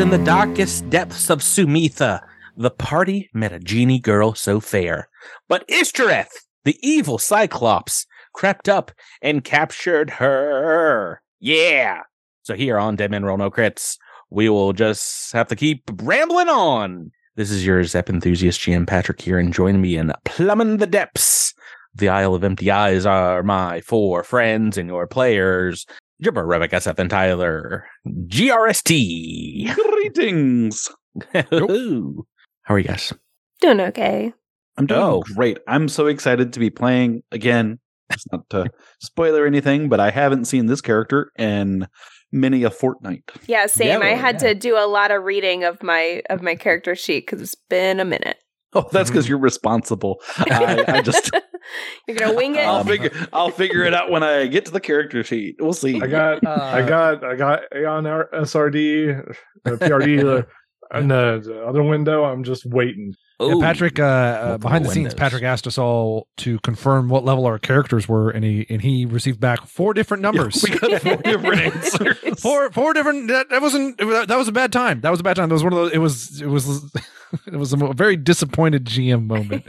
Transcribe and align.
in 0.00 0.08
the 0.08 0.18
darkest 0.24 0.88
depths 0.88 1.28
of 1.28 1.40
Sumitha. 1.40 2.22
The 2.56 2.70
party 2.70 3.28
met 3.34 3.52
a 3.52 3.58
genie 3.58 3.98
girl 3.98 4.34
so 4.34 4.58
fair. 4.58 5.10
But 5.46 5.68
Ishtoreth, 5.68 6.46
the 6.64 6.78
evil 6.80 7.18
Cyclops, 7.18 8.06
crept 8.32 8.66
up 8.66 8.92
and 9.20 9.44
captured 9.44 10.08
her. 10.08 11.20
Yeah. 11.38 12.00
So 12.44 12.54
here 12.54 12.78
on 12.78 12.96
Dead 12.96 13.10
Men 13.10 13.26
Roll 13.26 13.36
No 13.36 13.50
Crits, 13.50 13.98
we 14.30 14.48
will 14.48 14.72
just 14.72 15.32
have 15.32 15.48
to 15.48 15.56
keep 15.56 15.82
rambling 16.02 16.48
on. 16.48 17.10
This 17.36 17.50
is 17.50 17.66
your 17.66 17.84
Zep 17.84 18.08
enthusiast 18.08 18.58
GM 18.60 18.86
Patrick 18.86 19.20
here, 19.20 19.38
and 19.38 19.52
join 19.52 19.82
me 19.82 19.98
in 19.98 20.14
plumbing 20.24 20.78
the 20.78 20.86
depths. 20.86 21.52
The 21.94 22.08
Isle 22.08 22.34
of 22.34 22.44
Empty 22.44 22.70
Eyes 22.70 23.04
are 23.04 23.42
my 23.42 23.82
four 23.82 24.24
friends 24.24 24.78
and 24.78 24.88
your 24.88 25.06
players. 25.06 25.84
Jibber, 26.22 26.44
Rebecca, 26.46 26.80
Seth, 26.80 26.98
and 26.98 27.08
Tyler. 27.10 27.86
GRST. 28.06 29.74
Greetings. 29.74 30.90
How 31.32 32.74
are 32.74 32.78
you 32.78 32.84
guys? 32.86 33.12
Doing 33.60 33.80
okay. 33.80 34.32
I'm 34.76 34.86
doing 34.86 35.00
Oh. 35.00 35.22
great. 35.34 35.58
I'm 35.66 35.88
so 35.88 36.06
excited 36.06 36.52
to 36.52 36.60
be 36.60 36.70
playing 36.70 37.22
again. 37.32 37.78
It's 38.10 38.24
not 38.32 38.48
to 38.50 38.66
spoiler 39.00 39.46
anything, 39.46 39.88
but 39.88 40.00
I 40.00 40.10
haven't 40.10 40.46
seen 40.46 40.66
this 40.66 40.80
character 40.80 41.30
in 41.38 41.86
many 42.32 42.64
a 42.64 42.70
fortnight. 42.70 43.24
Yeah, 43.46 43.66
same. 43.66 44.02
I 44.02 44.12
well, 44.12 44.18
had 44.18 44.42
yeah. 44.42 44.48
to 44.48 44.54
do 44.54 44.76
a 44.76 44.86
lot 44.86 45.10
of 45.10 45.22
reading 45.24 45.64
of 45.64 45.82
my 45.82 46.22
of 46.30 46.42
my 46.42 46.54
character 46.54 46.94
sheet 46.94 47.26
because 47.26 47.40
it's 47.40 47.54
been 47.68 47.98
a 48.00 48.04
minute. 48.04 48.36
Oh, 48.74 48.88
that's 48.92 49.10
because 49.10 49.28
you're 49.28 49.38
responsible. 49.38 50.20
I, 50.38 50.84
I 50.86 51.02
just 51.02 51.30
You're 52.06 52.16
gonna 52.16 52.34
wing 52.34 52.54
it. 52.54 52.64
I'll 52.64 52.84
figure 52.84 53.10
I'll 53.32 53.50
figure 53.50 53.82
it 53.82 53.94
out 53.94 54.10
when 54.10 54.22
I 54.22 54.46
get 54.46 54.66
to 54.66 54.70
the 54.70 54.80
character 54.80 55.24
sheet. 55.24 55.56
We'll 55.58 55.72
see. 55.72 56.00
I 56.00 56.06
got, 56.06 56.46
I 56.46 56.86
got, 56.86 57.24
I 57.24 57.34
got 57.34 57.62
Aeon 57.74 58.06
R- 58.06 58.28
SRD, 58.32 59.34
uh, 59.66 59.70
PRD, 59.70 60.24
uh, 60.24 60.98
in 60.98 61.08
the, 61.08 61.42
the 61.44 61.64
other 61.66 61.82
window. 61.82 62.24
I'm 62.24 62.44
just 62.44 62.64
waiting. 62.64 63.14
Yeah, 63.40 63.54
Patrick, 63.60 63.98
uh, 63.98 64.02
uh, 64.04 64.58
behind 64.58 64.84
the 64.84 64.90
scenes. 64.90 65.14
Patrick 65.14 65.42
asked 65.42 65.66
us 65.66 65.78
all 65.78 66.28
to 66.38 66.58
confirm 66.60 67.08
what 67.08 67.24
level 67.24 67.46
our 67.46 67.58
characters 67.58 68.06
were, 68.08 68.30
and 68.30 68.44
he 68.44 68.66
and 68.68 68.82
he 68.82 69.06
received 69.06 69.40
back 69.40 69.66
four 69.66 69.94
different 69.94 70.22
numbers. 70.26 70.62
we 70.62 70.78
got 70.78 71.00
four 71.00 71.16
different 71.16 71.60
answers. 71.74 72.40
four 72.40 72.70
four 72.70 72.92
different. 72.92 73.28
That, 73.28 73.48
that 73.50 73.62
wasn't. 73.62 73.98
That 73.98 74.36
was 74.36 74.48
a 74.48 74.52
bad 74.52 74.72
time. 74.72 75.00
That 75.00 75.10
was 75.10 75.20
a 75.20 75.22
bad 75.22 75.36
time. 75.36 75.48
That 75.48 75.54
was 75.54 75.64
one 75.64 75.72
of 75.72 75.78
those. 75.78 75.92
It 75.92 75.98
was. 75.98 76.40
It 76.42 76.48
was. 76.48 76.92
It 77.46 77.54
was 77.54 77.72
a 77.72 77.76
very 77.76 78.16
disappointed 78.16 78.86
GM 78.86 79.28
moment. 79.28 79.64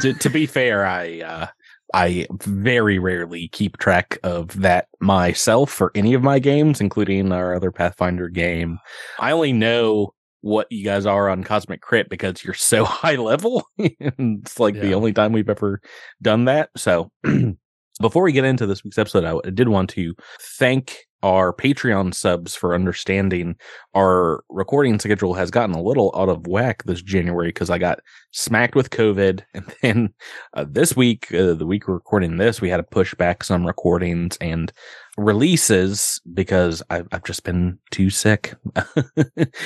to, 0.00 0.12
to 0.12 0.28
be 0.28 0.44
fair, 0.44 0.84
I 0.84 1.20
uh, 1.20 1.46
I 1.94 2.26
very 2.32 2.98
rarely 2.98 3.46
keep 3.48 3.76
track 3.78 4.18
of 4.24 4.60
that 4.60 4.88
myself 5.00 5.70
for 5.70 5.92
any 5.94 6.14
of 6.14 6.24
my 6.24 6.40
games, 6.40 6.80
including 6.80 7.30
our 7.30 7.54
other 7.54 7.70
Pathfinder 7.70 8.28
game. 8.28 8.80
I 9.20 9.30
only 9.30 9.52
know 9.52 10.14
what 10.46 10.70
you 10.70 10.84
guys 10.84 11.06
are 11.06 11.28
on 11.28 11.42
Cosmic 11.42 11.80
Crit 11.80 12.08
because 12.08 12.44
you're 12.44 12.54
so 12.54 12.84
high 12.84 13.16
level. 13.16 13.66
it's 13.78 14.60
like 14.60 14.74
the 14.74 14.94
only 14.94 15.12
time 15.12 15.32
we've 15.32 15.50
ever 15.50 15.80
done 16.22 16.44
that. 16.44 16.70
So 16.76 17.10
before 18.00 18.22
we 18.22 18.32
get 18.32 18.44
into 18.44 18.64
this 18.64 18.84
week's 18.84 18.98
episode, 18.98 19.24
I, 19.24 19.36
I 19.44 19.50
did 19.50 19.68
want 19.68 19.90
to 19.90 20.14
thank 20.40 21.06
our 21.24 21.52
Patreon 21.52 22.14
subs 22.14 22.54
for 22.54 22.74
understanding 22.74 23.56
our 23.96 24.44
recording 24.48 25.00
schedule 25.00 25.34
has 25.34 25.50
gotten 25.50 25.74
a 25.74 25.82
little 25.82 26.14
out 26.14 26.28
of 26.28 26.46
whack 26.46 26.84
this 26.84 27.02
January 27.02 27.48
because 27.48 27.70
I 27.70 27.78
got 27.78 27.98
smacked 28.30 28.76
with 28.76 28.90
COVID. 28.90 29.42
And 29.54 29.74
then 29.82 30.14
uh, 30.54 30.66
this 30.68 30.94
week, 30.94 31.34
uh, 31.34 31.54
the 31.54 31.66
week 31.66 31.88
we're 31.88 31.94
recording 31.94 32.36
this, 32.36 32.60
we 32.60 32.68
had 32.68 32.76
to 32.76 32.84
push 32.84 33.14
back 33.14 33.42
some 33.42 33.66
recordings 33.66 34.36
and 34.40 34.72
releases 35.16 36.20
because 36.32 36.82
I've, 36.90 37.08
I've 37.12 37.24
just 37.24 37.42
been 37.44 37.78
too 37.90 38.10
sick. 38.10 38.54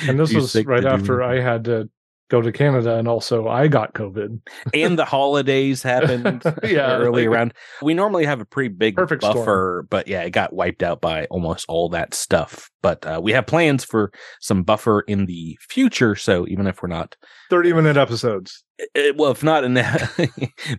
And 0.07 0.19
this 0.19 0.33
was 0.33 0.55
right 0.65 0.85
after 0.85 1.21
anything. 1.21 1.45
I 1.45 1.51
had 1.51 1.65
to 1.65 1.89
go 2.29 2.41
to 2.41 2.51
Canada, 2.51 2.97
and 2.97 3.07
also 3.09 3.47
I 3.49 3.67
got 3.67 3.93
COVID. 3.93 4.39
and 4.73 4.97
the 4.97 5.03
holidays 5.05 5.83
happened 5.93 6.41
Yeah, 6.63 6.95
early 6.97 7.27
like- 7.27 7.35
around. 7.35 7.53
We 7.81 7.93
normally 7.93 8.25
have 8.25 8.39
a 8.41 8.45
pretty 8.45 8.69
big 8.69 8.95
Perfect 8.95 9.21
storm. 9.23 9.35
buffer, 9.37 9.85
but 9.89 10.07
yeah, 10.07 10.21
it 10.23 10.29
got 10.31 10.53
wiped 10.53 10.81
out 10.81 11.01
by 11.01 11.25
almost 11.25 11.65
all 11.67 11.89
that 11.89 12.13
stuff. 12.13 12.70
But 12.81 13.05
uh, 13.05 13.19
we 13.21 13.31
have 13.33 13.45
plans 13.45 13.83
for 13.83 14.11
some 14.39 14.63
buffer 14.63 15.01
in 15.01 15.25
the 15.25 15.57
future. 15.61 16.15
So 16.15 16.47
even 16.47 16.67
if 16.67 16.81
we're 16.81 16.89
not, 16.89 17.15
Thirty 17.49 17.73
minute 17.73 17.97
episodes. 17.97 18.63
eh, 18.95 19.11
well, 19.15 19.31
if 19.31 19.43
not 19.43 19.63
in 19.63 19.73
that, 19.75 20.09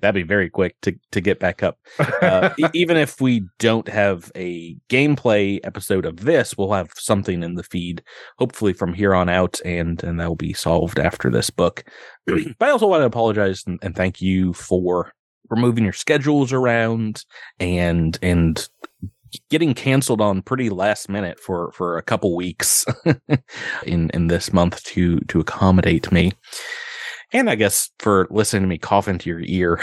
that'd 0.01 0.15
be 0.15 0.23
very 0.23 0.49
quick 0.51 0.75
to 0.83 0.95
to 1.13 1.21
get 1.21 1.39
back 1.39 1.63
up. 1.63 1.79
Uh, 1.99 2.51
even 2.73 2.97
if 2.97 3.21
we 3.21 3.45
don't 3.59 3.89
have 3.89 4.33
a 4.35 4.77
gameplay 4.89 5.61
episode 5.65 6.07
of 6.07 6.21
this, 6.21 6.57
we'll 6.57 6.73
have 6.73 6.91
something 6.97 7.43
in 7.43 7.55
the 7.55 7.63
feed, 7.63 8.03
hopefully 8.39 8.73
from 8.73 8.95
here 8.95 9.15
on 9.15 9.29
out, 9.29 9.61
and 9.65 10.03
and 10.03 10.19
that 10.19 10.29
will 10.29 10.37
be 10.37 10.55
solved 10.55 10.99
after 10.99 11.31
this 11.31 11.51
book. 11.51 11.85
but 12.27 12.39
I 12.61 12.71
also 12.71 12.87
want 12.87 13.03
to 13.03 13.07
apologize 13.07 13.65
and, 13.67 13.79
and 13.83 13.95
thank 13.95 14.21
you 14.23 14.53
for 14.55 15.13
for 15.49 15.57
moving 15.57 15.85
your 15.85 15.93
schedules 15.93 16.53
around 16.53 17.25
and 17.61 18.19
and 18.23 18.67
getting 19.51 19.75
canceled 19.75 20.21
on 20.21 20.43
pretty 20.43 20.69
last 20.71 21.09
minute 21.09 21.39
for 21.41 21.73
for 21.73 21.97
a 21.99 22.03
couple 22.03 22.35
weeks 22.37 22.85
in 23.87 24.11
in 24.11 24.27
this 24.29 24.53
month 24.53 24.83
to 24.85 25.19
to 25.21 25.41
accommodate 25.41 26.11
me 26.13 26.33
and 27.33 27.49
i 27.49 27.55
guess 27.55 27.91
for 27.99 28.27
listening 28.31 28.63
to 28.63 28.69
me 28.69 28.79
cough 28.79 29.09
into 29.09 29.31
your 29.31 29.41
ear 29.41 29.81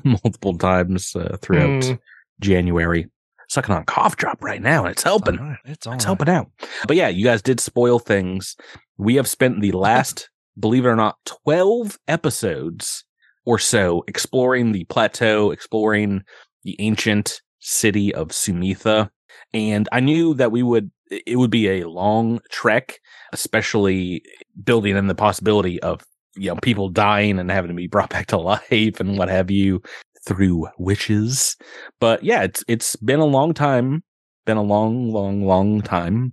multiple 0.04 0.56
times 0.56 1.14
uh, 1.16 1.36
throughout 1.42 1.70
Mm. 1.82 1.98
january 2.40 3.08
sucking 3.48 3.74
on 3.74 3.84
cough 3.84 4.16
drop 4.16 4.42
right 4.42 4.62
now 4.62 4.84
and 4.84 4.92
it's 4.92 5.02
helping 5.02 5.36
right, 5.36 5.58
It's 5.64 5.72
it's 5.78 5.86
right. 5.86 6.02
helping 6.02 6.28
out. 6.28 6.50
But 6.88 6.96
yeah, 6.96 7.08
you 7.08 7.24
guys 7.24 7.42
did 7.42 7.60
spoil 7.60 7.98
things. 8.00 8.56
We 8.98 9.14
have 9.14 9.28
spent 9.28 9.60
the 9.60 9.70
last, 9.70 10.28
believe 10.58 10.84
it 10.84 10.88
or 10.88 10.96
not, 10.96 11.16
12 11.44 11.96
episodes 12.08 13.04
or 13.44 13.60
so 13.60 14.02
exploring 14.08 14.72
the 14.72 14.82
plateau, 14.86 15.52
exploring 15.52 16.22
the 16.64 16.74
ancient 16.80 17.40
city 17.66 18.14
of 18.14 18.28
Sumitha. 18.28 19.10
And 19.52 19.88
I 19.92 20.00
knew 20.00 20.34
that 20.34 20.52
we 20.52 20.62
would, 20.62 20.90
it 21.10 21.36
would 21.36 21.50
be 21.50 21.68
a 21.68 21.88
long 21.88 22.40
trek, 22.50 22.98
especially 23.32 24.22
building 24.64 24.96
in 24.96 25.06
the 25.06 25.14
possibility 25.14 25.80
of, 25.82 26.02
you 26.36 26.50
know, 26.50 26.56
people 26.62 26.88
dying 26.88 27.38
and 27.38 27.50
having 27.50 27.68
to 27.68 27.74
be 27.74 27.86
brought 27.86 28.10
back 28.16 28.26
to 28.28 28.38
life 28.38 29.00
and 29.00 29.18
what 29.18 29.28
have 29.28 29.50
you 29.50 29.82
through 30.26 30.66
witches. 30.78 31.56
But 32.00 32.22
yeah, 32.22 32.42
it's, 32.42 32.64
it's 32.68 32.96
been 32.96 33.20
a 33.20 33.26
long 33.26 33.54
time 33.54 34.02
been 34.46 34.56
a 34.56 34.62
long, 34.62 35.12
long, 35.12 35.44
long 35.44 35.82
time 35.82 36.32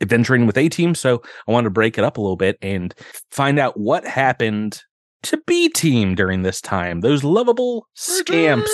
adventuring 0.00 0.46
with 0.46 0.58
A 0.58 0.68
Team. 0.68 0.94
So 0.94 1.22
I 1.46 1.52
wanted 1.52 1.66
to 1.66 1.70
break 1.70 1.96
it 1.96 2.04
up 2.04 2.18
a 2.18 2.20
little 2.20 2.36
bit 2.36 2.58
and 2.60 2.94
find 3.30 3.58
out 3.58 3.78
what 3.78 4.04
happened 4.04 4.82
to 5.22 5.40
B 5.46 5.68
Team 5.68 6.14
during 6.14 6.42
this 6.42 6.60
time. 6.60 7.00
Those 7.00 7.22
lovable 7.22 7.86
scamps 7.94 8.72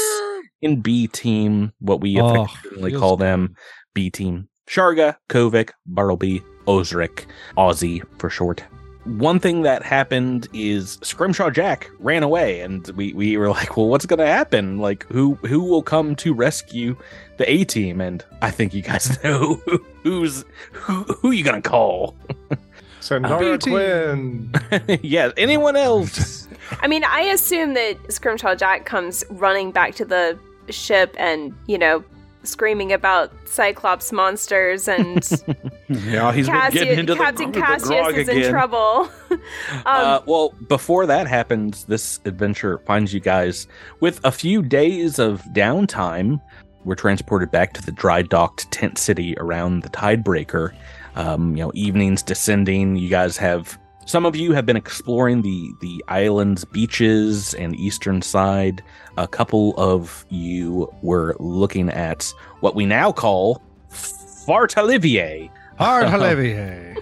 in 0.63 0.81
B 0.81 1.07
Team, 1.07 1.73
what 1.81 2.01
we 2.01 2.21
Oh, 2.21 2.43
affectionately 2.43 2.91
feels 2.91 3.01
call 3.01 3.17
them 3.17 3.55
B 3.95 4.11
Team. 4.11 4.49
Sharga, 4.69 5.17
Kovic, 5.29 5.71
Bartleby, 5.87 6.43
Osric, 6.67 7.27
Aussie 7.57 8.03
for 8.19 8.29
short. 8.29 8.63
One 9.05 9.41
thing 9.41 9.63
that 9.63 9.83
happened 9.83 10.49
is 10.53 10.99
Scrimshaw 11.03 11.49
Jack 11.49 11.89
ran 11.99 12.23
away, 12.23 12.61
and 12.61 12.87
we, 12.89 13.15
we 13.15 13.39
were 13.39 13.49
like, 13.59 13.77
"Well, 13.77 13.89
what's 13.89 14.05
going 14.05 14.19
to 14.19 14.27
happen? 14.27 14.79
Like, 14.79 15.07
who 15.07 15.35
who 15.47 15.63
will 15.65 15.83
come 15.83 16.15
to 16.17 16.35
rescue 16.35 16.97
the 17.39 17.51
A 17.51 17.65
team?" 17.65 18.03
And 18.03 18.23
I 18.43 18.51
think 18.51 18.75
you 18.75 18.83
guys 18.83 19.23
know 19.25 19.55
who, 19.65 19.85
who's 20.03 20.45
who. 20.73 21.05
Who 21.05 21.31
you 21.31 21.43
gonna 21.45 21.63
call? 21.63 22.15
Sandara 23.01 23.55
uh, 23.55 23.57
BT. 23.57 23.71
Quinn. 23.71 25.01
yeah, 25.03 25.31
anyone 25.39 25.77
else? 25.77 26.47
I 26.81 26.89
mean, 26.89 27.05
I 27.05 27.21
assume 27.23 27.73
that 27.75 27.97
Scrimshaw 28.13 28.55
Jack 28.57 28.85
comes 28.85 29.25
running 29.31 29.71
back 29.71 29.95
to 29.95 30.05
the 30.05 30.39
ship 30.71 31.15
and 31.19 31.55
you 31.67 31.79
know 31.79 32.05
screaming 32.45 32.93
about 32.93 33.33
Cyclops 33.47 34.13
monsters 34.13 34.89
and 34.89 35.25
Yeah, 35.89 36.33
he's 36.33 36.49
been 36.49 36.71
getting 36.71 36.99
into 36.99 37.17
Captain 37.17 37.51
the, 37.51 37.61
the 37.61 37.65
Cassius 37.65 37.89
grog 37.89 38.17
is 38.17 38.29
again. 38.29 38.45
in 38.45 38.51
trouble. 38.51 39.11
um, 39.31 39.41
uh, 39.87 40.21
well, 40.27 40.55
before 40.69 41.07
that 41.07 41.27
happens, 41.27 41.85
this 41.85 42.21
adventure 42.25 42.79
finds 42.87 43.13
you 43.13 43.21
guys 43.21 43.67
with 44.01 44.21
a 44.25 44.33
few 44.33 44.63
days 44.63 45.19
of 45.19 45.43
downtime. 45.55 46.41
We're 46.85 46.95
transported 46.95 47.51
back 47.51 47.73
to 47.75 47.83
the 47.85 47.93
dry 47.93 48.23
docked 48.23 48.71
tent 48.71 48.99
city 48.99 49.35
around 49.39 49.83
the 49.83 49.91
Tidebreaker. 49.91 50.75
Um, 51.17 51.57
you 51.57 51.65
know, 51.65 51.73
evenings 51.75 52.23
descending. 52.23 52.97
You 52.97 53.09
guys 53.09 53.37
have 53.39 53.79
some 54.09 54.25
of 54.27 54.35
you 54.35 54.53
have 54.53 54.65
been 54.67 54.77
exploring 54.77 55.43
the 55.43 55.71
the 55.81 56.03
island's 56.09 56.65
beaches 56.65 57.55
and 57.55 57.77
eastern 57.77 58.23
side. 58.23 58.83
A 59.19 59.29
couple 59.29 59.75
of 59.77 60.25
you 60.31 60.93
were 61.03 61.37
looking 61.39 61.91
at 61.91 62.33
what 62.61 62.75
we 62.75 62.87
now 62.87 63.13
call 63.13 63.63
Fartalivier 63.93 65.51
Hard 65.79 66.07
Olivier. 66.07 66.97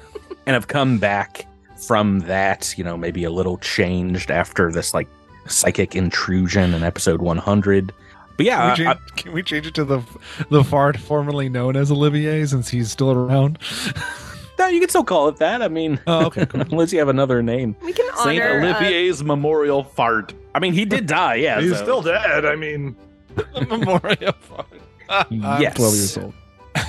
and 0.46 0.54
have 0.54 0.68
come 0.68 0.98
back 0.98 1.46
from 1.86 2.20
that, 2.20 2.74
you 2.76 2.84
know, 2.84 2.96
maybe 2.96 3.24
a 3.24 3.30
little 3.30 3.58
changed 3.58 4.30
after 4.30 4.72
this 4.72 4.92
like 4.92 5.08
psychic 5.46 5.94
intrusion 5.94 6.74
in 6.74 6.82
episode 6.82 7.22
100. 7.22 7.92
But 8.36 8.46
yeah, 8.46 8.74
Can 8.74 8.84
we, 8.84 8.90
I- 8.90 8.94
change, 8.94 9.16
can 9.16 9.32
we 9.32 9.42
change 9.42 9.66
it 9.66 9.74
to 9.74 9.84
the 9.84 10.02
the 10.50 10.64
fart 10.64 10.96
formerly 10.98 11.48
known 11.48 11.76
as 11.76 11.90
Olivier 11.90 12.44
since 12.46 12.68
he's 12.68 12.90
still 12.90 13.12
around? 13.12 13.58
No, 14.58 14.68
you 14.68 14.80
can 14.80 14.88
still 14.88 15.04
call 15.04 15.28
it 15.28 15.36
that. 15.36 15.62
I 15.62 15.68
mean, 15.68 16.00
Oh, 16.06 16.26
okay, 16.26 16.46
cool. 16.46 16.62
unless 16.62 16.92
you 16.92 16.98
have 16.98 17.08
another 17.08 17.42
name. 17.42 17.76
We 17.82 17.92
can 17.92 18.06
Saint 18.18 18.42
honor. 18.42 18.60
uh, 18.60 18.78
Olivier's 18.80 19.22
Memorial 19.22 19.84
Fart. 19.84 20.32
I 20.54 20.58
mean, 20.60 20.72
he 20.72 20.84
did 20.84 21.06
die. 21.06 21.34
Yeah, 21.36 21.60
He's 21.60 21.76
so- 21.76 21.82
still 21.82 22.02
dead. 22.02 22.44
I 22.46 22.56
mean, 22.56 22.96
Memorial 23.68 24.32
Park. 24.48 24.66
I'm 25.08 25.26
Yes. 25.60 25.74
12 25.76 25.94
years 25.94 26.18
old. 26.18 26.34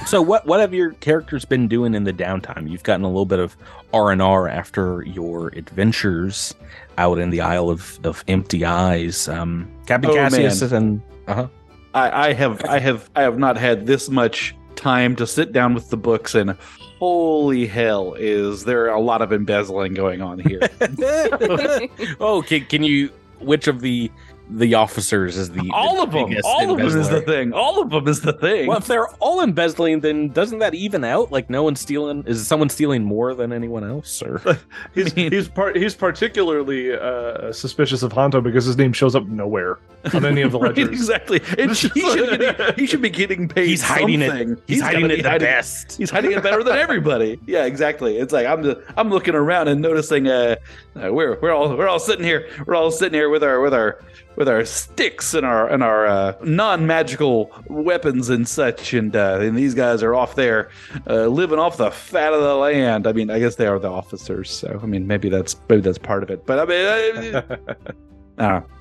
So 0.06 0.22
what 0.22 0.46
what 0.46 0.60
have 0.60 0.74
your 0.74 0.92
characters 0.94 1.46
been 1.46 1.68
doing 1.70 1.94
in 1.94 2.04
the 2.04 2.12
downtime? 2.12 2.70
You've 2.70 2.84
gotten 2.84 3.06
a 3.06 3.08
little 3.08 3.26
bit 3.26 3.40
of 3.40 3.56
R 3.94 4.12
and 4.12 4.22
R 4.22 4.48
after 4.50 5.02
your 5.04 5.48
adventures 5.56 6.54
out 6.98 7.20
in 7.20 7.30
the 7.30 7.40
Isle 7.40 7.70
of, 7.70 7.98
of 8.04 8.22
Empty 8.28 8.66
Eyes. 8.66 9.30
Um, 9.30 9.72
Captain 9.86 10.12
Oh, 10.12 10.14
Cassius 10.14 10.62
man. 10.62 10.74
and 10.74 11.02
uh-huh. 11.28 11.48
I, 11.94 12.28
I 12.30 12.34
have 12.34 12.66
I 12.66 12.80
have 12.80 13.10
I 13.16 13.22
have 13.22 13.38
not 13.40 13.56
had 13.56 13.86
this 13.86 14.10
much 14.10 14.56
time 14.76 15.16
to 15.18 15.26
sit 15.28 15.54
down 15.54 15.74
with 15.74 15.90
the 15.90 15.98
books 15.98 16.36
and 16.36 16.58
holy 17.00 17.68
hell 17.68 18.14
is 18.16 18.66
there 18.66 18.88
a 18.88 19.00
lot 19.00 19.22
of 19.22 19.32
embezzling 19.32 19.94
going 19.94 20.22
on 20.22 20.40
here. 20.40 20.62
oh, 22.20 22.44
can, 22.46 22.66
can 22.66 22.84
you? 22.84 23.12
Which 23.40 23.68
of 23.68 23.82
the 23.82 24.10
the 24.50 24.74
officers 24.76 25.36
is 25.38 25.52
the 25.52 25.70
all 25.74 25.96
the 25.98 26.04
of 26.04 26.12
them, 26.12 26.38
all 26.46 26.72
of 26.72 26.78
them 26.78 26.88
is 27.00 27.10
the 27.10 27.22
thing. 27.22 27.52
All 27.54 27.82
of 27.82 27.90
them 27.90 28.08
is 28.08 28.22
the 28.22 28.34
thing. 28.34 28.68
Well, 28.68 28.78
if 28.78 28.88
they're 28.88 29.08
all 29.16 29.42
embezzling, 29.42 30.00
then 30.00 30.30
doesn't 30.30 30.60
that 30.60 30.74
even 30.74 31.04
out? 31.04 31.32
Like 31.32 31.50
no 31.50 31.64
one's 31.64 31.82
stealing. 31.82 32.24
Is 32.26 32.48
someone 32.48 32.70
stealing 32.70 33.04
more 33.04 33.34
than 33.34 33.52
anyone 33.52 33.84
else? 33.84 34.22
Or 34.22 34.42
he's 34.96 35.16
mean- 35.16 35.32
he's 35.32 35.50
part 35.50 35.76
he's 35.76 35.96
particularly 35.96 36.94
uh, 36.94 37.52
suspicious 37.52 38.04
of 38.04 38.14
Hanto 38.14 38.40
because 38.42 38.66
his 38.66 38.78
name 38.78 38.94
shows 38.94 39.16
up 39.16 39.26
nowhere 39.28 39.80
on 40.14 40.26
any 40.26 40.42
of 40.42 40.52
the 40.54 40.60
Right, 40.60 40.70
ledgers. 40.78 40.90
exactly. 40.94 41.42
And 41.58 41.72
he, 41.72 41.76
should 41.76 41.94
get, 42.40 42.80
he 42.80 42.86
should 42.88 43.02
be 43.02 43.10
getting 43.10 43.48
paid. 43.50 43.68
he's 43.68 43.82
hiding 43.82 44.22
something. 44.22 44.52
it. 44.52 44.60
He's, 44.68 44.82
hiding 44.82 45.06
it 45.06 45.16
be 45.18 45.22
the 45.22 45.30
hiding- 45.30 45.46
best. 45.46 45.98
He's 45.98 46.10
hiding 46.10 46.32
it 46.32 46.42
better 46.42 46.64
than 46.64 46.78
everybody. 46.78 47.40
Yeah, 47.46 47.66
exactly. 47.66 48.18
It's 48.18 48.32
like 48.32 48.48
I'm 48.48 48.64
just, 48.64 48.78
I'm 48.96 49.10
looking 49.10 49.36
around 49.36 49.68
and 49.68 49.82
noticing 49.82 50.28
uh, 50.28 50.56
uh 51.04 51.14
we're 51.14 51.40
we're 51.40 51.54
all 51.54 51.76
we're 51.76 51.88
all 51.88 52.00
sitting 52.00 52.26
here 52.26 52.50
we're 52.66 52.76
all 52.76 52.92
sitting 52.92 53.14
here 53.14 53.30
with 53.30 53.44
our 53.44 53.62
with 53.62 53.74
our 53.74 54.02
with 54.38 54.48
our 54.48 54.64
sticks 54.64 55.34
and 55.34 55.46
our 55.46 55.68
and 55.68 55.84
our 55.84 56.06
uh, 56.06 56.34
non-magical 56.44 57.52
weapons 57.68 58.30
and 58.30 58.48
such 58.48 58.94
and 58.94 59.16
uh, 59.16 59.40
and 59.42 59.58
these 59.58 59.74
guys 59.74 60.04
are 60.04 60.16
off 60.16 60.36
there 60.36 60.70
uh, 61.08 61.26
living 61.26 61.60
off 61.60 61.78
the 61.78 61.92
fat 61.92 62.34
of 62.34 62.42
the 62.42 62.56
land. 62.56 63.08
I 63.08 63.14
mean, 63.14 63.30
I 63.32 63.40
guess 63.40 63.56
they 63.56 63.66
are 63.66 63.80
the 63.80 63.90
officers, 63.90 64.50
so 64.52 64.80
I 64.82 64.86
mean 64.86 65.08
maybe 65.08 65.28
that's 65.28 65.56
maybe 65.68 65.82
that's 65.82 65.98
part 65.98 66.24
of 66.24 66.30
it. 66.30 66.46
But 66.46 66.60
I 66.60 66.66
mean, 66.66 67.36
I, 67.36 67.40
I. 67.40 67.58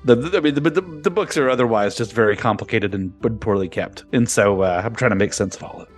The, 0.05 0.13
the, 0.13 0.37
I 0.37 0.39
mean, 0.39 0.53
the, 0.53 0.61
the, 0.61 0.81
the 0.81 1.09
books 1.09 1.35
are 1.35 1.49
otherwise 1.49 1.95
just 1.95 2.13
very 2.13 2.37
complicated 2.37 2.93
and 2.93 3.41
poorly 3.41 3.67
kept, 3.67 4.05
and 4.13 4.29
so 4.29 4.61
uh, 4.61 4.83
I'm 4.85 4.95
trying 4.95 5.09
to 5.09 5.15
make 5.15 5.33
sense 5.33 5.55
of 5.55 5.63
all 5.63 5.81
of 5.81 5.89
it. 5.89 5.96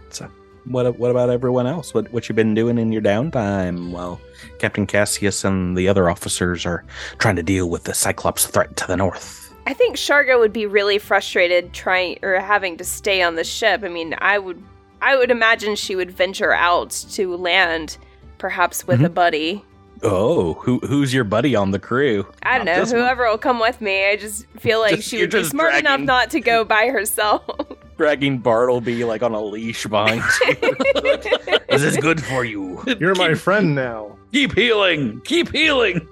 What 0.69 0.99
what 0.99 1.09
about 1.09 1.31
everyone 1.31 1.65
else? 1.65 1.95
What 1.95 2.11
what 2.13 2.29
you 2.29 2.35
been 2.35 2.53
doing 2.53 2.77
in 2.77 2.91
your 2.91 3.01
downtime 3.01 3.91
while 3.91 4.21
Captain 4.59 4.85
Cassius 4.85 5.43
and 5.43 5.75
the 5.75 5.87
other 5.87 6.09
officers 6.09 6.63
are 6.65 6.85
trying 7.17 7.35
to 7.37 7.43
deal 7.43 7.69
with 7.69 7.85
the 7.85 7.93
Cyclops 7.95 8.45
threat 8.45 8.77
to 8.77 8.87
the 8.87 8.95
north? 8.95 9.51
I 9.65 9.73
think 9.73 9.95
Sharga 9.95 10.37
would 10.39 10.53
be 10.53 10.67
really 10.67 10.99
frustrated 10.99 11.73
trying 11.73 12.19
or 12.21 12.39
having 12.39 12.77
to 12.77 12.83
stay 12.83 13.23
on 13.23 13.35
the 13.35 13.43
ship. 13.43 13.81
I 13.83 13.89
mean, 13.89 14.15
I 14.19 14.37
would 14.37 14.63
I 15.01 15.17
would 15.17 15.31
imagine 15.31 15.75
she 15.75 15.95
would 15.95 16.11
venture 16.11 16.53
out 16.53 16.91
to 17.11 17.35
land 17.35 17.97
perhaps 18.37 18.85
with 18.85 19.01
a 19.01 19.05
mm-hmm. 19.05 19.13
buddy. 19.13 19.65
Oh, 20.03 20.53
who 20.53 20.79
who's 20.79 21.13
your 21.13 21.23
buddy 21.23 21.55
on 21.55 21.71
the 21.71 21.79
crew? 21.79 22.27
I 22.43 22.57
don't 22.57 22.65
Not 22.65 22.73
know, 22.73 22.79
this 22.81 22.93
one. 22.93 23.01
whoever 23.01 23.27
will 23.27 23.37
come 23.39 23.59
with 23.59 23.81
me. 23.81 24.07
I 24.07 24.17
just 24.17 24.45
feel 24.59 24.79
like 24.79 24.97
Just- 24.97 25.09
she 25.09 25.21
would 25.21 25.31
be 25.31 25.43
smart 25.43 25.73
enough 25.73 26.01
not 26.01 26.29
to 26.31 26.39
go 26.39 26.63
by 26.63 26.89
herself. 26.89 27.43
Dragging 27.99 28.37
Bartleby 28.37 29.03
like 29.03 29.21
on 29.23 29.33
a 29.33 29.41
leash 29.41 29.85
behind 29.85 30.23
you. 30.47 30.55
this 31.69 31.83
is 31.83 31.97
good 31.97 32.23
for 32.23 32.45
you. 32.45 32.81
You're 32.97 33.13
my 33.15 33.33
friend 33.33 33.75
now. 33.75 34.17
Keep 34.31 34.55
healing. 34.55 35.19
Keep 35.25 35.51
healing. 35.51 36.07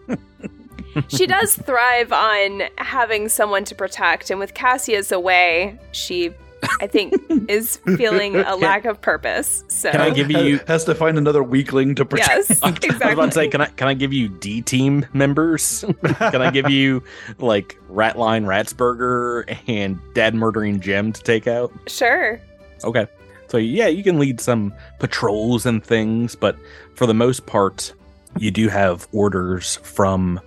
she 1.08 1.26
does 1.26 1.56
thrive 1.56 2.12
on 2.12 2.64
having 2.78 3.30
someone 3.30 3.64
to 3.64 3.74
protect, 3.74 4.30
and 4.30 4.38
with 4.38 4.54
Cassius 4.54 5.14
away, 5.14 5.80
she 5.94 6.34
I 6.82 6.88
think 6.88 7.14
is 7.50 7.78
feeling 7.98 8.36
a 8.36 8.56
lack 8.56 8.86
of 8.86 9.00
purpose. 9.02 9.64
So 9.68 9.92
Can 9.92 10.02
I 10.02 10.10
give 10.10 10.32
you? 10.32 10.60
has 10.68 10.84
to 10.86 10.96
find 10.96 11.18
another 11.18 11.44
weakling 11.44 11.96
to 11.96 12.06
protect. 12.06 12.28
Yes, 12.50 12.62
I 12.64 12.70
was 12.70 12.78
exactly. 12.84 13.14
about 13.14 13.26
to 13.28 13.32
say, 13.32 13.48
can 13.48 13.62
I 13.62 13.66
can 13.68 13.88
I 13.88 13.94
give 13.94 14.14
you 14.14 14.28
D 14.28 14.62
team 14.62 15.06
members? 15.14 15.86
can 16.18 16.42
I 16.42 16.52
give 16.52 16.70
you 16.70 17.04
like 17.40 17.78
Ratline 17.90 18.46
Ratsburger 18.46 19.58
and 19.68 20.00
Dad 20.14 20.36
Murdering 20.36 20.80
Gem 20.80 21.14
to 21.14 21.22
take 21.24 21.48
out? 21.48 21.72
Sure. 21.88 22.42
Okay. 22.84 23.08
So 23.48 23.58
yeah, 23.58 23.88
you 23.88 24.04
can 24.04 24.20
lead 24.20 24.42
some 24.42 24.74
patrols 25.00 25.66
and 25.66 25.84
things, 25.84 26.36
but 26.36 26.58
for 26.96 27.06
the 27.06 27.14
most 27.14 27.46
part, 27.46 27.94
you 28.38 28.52
do 28.52 28.68
have 28.68 29.08
orders 29.14 29.78
from 29.78 30.40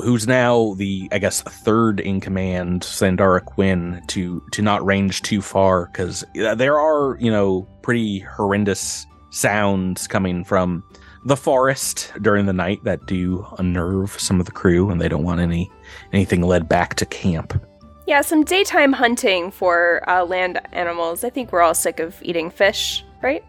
who's 0.00 0.26
now 0.26 0.74
the 0.74 1.08
I 1.12 1.18
guess 1.18 1.42
third 1.42 2.00
in 2.00 2.20
command, 2.20 2.82
Sandara 2.82 3.44
Quinn, 3.44 4.02
to 4.08 4.42
to 4.52 4.62
not 4.62 4.84
range 4.84 5.22
too 5.22 5.42
far 5.42 5.86
because 5.86 6.24
there 6.34 6.78
are 6.78 7.16
you 7.18 7.30
know 7.30 7.68
pretty 7.82 8.20
horrendous 8.20 9.06
sounds 9.30 10.06
coming 10.06 10.44
from 10.44 10.82
the 11.24 11.36
forest 11.36 12.12
during 12.22 12.46
the 12.46 12.52
night 12.52 12.82
that 12.84 13.06
do 13.06 13.46
unnerve 13.58 14.18
some 14.18 14.40
of 14.40 14.46
the 14.46 14.52
crew, 14.52 14.90
and 14.90 15.00
they 15.00 15.08
don't 15.08 15.24
want 15.24 15.40
any 15.40 15.70
anything 16.12 16.42
led 16.42 16.68
back 16.68 16.94
to 16.96 17.06
camp. 17.06 17.60
Yeah, 18.06 18.22
some 18.22 18.42
daytime 18.42 18.94
hunting 18.94 19.50
for 19.50 20.02
uh, 20.08 20.24
land 20.24 20.60
animals. 20.72 21.24
I 21.24 21.30
think 21.30 21.52
we're 21.52 21.60
all 21.60 21.74
sick 21.74 22.00
of 22.00 22.16
eating 22.22 22.50
fish, 22.50 23.04
right? 23.22 23.44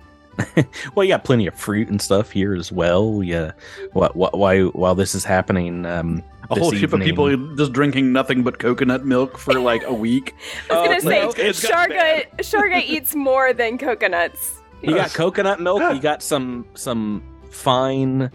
Well, 0.96 1.04
you 1.04 1.14
got 1.14 1.24
plenty 1.24 1.48
of 1.48 1.56
fruit 1.56 1.90
and 1.90 2.02
stuff 2.02 2.32
here 2.32 2.56
as 2.56 2.72
well. 2.72 3.22
Yeah, 3.24 3.52
what, 3.94 4.16
what, 4.16 4.38
why, 4.38 4.62
while 4.62 4.96
this 4.96 5.16
is 5.16 5.24
happening, 5.24 5.86
um, 5.86 6.24
A 6.52 6.56
this 6.56 6.62
whole 6.64 6.72
ship 6.72 6.94
of 6.94 7.02
people 7.02 7.36
just 7.56 7.74
drinking 7.74 8.12
nothing 8.12 8.42
but 8.44 8.58
coconut 8.60 9.06
milk 9.06 9.38
for 9.38 9.60
like 9.60 9.84
a 9.84 9.94
week. 9.94 10.34
I 10.70 10.74
was 10.74 10.80
Uh, 10.80 10.86
gonna 10.88 11.02
say, 11.02 11.22
no, 11.22 11.30
it's 11.38 11.64
Sharga, 11.66 12.26
Sharga 12.38 12.82
eats 12.86 13.16
more 13.16 13.54
than 13.54 13.78
coconuts. 13.78 14.60
You 14.82 14.96
got 14.96 15.14
coconut 15.14 15.60
milk. 15.60 15.82
You 15.94 16.00
got 16.02 16.24
some 16.24 16.66
some 16.74 17.22
fine 17.52 18.32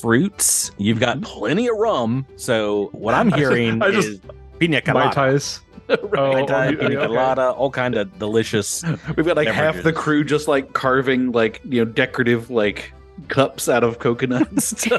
fruits. 0.00 0.70
You've 0.78 1.00
got 1.00 1.20
plenty 1.22 1.68
of 1.68 1.76
rum. 1.76 2.26
So 2.36 2.88
what 2.92 3.14
I'm 3.14 3.30
hearing 3.40 3.82
I 3.82 3.90
just- 3.90 4.08
is 4.08 4.20
pina 4.58 4.76
My 4.76 4.80
colada, 4.92 5.14
ties. 5.14 5.60
Mai 5.88 5.96
Oh, 6.14 6.46
Tai, 6.46 6.68
oh, 6.68 6.76
pina 6.76 6.84
okay. 6.84 7.06
colada, 7.06 7.50
all 7.50 7.70
kind 7.70 7.96
of 7.96 8.16
delicious. 8.18 8.84
We've 9.16 9.26
got 9.26 9.36
like 9.36 9.48
half 9.48 9.82
the 9.82 9.92
crew 9.92 10.22
just 10.24 10.46
like 10.48 10.72
carving 10.72 11.32
like 11.32 11.60
you 11.64 11.84
know 11.84 11.90
decorative 11.90 12.48
like 12.50 12.92
cups 13.28 13.68
out 13.68 13.84
of 13.84 13.98
coconuts. 13.98 14.86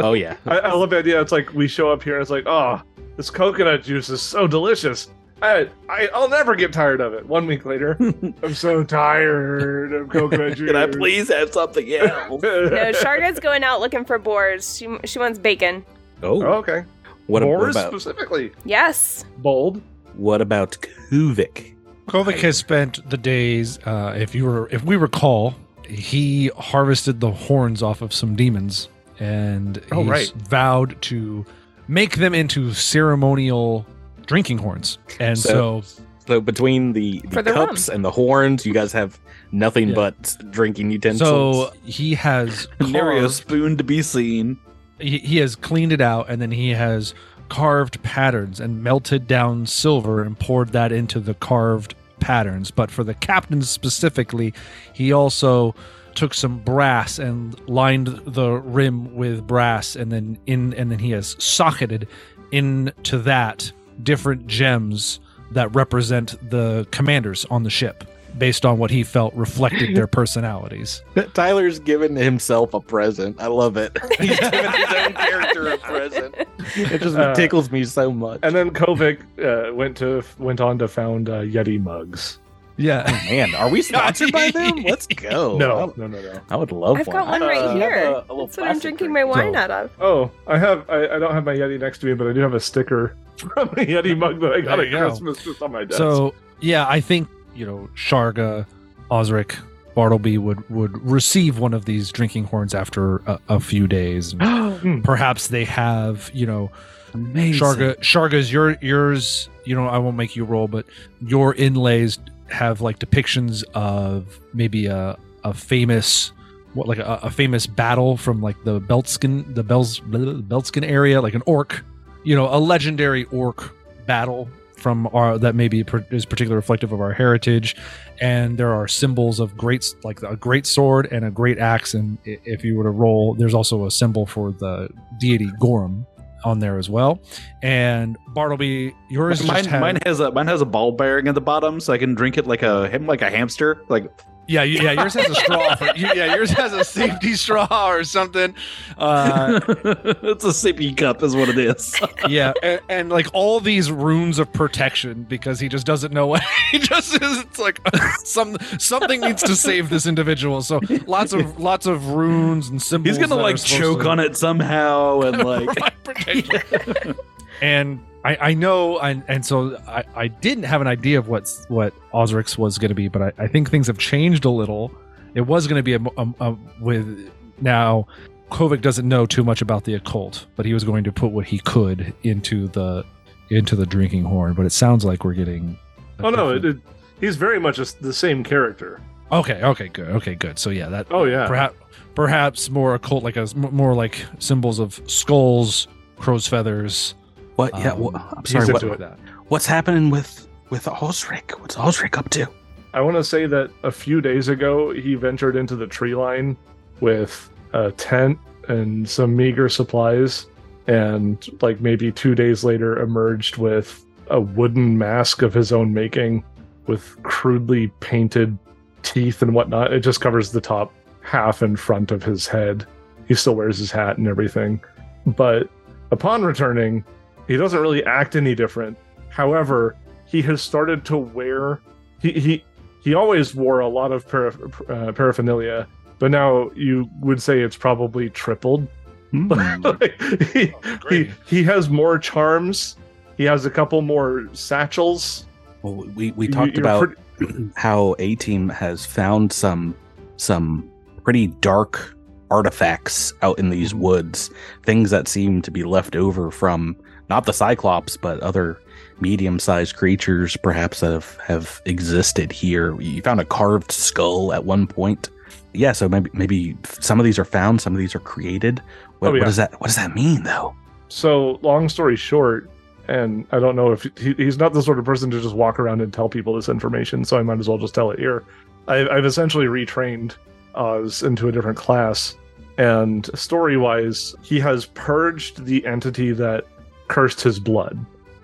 Oh 0.00 0.12
yeah, 0.12 0.36
I, 0.46 0.58
I 0.58 0.72
love 0.74 0.90
the 0.90 0.98
idea. 0.98 1.20
It's 1.20 1.32
like 1.32 1.52
we 1.54 1.66
show 1.68 1.90
up 1.90 2.02
here 2.02 2.14
and 2.14 2.22
it's 2.22 2.30
like, 2.30 2.44
oh, 2.46 2.82
this 3.16 3.30
coconut 3.30 3.82
juice 3.84 4.08
is 4.10 4.20
so 4.20 4.46
delicious. 4.46 5.08
I, 5.42 5.68
I 5.88 6.08
I'll 6.14 6.28
never 6.28 6.54
get 6.54 6.72
tired 6.72 7.00
of 7.00 7.12
it. 7.14 7.26
One 7.26 7.46
week 7.46 7.64
later, 7.64 7.96
I'm 8.42 8.54
so 8.54 8.82
tired 8.84 9.92
of 9.92 10.08
coconut 10.08 10.56
juice. 10.56 10.66
Can 10.72 10.76
I 10.76 10.86
please 10.86 11.28
have 11.28 11.52
something 11.52 11.90
else? 11.92 12.42
No, 12.42 12.92
Sharga's 12.92 13.40
going 13.40 13.62
out 13.64 13.80
looking 13.80 14.04
for 14.04 14.18
boars. 14.18 14.76
She 14.76 14.88
she 15.04 15.18
wants 15.18 15.38
bacon. 15.38 15.84
Oh, 16.22 16.42
Oh, 16.42 16.52
okay. 16.54 16.84
what, 17.26 17.42
what 17.42 17.58
Boars 17.58 17.76
about 17.76 17.90
specifically. 17.90 18.52
Yes. 18.64 19.24
Bold. 19.38 19.82
what 20.14 20.40
about 20.40 20.76
Kuvik? 21.10 21.74
Kovic 22.06 22.40
has 22.40 22.56
spent 22.58 23.08
the 23.10 23.16
days. 23.16 23.78
Uh, 23.86 24.14
if 24.16 24.34
you 24.34 24.44
were, 24.44 24.68
if 24.70 24.84
we 24.84 24.96
recall, 24.96 25.54
he 25.88 26.48
harvested 26.56 27.20
the 27.20 27.30
horns 27.30 27.82
off 27.82 28.02
of 28.02 28.12
some 28.12 28.36
demons, 28.36 28.88
and 29.20 29.80
Oh, 29.92 30.02
he's 30.02 30.10
right. 30.10 30.32
vowed 30.48 31.00
to 31.02 31.44
make 31.88 32.16
them 32.16 32.34
into 32.34 32.72
ceremonial 32.72 33.86
drinking 34.26 34.58
horns. 34.58 34.98
And 35.20 35.38
So- 35.38 35.82
so, 35.82 36.02
So 36.26 36.40
between 36.40 36.94
the, 36.94 37.20
the 37.24 37.28
For 37.30 37.42
the 37.42 37.52
cups 37.52 37.88
and 37.90 38.02
the 38.02 38.10
horns, 38.10 38.64
you 38.64 38.72
guys 38.72 38.92
have 38.92 39.18
nothing 39.52 39.88
Yeah. 39.90 39.94
but 39.94 40.36
drinking 40.50 40.90
utensils. 40.90 41.68
so 41.68 41.72
he 41.84 42.14
has 42.14 42.66
Nary 42.80 43.18
a 43.18 43.20
carved- 43.20 43.34
spoon 43.34 43.76
to 43.76 43.84
be 43.84 44.00
seen. 44.00 44.56
he, 44.98 45.18
he 45.18 45.36
has 45.38 45.54
cleaned 45.54 45.92
it 45.92 46.00
out 46.00 46.30
and 46.30 46.40
then 46.40 46.50
he 46.50 46.70
has 46.70 47.12
carved 47.50 48.02
patterns 48.02 48.58
and 48.58 48.82
melted 48.82 49.26
down 49.26 49.66
silver 49.66 50.22
and 50.22 50.38
poured 50.38 50.70
that 50.70 50.90
into 50.92 51.20
the 51.20 51.34
carved 51.34 51.94
patterns 52.24 52.70
but 52.70 52.90
for 52.90 53.04
the 53.04 53.12
captains 53.12 53.68
specifically 53.68 54.54
he 54.94 55.12
also 55.12 55.74
took 56.14 56.32
some 56.32 56.58
brass 56.60 57.18
and 57.18 57.60
lined 57.68 58.06
the 58.24 58.50
rim 58.50 59.14
with 59.14 59.46
brass 59.46 59.94
and 59.94 60.10
then 60.10 60.38
in 60.46 60.72
and 60.72 60.90
then 60.90 60.98
he 60.98 61.10
has 61.10 61.36
socketed 61.38 62.08
into 62.50 63.18
that 63.18 63.70
different 64.02 64.46
gems 64.46 65.20
that 65.50 65.72
represent 65.74 66.34
the 66.50 66.86
commanders 66.92 67.44
on 67.50 67.62
the 67.62 67.68
ship 67.68 68.04
based 68.38 68.64
on 68.66 68.78
what 68.78 68.90
he 68.90 69.02
felt 69.02 69.32
reflected 69.34 69.94
their 69.96 70.06
personalities 70.18 71.02
Tyler's 71.34 71.78
given 71.78 72.16
himself 72.16 72.74
a 72.74 72.80
present. 72.80 73.40
I 73.40 73.46
love 73.46 73.76
it. 73.76 73.96
He's 74.20 74.38
given 74.38 74.72
his 74.72 74.94
own 74.94 75.12
character 75.14 75.68
a 75.72 75.78
present. 75.78 76.34
It 76.76 77.00
just 77.00 77.16
Uh, 77.16 77.34
tickles 77.34 77.70
me 77.70 77.84
so 77.84 78.10
much. 78.12 78.40
And 78.42 78.54
then 78.54 78.70
Kovic 78.70 79.20
uh, 79.42 79.72
went 79.74 79.96
to 79.98 80.22
went 80.38 80.60
on 80.60 80.78
to 80.78 80.88
found 80.88 81.28
uh, 81.28 81.42
Yeti 81.42 81.80
mugs. 81.82 82.38
Yeah. 82.76 83.04
Man, 83.30 83.54
are 83.54 83.68
we 83.68 83.82
sponsored 83.82 84.32
by 84.32 84.50
them? 84.54 84.82
Let's 84.82 85.06
go. 85.06 85.56
no, 85.58 85.92
no, 85.96 86.08
no, 86.08 86.20
no. 86.20 86.40
I 86.50 86.56
would 86.56 86.72
love 86.72 86.96
to. 86.96 87.00
I've 87.02 87.06
one. 87.06 87.16
got 87.16 87.28
one 87.28 87.40
right 87.42 87.58
Uh, 87.62 87.74
here. 87.76 87.94
a- 88.04 88.32
a 88.32 88.46
That's 88.46 88.56
what 88.56 88.66
I'm 88.68 88.78
drinking 88.80 89.12
drink. 89.12 89.12
my 89.12 89.24
wine 89.24 89.52
So- 89.54 89.58
out 89.60 89.70
of. 89.70 89.90
Oh, 90.00 90.30
I 90.48 90.58
have. 90.58 90.90
I, 90.90 91.04
I 91.14 91.18
don't 91.20 91.32
have 91.32 91.44
my 91.44 91.54
Yeti 91.54 91.78
next 91.78 91.98
to 91.98 92.06
me, 92.06 92.14
but 92.14 92.26
I 92.26 92.32
do 92.32 92.40
have 92.40 92.54
a 92.54 92.60
sticker 92.60 93.14
from 93.36 93.68
a 93.68 93.86
Yeti 93.86 94.18
mug 94.18 94.40
that 94.40 94.52
I 94.54 94.60
got 94.60 94.80
at. 94.80 94.90
Christmas 94.90 95.44
just 95.44 95.62
on 95.62 95.70
my 95.72 95.84
desk. 95.84 95.98
So 95.98 96.34
yeah, 96.60 96.86
I 96.88 97.00
think 97.00 97.28
you 97.54 97.66
know 97.66 97.88
Sharga, 97.94 98.66
Osric, 99.10 99.56
Bartleby 99.94 100.38
would 100.38 100.68
would 100.70 100.96
receive 101.04 101.58
one 101.58 101.74
of 101.74 101.84
these 101.84 102.10
drinking 102.10 102.44
horns 102.44 102.74
after 102.74 103.16
a, 103.26 103.38
a 103.48 103.60
few 103.60 103.86
days. 103.86 104.34
Hmm. 104.74 105.00
Perhaps 105.00 105.48
they 105.48 105.64
have 105.64 106.30
you 106.34 106.44
know 106.44 106.70
Amazing. 107.14 107.62
Sharga. 107.62 107.96
Sharga's 108.00 108.52
your 108.52 108.76
yours. 108.82 109.48
You 109.64 109.74
know 109.76 109.86
I 109.86 109.98
won't 109.98 110.16
make 110.16 110.36
you 110.36 110.44
roll, 110.44 110.68
but 110.68 110.84
your 111.20 111.54
inlays 111.54 112.18
have 112.50 112.80
like 112.80 112.98
depictions 112.98 113.64
of 113.72 114.38
maybe 114.52 114.86
a 114.86 115.16
a 115.44 115.54
famous. 115.54 116.32
What 116.74 116.88
like 116.88 116.98
a, 116.98 117.20
a 117.22 117.30
famous 117.30 117.68
battle 117.68 118.16
from 118.16 118.42
like 118.42 118.56
the 118.64 118.80
Belkzen 118.80 119.54
the 119.54 119.62
Bells 119.62 120.00
Belkzen 120.00 120.84
area 120.84 121.22
like 121.22 121.34
an 121.34 121.42
orc, 121.46 121.84
you 122.24 122.34
know 122.34 122.52
a 122.52 122.58
legendary 122.58 123.24
orc 123.26 123.72
battle 124.06 124.48
from 124.84 125.08
our 125.14 125.38
that 125.38 125.54
maybe 125.54 125.80
is 126.10 126.26
particularly 126.26 126.56
reflective 126.56 126.92
of 126.92 127.00
our 127.00 127.14
heritage 127.14 127.74
and 128.20 128.58
there 128.58 128.74
are 128.74 128.86
symbols 128.86 129.40
of 129.40 129.56
great 129.56 129.82
like 130.04 130.22
a 130.22 130.36
great 130.36 130.66
sword 130.66 131.08
and 131.10 131.24
a 131.24 131.30
great 131.30 131.58
axe 131.58 131.94
and 131.94 132.18
if 132.26 132.62
you 132.62 132.76
were 132.76 132.84
to 132.84 132.90
roll 132.90 133.32
there's 133.32 133.54
also 133.54 133.86
a 133.86 133.90
symbol 133.90 134.26
for 134.26 134.52
the 134.52 134.90
deity 135.18 135.50
Gorum 135.58 136.04
on 136.44 136.58
there 136.58 136.78
as 136.78 136.90
well 136.90 137.18
and 137.62 138.18
Bartleby 138.34 138.94
yours 139.08 139.42
mine, 139.46 139.56
just 139.56 139.70
had, 139.70 139.80
mine 139.80 139.98
has 140.04 140.20
a 140.20 140.30
mine 140.32 140.48
has 140.48 140.60
a 140.60 140.66
ball 140.66 140.92
bearing 140.92 141.28
at 141.28 141.34
the 141.34 141.40
bottom, 141.40 141.80
so 141.80 141.94
I 141.94 141.96
can 141.96 142.14
drink 142.14 142.36
it 142.36 142.46
like 142.46 142.62
a 142.62 142.86
him 142.90 143.06
like 143.06 143.22
a 143.22 143.30
hamster. 143.30 143.80
Like 143.88 144.12
yeah 144.46 144.62
yeah 144.62 144.92
yours 144.92 145.14
has 145.14 145.28
a 145.30 145.34
straw 145.34 145.74
for, 145.76 145.86
yeah 145.96 146.34
yours 146.34 146.50
has 146.50 146.72
a 146.72 146.84
safety 146.84 147.34
straw 147.34 147.88
or 147.88 148.04
something 148.04 148.54
uh 148.98 149.58
it's 149.68 150.44
a 150.44 150.48
sippy 150.48 150.96
cup, 150.96 151.22
is 151.22 151.34
what 151.34 151.48
it 151.48 151.58
is. 151.58 151.98
yeah 152.28 152.52
and, 152.62 152.80
and 152.88 153.10
like 153.10 153.26
all 153.32 153.58
these 153.60 153.90
runes 153.90 154.38
of 154.38 154.52
protection 154.52 155.22
because 155.24 155.58
he 155.60 155.68
just 155.68 155.86
doesn't 155.86 156.12
know 156.12 156.26
what 156.26 156.42
he 156.70 156.78
just 156.78 157.14
is 157.22 157.38
it's 157.40 157.58
like 157.58 157.80
some 158.24 158.56
something 158.78 159.20
needs 159.20 159.42
to 159.42 159.56
save 159.56 159.88
this 159.90 160.06
individual 160.06 160.60
so 160.62 160.80
lots 161.06 161.32
of 161.32 161.58
lots 161.58 161.86
of 161.86 162.08
runes 162.08 162.68
and 162.68 162.80
symbols 162.82 163.16
He's 163.16 163.26
gonna 163.28 163.40
like 163.40 163.56
choke 163.56 164.02
to- 164.02 164.08
on 164.10 164.20
it 164.20 164.36
somehow, 164.36 165.20
and 165.22 165.38
like 165.44 165.68
Right, 165.80 166.04
protection. 166.04 167.14
and 167.62 168.04
I, 168.24 168.36
I 168.40 168.54
know 168.54 168.98
and, 169.00 169.22
and 169.28 169.44
so 169.44 169.76
I, 169.86 170.04
I 170.16 170.28
didn't 170.28 170.64
have 170.64 170.80
an 170.80 170.86
idea 170.86 171.18
of 171.18 171.28
what's 171.28 171.66
what 171.68 171.92
Osric's 172.12 172.56
was 172.56 172.78
going 172.78 172.88
to 172.88 172.94
be 172.94 173.08
but 173.08 173.20
I, 173.22 173.32
I 173.44 173.46
think 173.46 173.70
things 173.70 173.86
have 173.86 173.98
changed 173.98 174.44
a 174.44 174.50
little. 174.50 174.90
It 175.34 175.42
was 175.42 175.66
going 175.66 175.78
to 175.78 175.82
be 175.82 175.94
a, 175.94 176.00
a, 176.16 176.34
a- 176.50 176.56
with 176.80 177.30
now 177.60 178.06
Kovic 178.50 178.80
doesn't 178.80 179.06
know 179.08 179.26
too 179.26 179.44
much 179.44 179.60
about 179.62 179.84
the 179.84 179.94
occult 179.94 180.46
but 180.56 180.64
he 180.64 180.72
was 180.72 180.84
going 180.84 181.04
to 181.04 181.12
put 181.12 181.32
what 181.32 181.44
he 181.46 181.58
could 181.58 182.14
into 182.22 182.66
the 182.68 183.04
into 183.50 183.76
the 183.76 183.84
drinking 183.86 184.24
horn 184.24 184.54
but 184.54 184.64
it 184.64 184.70
sounds 184.72 185.04
like 185.04 185.22
we're 185.24 185.34
getting 185.34 185.78
oh 186.20 186.30
no, 186.30 186.50
it, 186.50 186.64
it, 186.64 186.76
he's 187.20 187.36
very 187.36 187.60
much 187.60 187.78
a 187.78 187.84
the 188.00 188.12
same 188.12 188.42
character. 188.42 189.00
okay 189.32 189.62
okay 189.62 189.88
good 189.88 190.08
okay 190.08 190.34
good. 190.34 190.58
So 190.58 190.70
yeah 190.70 190.88
that 190.88 191.08
Oh 191.10 191.24
yeah, 191.24 191.46
perhaps 191.46 191.76
perhaps 192.14 192.70
more 192.70 192.94
occult 192.94 193.22
like 193.22 193.36
a 193.36 193.46
more 193.54 193.92
like 193.94 194.24
symbols 194.38 194.78
of 194.78 194.98
skulls 195.06 195.88
crow's 196.16 196.46
feathers 196.46 197.14
What? 197.56 197.76
Yeah. 197.78 197.92
Um, 197.92 197.98
wha- 198.00 198.28
I'm 198.36 198.44
sorry. 198.44 198.66
What, 198.72 199.18
what's 199.48 199.66
happening 199.66 200.10
with 200.10 200.48
with 200.70 200.88
Osric? 200.88 201.52
What's 201.60 201.78
Osric 201.78 202.18
up 202.18 202.30
to? 202.30 202.48
I 202.92 203.00
want 203.00 203.16
to 203.16 203.24
say 203.24 203.46
that 203.46 203.70
a 203.82 203.90
few 203.90 204.20
days 204.20 204.48
ago 204.48 204.92
he 204.92 205.14
ventured 205.14 205.56
into 205.56 205.76
the 205.76 205.86
tree 205.86 206.14
line 206.14 206.56
with 207.00 207.50
a 207.72 207.90
tent 207.92 208.38
and 208.68 209.08
some 209.08 209.36
meager 209.36 209.68
supplies, 209.68 210.46
and 210.86 211.46
like 211.62 211.80
maybe 211.80 212.10
two 212.12 212.34
days 212.34 212.64
later 212.64 212.98
emerged 213.00 213.56
with 213.56 214.04
a 214.30 214.40
wooden 214.40 214.96
mask 214.96 215.42
of 215.42 215.52
his 215.52 215.70
own 215.72 215.92
making 215.92 216.42
with 216.86 217.20
crudely 217.22 217.88
painted 218.00 218.56
teeth 219.02 219.42
and 219.42 219.54
whatnot. 219.54 219.92
It 219.92 220.00
just 220.00 220.20
covers 220.20 220.50
the 220.52 220.60
top 220.60 220.92
half 221.20 221.62
in 221.62 221.76
front 221.76 222.10
of 222.10 222.22
his 222.22 222.46
head. 222.46 222.86
He 223.28 223.34
still 223.34 223.54
wears 223.54 223.78
his 223.78 223.90
hat 223.90 224.18
and 224.18 224.28
everything. 224.28 224.80
But 225.26 225.68
upon 226.10 226.42
returning, 226.44 227.04
he 227.46 227.56
doesn't 227.56 227.80
really 227.80 228.04
act 228.04 228.36
any 228.36 228.54
different. 228.54 228.96
However, 229.28 229.96
he 230.26 230.42
has 230.42 230.62
started 230.62 231.04
to 231.06 231.16
wear 231.16 231.80
he 232.20 232.32
he 232.32 232.64
he 233.02 233.14
always 233.14 233.54
wore 233.54 233.80
a 233.80 233.88
lot 233.88 234.12
of 234.12 234.26
para, 234.26 234.52
uh, 234.88 235.12
paraphernalia, 235.12 235.86
but 236.18 236.30
now 236.30 236.70
you 236.74 237.08
would 237.20 237.40
say 237.42 237.60
it's 237.60 237.76
probably 237.76 238.30
tripled. 238.30 238.88
Hmm. 239.30 239.48
Like, 239.82 240.20
he, 240.52 240.72
he 241.10 241.30
he 241.46 241.62
has 241.64 241.90
more 241.90 242.18
charms. 242.18 242.96
He 243.36 243.44
has 243.44 243.66
a 243.66 243.70
couple 243.70 244.00
more 244.00 244.48
satchels. 244.52 245.46
well, 245.82 245.96
we 246.14 246.30
we 246.32 246.48
talked 246.48 246.76
you're 246.76 246.82
about 246.82 247.14
pretty- 247.38 247.70
how 247.76 248.14
A 248.20 248.36
Team 248.36 248.68
has 248.70 249.04
found 249.04 249.52
some 249.52 249.94
some 250.36 250.88
pretty 251.24 251.48
dark 251.48 252.16
artifacts 252.50 253.32
out 253.42 253.58
in 253.58 253.70
these 253.70 253.94
woods, 253.94 254.50
things 254.84 255.10
that 255.10 255.26
seem 255.26 255.60
to 255.62 255.70
be 255.70 255.82
left 255.82 256.14
over 256.14 256.50
from 256.50 256.96
not 257.28 257.46
the 257.46 257.52
Cyclops, 257.52 258.16
but 258.16 258.40
other 258.40 258.78
medium-sized 259.20 259.96
creatures, 259.96 260.56
perhaps 260.62 261.00
that 261.00 261.12
have 261.12 261.36
have 261.46 261.80
existed 261.86 262.52
here. 262.52 263.00
You 263.00 263.22
found 263.22 263.40
a 263.40 263.44
carved 263.44 263.92
skull 263.92 264.52
at 264.52 264.64
one 264.64 264.86
point. 264.86 265.30
Yeah, 265.72 265.92
so 265.92 266.08
maybe 266.08 266.30
maybe 266.32 266.76
some 267.00 267.18
of 267.18 267.24
these 267.24 267.38
are 267.38 267.44
found, 267.44 267.80
some 267.80 267.92
of 267.94 267.98
these 267.98 268.14
are 268.14 268.20
created. 268.20 268.80
What, 269.18 269.28
Oh, 269.30 269.34
yeah. 269.34 269.40
what 269.40 269.46
does 269.46 269.56
that 269.56 269.80
what 269.80 269.86
does 269.88 269.96
that 269.96 270.14
mean 270.14 270.42
though? 270.42 270.74
So, 271.08 271.58
long 271.62 271.88
story 271.88 272.16
short, 272.16 272.68
and 273.08 273.46
I 273.52 273.60
don't 273.60 273.76
know 273.76 273.92
if 273.92 274.02
he, 274.16 274.34
he's 274.34 274.58
not 274.58 274.72
the 274.72 274.82
sort 274.82 274.98
of 274.98 275.04
person 275.04 275.30
to 275.30 275.40
just 275.40 275.54
walk 275.54 275.78
around 275.78 276.00
and 276.00 276.12
tell 276.12 276.28
people 276.28 276.54
this 276.54 276.68
information, 276.68 277.24
so 277.24 277.38
I 277.38 277.42
might 277.42 277.58
as 277.60 277.68
well 277.68 277.78
just 277.78 277.94
tell 277.94 278.10
it 278.10 278.18
here. 278.18 278.44
I, 278.88 279.08
I've 279.08 279.24
essentially 279.24 279.66
retrained 279.66 280.36
Oz 280.74 281.22
into 281.22 281.48
a 281.48 281.52
different 281.52 281.78
class, 281.78 282.36
and 282.78 283.28
story 283.38 283.76
wise, 283.76 284.34
he 284.42 284.58
has 284.60 284.86
purged 284.86 285.64
the 285.64 285.86
entity 285.86 286.32
that 286.32 286.66
cursed 287.08 287.40
his 287.42 287.58
blood. 287.58 287.98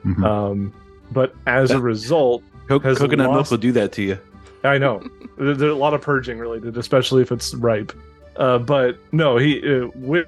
Mhm. 0.05 0.25
Um, 0.25 0.73
but 1.13 1.35
as 1.47 1.71
a 1.71 1.81
result, 1.81 2.43
Co- 2.69 2.79
Has 2.81 2.99
coconut 2.99 3.31
milk 3.33 3.51
will 3.51 3.57
do 3.59 3.73
that 3.73 3.93
to 3.93 4.03
you. 4.03 4.19
I 4.65 4.79
know 4.79 5.03
There- 5.39 5.55
there's 5.55 5.73
a 5.73 5.75
lot 5.77 5.95
of 5.95 6.03
purging 6.03 6.39
related, 6.39 6.77
especially 6.77 7.23
if 7.23 7.33
it's 7.33 7.55
ripe. 7.55 7.93
Uh, 8.37 8.59
but 8.59 8.97
no, 9.13 9.37
he 9.39 9.61
uh, 9.67 9.89
with 9.97 10.27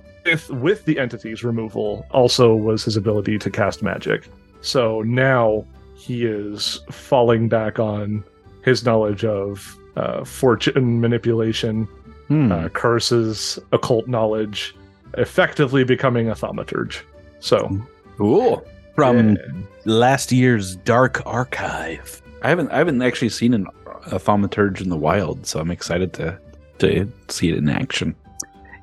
with 0.50 0.84
the 0.84 0.98
entity's 0.98 1.42
removal 1.44 2.06
also 2.10 2.54
was 2.54 2.84
his 2.84 2.96
ability 2.96 3.38
to 3.38 3.50
cast 3.50 3.82
magic. 3.82 4.28
So 4.60 5.02
now 5.02 5.64
he 5.94 6.24
is 6.24 6.80
falling 6.90 7.48
back 7.48 7.78
on 7.78 8.24
his 8.64 8.84
knowledge 8.84 9.24
of 9.24 9.76
uh, 9.96 10.24
fortune 10.24 11.00
manipulation, 11.00 11.86
Hmm. 12.28 12.50
uh, 12.52 12.68
curses, 12.70 13.58
occult 13.72 14.08
knowledge, 14.08 14.74
effectively 15.18 15.84
becoming 15.84 16.28
a 16.28 16.34
thaumaturge. 16.34 17.00
So 17.40 17.78
Cool. 18.16 18.64
From 18.94 19.36
yeah. 19.36 19.42
last 19.84 20.32
year's 20.32 20.76
Dark 20.76 21.22
Archive. 21.26 22.22
I 22.42 22.48
haven't 22.48 22.70
I 22.70 22.78
haven't 22.78 23.00
actually 23.02 23.30
seen 23.30 23.54
an, 23.54 23.66
a 24.06 24.18
thaumaturge 24.18 24.80
in 24.80 24.88
the 24.88 24.96
wild, 24.96 25.46
so 25.46 25.60
I'm 25.60 25.70
excited 25.70 26.12
to 26.14 26.38
to 26.78 27.10
see 27.28 27.48
it 27.48 27.56
in 27.56 27.68
action. 27.68 28.14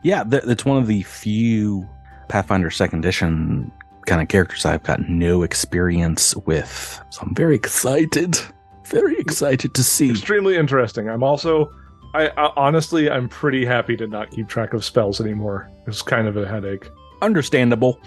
Yeah, 0.03 0.23
th- 0.23 0.43
it's 0.45 0.65
one 0.65 0.77
of 0.77 0.87
the 0.87 1.03
few 1.03 1.87
Pathfinder 2.29 2.71
Second 2.71 2.99
Edition 2.99 3.71
kind 4.05 4.21
of 4.21 4.27
characters 4.27 4.65
I've 4.65 4.83
got 4.83 5.07
no 5.09 5.43
experience 5.43 6.35
with. 6.37 7.01
So 7.09 7.21
I'm 7.21 7.35
very 7.35 7.55
excited, 7.55 8.39
very 8.85 9.17
excited 9.19 9.73
to 9.73 9.83
see. 9.83 10.09
extremely 10.09 10.55
interesting. 10.55 11.09
I'm 11.09 11.23
also, 11.23 11.71
I, 12.13 12.29
I 12.29 12.51
honestly, 12.55 13.09
I'm 13.09 13.27
pretty 13.27 13.65
happy 13.65 13.97
to 13.97 14.07
not 14.07 14.31
keep 14.31 14.47
track 14.47 14.73
of 14.73 14.85
spells 14.85 15.19
anymore. 15.19 15.69
It's 15.85 16.01
kind 16.01 16.27
of 16.27 16.37
a 16.37 16.47
headache. 16.47 16.89
Understandable. 17.21 17.99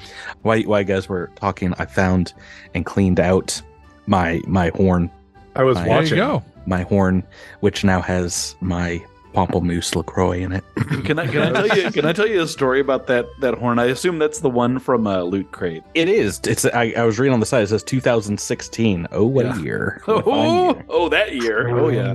Why, 0.42 0.62
why 0.62 0.80
you 0.80 0.84
guys 0.84 1.08
were 1.08 1.30
talking? 1.36 1.74
I 1.78 1.84
found 1.86 2.32
and 2.74 2.84
cleaned 2.86 3.20
out 3.20 3.60
my 4.06 4.40
my 4.46 4.70
horn, 4.74 5.10
I 5.54 5.62
was 5.64 5.76
There 5.76 5.86
you 5.86 5.90
There 5.90 6.02
watching. 6.02 6.18
my 6.66 6.82
horn, 6.82 7.22
which 7.60 7.84
now 7.84 8.00
has 8.00 8.56
my 8.60 9.02
Pamplemousse 9.32 9.94
Lacroix 9.96 10.38
in 10.40 10.52
it. 10.52 10.64
Can 11.04 11.18
I 11.18 11.26
can 11.26 11.56
I 11.56 11.66
tell 11.68 11.78
you 11.78 11.90
can 11.90 12.04
I 12.04 12.12
tell 12.12 12.26
you 12.26 12.42
a 12.42 12.46
story 12.46 12.80
about 12.80 13.06
that 13.08 13.26
that 13.40 13.54
horn? 13.54 13.78
I 13.78 13.86
assume 13.86 14.18
that's 14.18 14.40
the 14.40 14.50
one 14.50 14.78
from 14.78 15.06
uh, 15.06 15.22
Loot 15.22 15.50
Crate. 15.52 15.82
It 15.94 16.08
is. 16.08 16.40
It's. 16.46 16.64
I, 16.66 16.92
I 16.96 17.04
was 17.04 17.18
reading 17.18 17.32
on 17.32 17.40
the 17.40 17.46
side. 17.46 17.62
It 17.64 17.68
says 17.68 17.82
2016. 17.82 19.08
Oh, 19.10 19.24
what 19.26 19.46
Yeah. 19.46 19.56
a 19.58 19.62
year! 19.62 20.02
What 20.04 20.24
Oh, 20.26 20.74
year. 20.74 20.84
oh, 20.88 21.08
that 21.08 21.34
year. 21.34 21.68
Oh 21.76 21.88
yeah. 21.88 22.14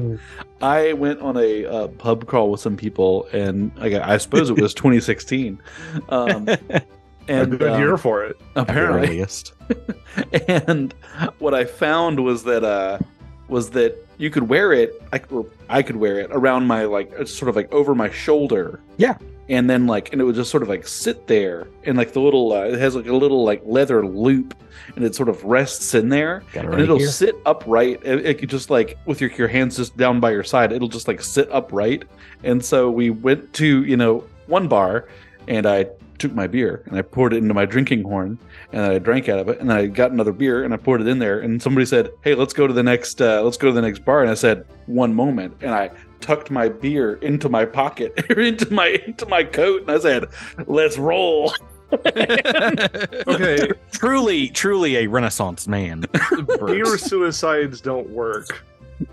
I 0.61 0.93
went 0.93 1.19
on 1.21 1.37
a 1.37 1.65
uh, 1.65 1.87
pub 1.87 2.25
crawl 2.27 2.49
with 2.51 2.61
some 2.61 2.77
people, 2.77 3.27
and 3.33 3.71
I, 3.79 3.89
got- 3.89 4.07
I 4.09 4.17
suppose 4.17 4.49
it 4.49 4.59
was 4.59 4.73
2016. 4.75 5.59
Um, 6.09 6.47
A 6.49 6.81
and 7.27 7.59
good 7.59 7.69
um, 7.71 7.79
year 7.81 7.97
for 7.97 8.23
it. 8.25 8.37
apparently, 8.55 9.23
and 10.47 10.93
what 11.39 11.53
I 11.53 11.65
found 11.65 12.23
was 12.23 12.43
that 12.45 12.63
uh, 12.63 12.99
was 13.47 13.69
that 13.71 13.95
you 14.17 14.29
could 14.29 14.49
wear 14.49 14.73
it. 14.73 15.01
I, 15.13 15.21
well, 15.29 15.47
I 15.69 15.81
could 15.81 15.95
wear 15.95 16.19
it 16.19 16.29
around 16.31 16.67
my 16.67 16.85
like 16.85 17.11
uh, 17.19 17.25
sort 17.25 17.49
of 17.49 17.55
like 17.55 17.71
over 17.71 17.95
my 17.95 18.09
shoulder. 18.09 18.81
Yeah. 18.97 19.17
And 19.49 19.69
then 19.69 19.87
like, 19.87 20.11
and 20.11 20.21
it 20.21 20.25
would 20.25 20.35
just 20.35 20.51
sort 20.51 20.61
of 20.63 20.67
like 20.67 20.85
sit 20.85 21.27
there, 21.27 21.69
and 21.85 21.97
like 21.97 22.11
the 22.11 22.19
little, 22.19 22.51
uh, 22.51 22.65
it 22.65 22.79
has 22.79 22.95
like 22.97 23.07
a 23.07 23.15
little 23.15 23.45
like 23.45 23.61
leather 23.65 24.05
loop, 24.05 24.53
and 24.97 25.05
it 25.05 25.15
sort 25.15 25.29
of 25.29 25.41
rests 25.45 25.93
in 25.93 26.09
there, 26.09 26.43
it 26.53 26.59
and 26.59 26.69
right 26.69 26.81
it'll 26.81 26.97
here. 26.97 27.07
sit 27.07 27.35
upright. 27.45 28.01
It, 28.03 28.25
it 28.25 28.39
could 28.39 28.49
just 28.49 28.69
like 28.69 28.97
with 29.05 29.21
your 29.21 29.31
your 29.31 29.47
hands 29.47 29.77
just 29.77 29.95
down 29.95 30.19
by 30.19 30.31
your 30.31 30.43
side, 30.43 30.73
it'll 30.73 30.89
just 30.89 31.07
like 31.07 31.21
sit 31.21 31.49
upright. 31.49 32.03
And 32.43 32.63
so 32.63 32.91
we 32.91 33.09
went 33.09 33.53
to 33.53 33.85
you 33.85 33.95
know 33.95 34.25
one 34.47 34.67
bar, 34.67 35.07
and 35.47 35.65
I 35.65 35.87
took 36.17 36.33
my 36.33 36.47
beer 36.47 36.83
and 36.87 36.97
I 36.97 37.01
poured 37.01 37.33
it 37.33 37.37
into 37.37 37.53
my 37.53 37.65
drinking 37.65 38.03
horn, 38.03 38.37
and 38.71 38.81
I 38.81 38.99
drank 38.99 39.29
out 39.29 39.39
of 39.39 39.49
it, 39.49 39.59
and 39.59 39.69
then 39.69 39.77
I 39.77 39.87
got 39.87 40.11
another 40.11 40.31
beer 40.33 40.63
and 40.63 40.73
I 40.73 40.77
poured 40.77 41.01
it 41.01 41.07
in 41.07 41.19
there, 41.19 41.39
and 41.39 41.61
somebody 41.61 41.85
said, 41.85 42.09
"Hey, 42.23 42.35
let's 42.35 42.53
go 42.53 42.67
to 42.67 42.73
the 42.73 42.83
next, 42.83 43.21
uh, 43.21 43.41
let's 43.41 43.57
go 43.57 43.67
to 43.67 43.73
the 43.73 43.81
next 43.81 44.03
bar," 44.05 44.21
and 44.21 44.29
I 44.29 44.33
said, 44.35 44.65
"One 44.87 45.13
moment," 45.13 45.55
and 45.61 45.71
I 45.71 45.91
tucked 46.19 46.49
my 46.51 46.67
beer 46.67 47.13
into 47.15 47.47
my 47.49 47.63
pocket 47.65 48.25
or 48.29 48.41
into 48.41 48.71
my 48.73 49.01
into 49.05 49.25
my 49.27 49.43
coat, 49.43 49.81
and 49.83 49.91
I 49.91 49.99
said, 49.99 50.25
"Let's 50.67 50.97
roll." 50.97 51.53
Okay, 51.89 53.69
truly, 53.93 54.49
truly 54.49 54.97
a 54.97 55.07
Renaissance 55.07 55.67
man. 55.69 56.05
beer 56.65 56.97
suicides 56.97 57.79
don't 57.81 58.09
work. 58.09 58.63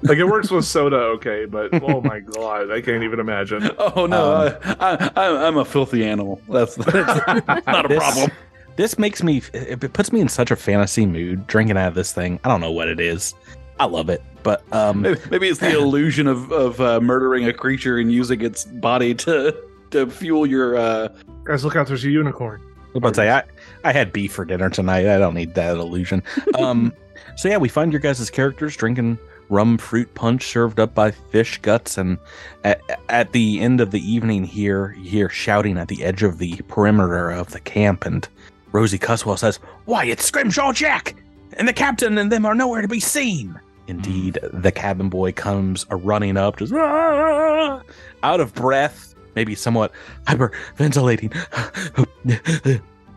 Like 0.03 0.19
it 0.19 0.25
works 0.25 0.51
with 0.51 0.65
soda, 0.65 0.97
okay, 0.97 1.45
but 1.45 1.71
oh 1.85 2.01
my 2.01 2.19
god, 2.21 2.71
I 2.73 2.81
can't 2.81 3.03
even 3.05 3.21
imagine. 3.21 3.71
Oh 3.79 4.07
no, 4.07 4.47
Um, 4.65 4.77
I, 4.81 5.11
I, 5.15 5.47
I'm 5.47 5.57
a 5.59 5.65
filthy 5.65 6.05
animal. 6.05 6.41
That's, 6.49 6.75
that's 6.75 7.27
not 7.67 7.85
a 7.85 7.89
This- 7.89 7.99
problem. 7.99 8.31
This 8.77 8.99
makes 8.99 9.23
me, 9.23 9.43
it 9.53 9.83
it 9.85 9.93
puts 9.93 10.13
me 10.13 10.21
in 10.21 10.29
such 10.29 10.51
a 10.51 10.57
fantasy 10.57 11.07
mood 11.07 11.47
drinking 11.47 11.77
out 11.77 11.89
of 11.89 11.95
this 11.95 12.13
thing. 12.13 12.41
I 12.45 12.49
don't 12.49 12.61
know 12.61 12.73
what 12.73 12.89
it 12.89 13.01
is. 13.01 13.35
I 13.79 13.87
love 13.87 14.09
it. 14.09 14.23
But 14.43 14.63
um, 14.73 15.03
Maybe, 15.03 15.21
maybe 15.31 15.49
it's 15.49 15.61
the 15.61 15.77
illusion 15.79 16.27
of 16.27 16.53
of 16.53 16.81
uh, 16.81 17.01
murdering 17.01 17.47
a 17.47 17.53
creature 17.53 17.99
and 17.99 18.13
using 18.13 18.41
its 18.43 18.65
body 18.65 19.15
to 19.15 19.57
to 19.91 20.09
fuel 20.09 20.47
your. 20.47 20.77
Uh... 20.77 21.09
Guys, 21.45 21.65
look 21.65 21.77
out! 21.77 21.87
There's 21.87 22.05
a 22.05 22.11
unicorn. 22.11 22.61
I 22.95 22.99
about 22.99 23.15
to 23.15 23.15
say, 23.17 23.31
I, 23.31 23.43
I 23.83 23.93
had 23.93 24.13
beef 24.13 24.33
for 24.33 24.45
dinner 24.45 24.71
tonight. 24.71 25.09
I 25.09 25.19
don't 25.19 25.35
need 25.35 25.55
that 25.55 25.77
illusion. 25.77 26.23
Um, 26.55 26.93
so 27.37 27.49
yeah, 27.49 27.57
we 27.57 27.69
find 27.69 27.93
your 27.93 28.01
guys' 28.01 28.31
characters 28.31 28.77
drinking 28.77 29.19
rum 29.49 29.77
fruit 29.77 30.13
punch 30.15 30.47
served 30.47 30.79
up 30.79 30.95
by 30.95 31.11
fish 31.11 31.59
guts, 31.59 31.99
and 31.99 32.19
at, 32.63 32.81
at 33.09 33.33
the 33.33 33.61
end 33.61 33.81
of 33.81 33.91
the 33.91 34.01
evening 34.01 34.45
here, 34.45 34.95
you 34.99 35.11
hear 35.11 35.29
shouting 35.29 35.79
at 35.79 35.89
the 35.89 36.05
edge 36.05 36.23
of 36.23 36.39
the 36.39 36.57
perimeter 36.69 37.31
of 37.31 37.51
the 37.51 37.61
camp, 37.61 38.07
and 38.07 38.29
Rosie 38.75 38.99
Cusswell 38.99 39.39
says, 39.39 39.61
"Why, 39.85 40.05
it's 40.05 40.25
Scrimshaw 40.25 40.73
Jack, 40.73 41.15
and 41.53 41.69
the 41.69 41.73
captain 41.73 42.19
and 42.19 42.31
them 42.31 42.45
are 42.45 42.57
nowhere 42.57 42.83
to 42.83 42.89
be 42.89 42.99
seen." 42.99 43.59
Indeed, 43.87 44.41
the 44.53 44.73
cabin 44.73 45.09
boy 45.09 45.31
comes 45.31 45.87
running 45.91 46.37
up, 46.37 46.57
just 46.57 46.73
"Ah!" 46.75 47.81
out 48.25 48.41
of 48.41 48.53
breath, 48.53 49.15
maybe 49.37 49.55
somewhat 49.55 49.93
hyperventilating. 50.27 51.33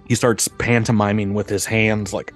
he 0.08 0.14
starts 0.14 0.48
pantomiming 0.48 1.34
with 1.34 1.50
his 1.50 1.66
hands, 1.66 2.14
like 2.14 2.34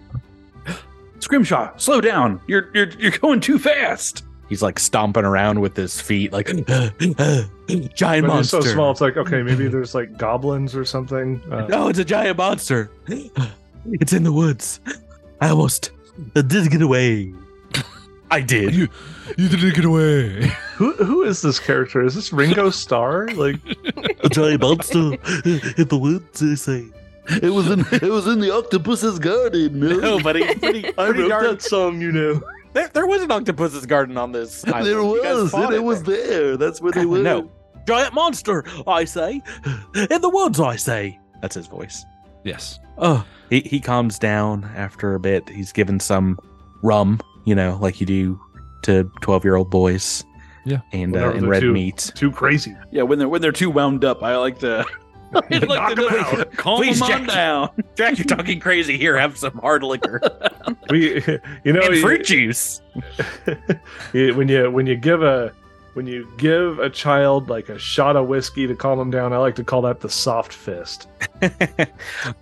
Scrimshaw, 1.20 1.78
slow 1.78 2.02
down! 2.02 2.42
You're 2.48 2.72
you're 2.74 2.90
you're 2.98 3.12
going 3.12 3.40
too 3.40 3.60
fast. 3.60 4.24
He's 4.52 4.62
like 4.62 4.78
stomping 4.80 5.24
around 5.24 5.62
with 5.62 5.78
his 5.78 6.02
feet, 6.02 6.34
like 6.34 6.48
giant 6.68 7.48
But 7.68 8.22
monster. 8.28 8.58
it's 8.58 8.68
so 8.68 8.74
small. 8.74 8.92
It's 8.92 9.00
like 9.00 9.16
okay, 9.16 9.42
maybe 9.42 9.70
there's 9.70 9.96
like 9.96 10.18
goblins 10.18 10.76
or 10.76 10.84
something. 10.84 11.42
Uh, 11.50 11.68
No, 11.68 11.88
it's 11.88 12.00
a 12.00 12.06
giant 12.06 12.38
monster. 12.38 12.92
It's 13.94 14.14
in 14.14 14.22
the 14.22 14.32
woods. 14.32 14.80
I 15.40 15.50
almost 15.50 15.90
uh, 16.36 16.44
did 16.44 16.70
get 16.70 16.84
away. 16.84 17.34
I 18.30 18.40
did. 18.40 18.76
You, 18.76 18.88
you 19.38 19.50
didn't 19.50 19.74
get 19.74 19.86
away. 19.86 20.44
who 20.76 20.92
who 21.04 21.24
is 21.24 21.42
this 21.42 21.58
character? 21.60 22.06
Is 22.06 22.14
this 22.14 22.32
Ringo 22.32 22.70
Starr? 22.70 23.30
Like 23.30 23.56
a 24.24 24.30
giant 24.30 24.62
monster 24.62 25.00
in 25.46 25.88
the 25.88 25.98
woods. 26.00 26.44
I 26.44 26.54
say. 26.54 26.86
It 27.42 27.50
was 27.54 27.72
in 27.72 27.80
it 27.92 28.04
was 28.12 28.28
in 28.28 28.40
the 28.40 28.52
octopus's 28.52 29.18
garden. 29.18 29.80
No, 29.80 30.20
but 30.20 30.36
he, 30.36 30.44
pretty, 30.56 30.88
I 30.90 30.92
pretty 31.08 31.24
wrote 31.24 31.42
that 31.42 31.62
song, 31.64 32.02
you 32.02 32.12
know. 32.12 32.42
There, 32.74 32.88
there 32.90 33.06
was 33.06 33.22
an 33.22 33.32
octopus's 33.32 33.86
garden 33.86 34.18
on 34.18 34.32
this. 34.32 34.66
island. 34.68 34.86
There 34.88 35.04
was, 35.04 35.52
fought 35.52 35.66
and 35.66 35.74
it 35.74 35.84
was 35.84 36.04
there. 36.04 36.28
there. 36.28 36.58
That's 36.58 36.82
where 36.82 36.92
they 36.92 37.06
were. 37.08 37.20
No, 37.20 37.52
giant 37.88 38.14
monster. 38.14 38.64
I 38.88 39.04
say, 39.06 39.42
in 40.10 40.22
the 40.22 40.30
woods. 40.30 40.60
I 40.60 40.76
say. 40.76 41.20
That's 41.42 41.56
his 41.56 41.68
voice. 41.68 42.06
yes. 42.44 42.80
Oh, 42.98 43.26
he 43.50 43.62
he 43.62 43.80
calms 43.80 44.20
down 44.20 44.70
after 44.76 45.16
a 45.16 45.20
bit. 45.20 45.48
He's 45.50 45.72
given 45.72 46.00
some 46.00 46.38
rum, 46.84 47.20
you 47.46 47.56
know, 47.56 47.78
like 47.82 48.00
you 48.00 48.06
do 48.06 48.40
to 48.84 49.10
twelve-year-old 49.22 49.70
boys. 49.70 50.24
Yeah. 50.64 50.82
and 50.94 51.18
uh, 51.18 51.32
and 51.32 51.50
red 51.50 51.62
too- 51.62 51.74
meat. 51.74 52.12
Too 52.14 52.30
crazy. 52.32 52.76
Yeah, 52.92 53.02
when 53.04 53.18
they're 53.18 53.28
when 53.30 53.42
they're 53.42 53.52
too 53.52 53.72
wound 53.72 54.06
up, 54.06 54.22
I 54.22 54.36
like 54.38 54.60
to. 54.60 54.86
I 55.34 55.40
like 55.60 55.68
Knock 55.68 55.96
to 55.96 56.08
'em 56.08 56.40
out. 56.40 56.52
calm 56.54 56.78
Please, 56.78 57.00
them 57.00 57.12
on 57.22 57.28
down. 57.28 57.70
Jack, 57.96 58.18
you're 58.18 58.26
talking 58.26 58.60
crazy. 58.60 58.98
Here, 58.98 59.18
have 59.18 59.38
some 59.38 59.54
hard 59.60 59.84
liquor 59.84 60.22
We, 60.90 61.16
you 61.64 61.74
know, 61.74 61.82
and 61.82 61.96
you- 61.96 62.02
fruit 62.02 62.26
juice. 62.26 62.82
you- 64.14 64.36
when 64.36 64.48
you 64.48 64.70
when 64.72 64.86
you 64.88 64.96
give 64.96 65.24
a 65.24 65.54
when 65.94 66.08
you 66.08 66.28
give 66.38 66.80
a 66.80 66.90
child 66.90 67.50
like 67.50 67.68
a 67.70 67.78
shot 67.78 68.16
of 68.16 68.28
whiskey 68.28 68.66
to 68.68 68.76
calm 68.76 69.00
him 69.00 69.12
down, 69.12 69.34
I 69.34 69.38
like 69.38 69.56
to 69.56 69.64
call 69.64 69.82
that 69.84 70.00
the 70.00 70.10
soft 70.10 70.54
fist. 70.54 71.08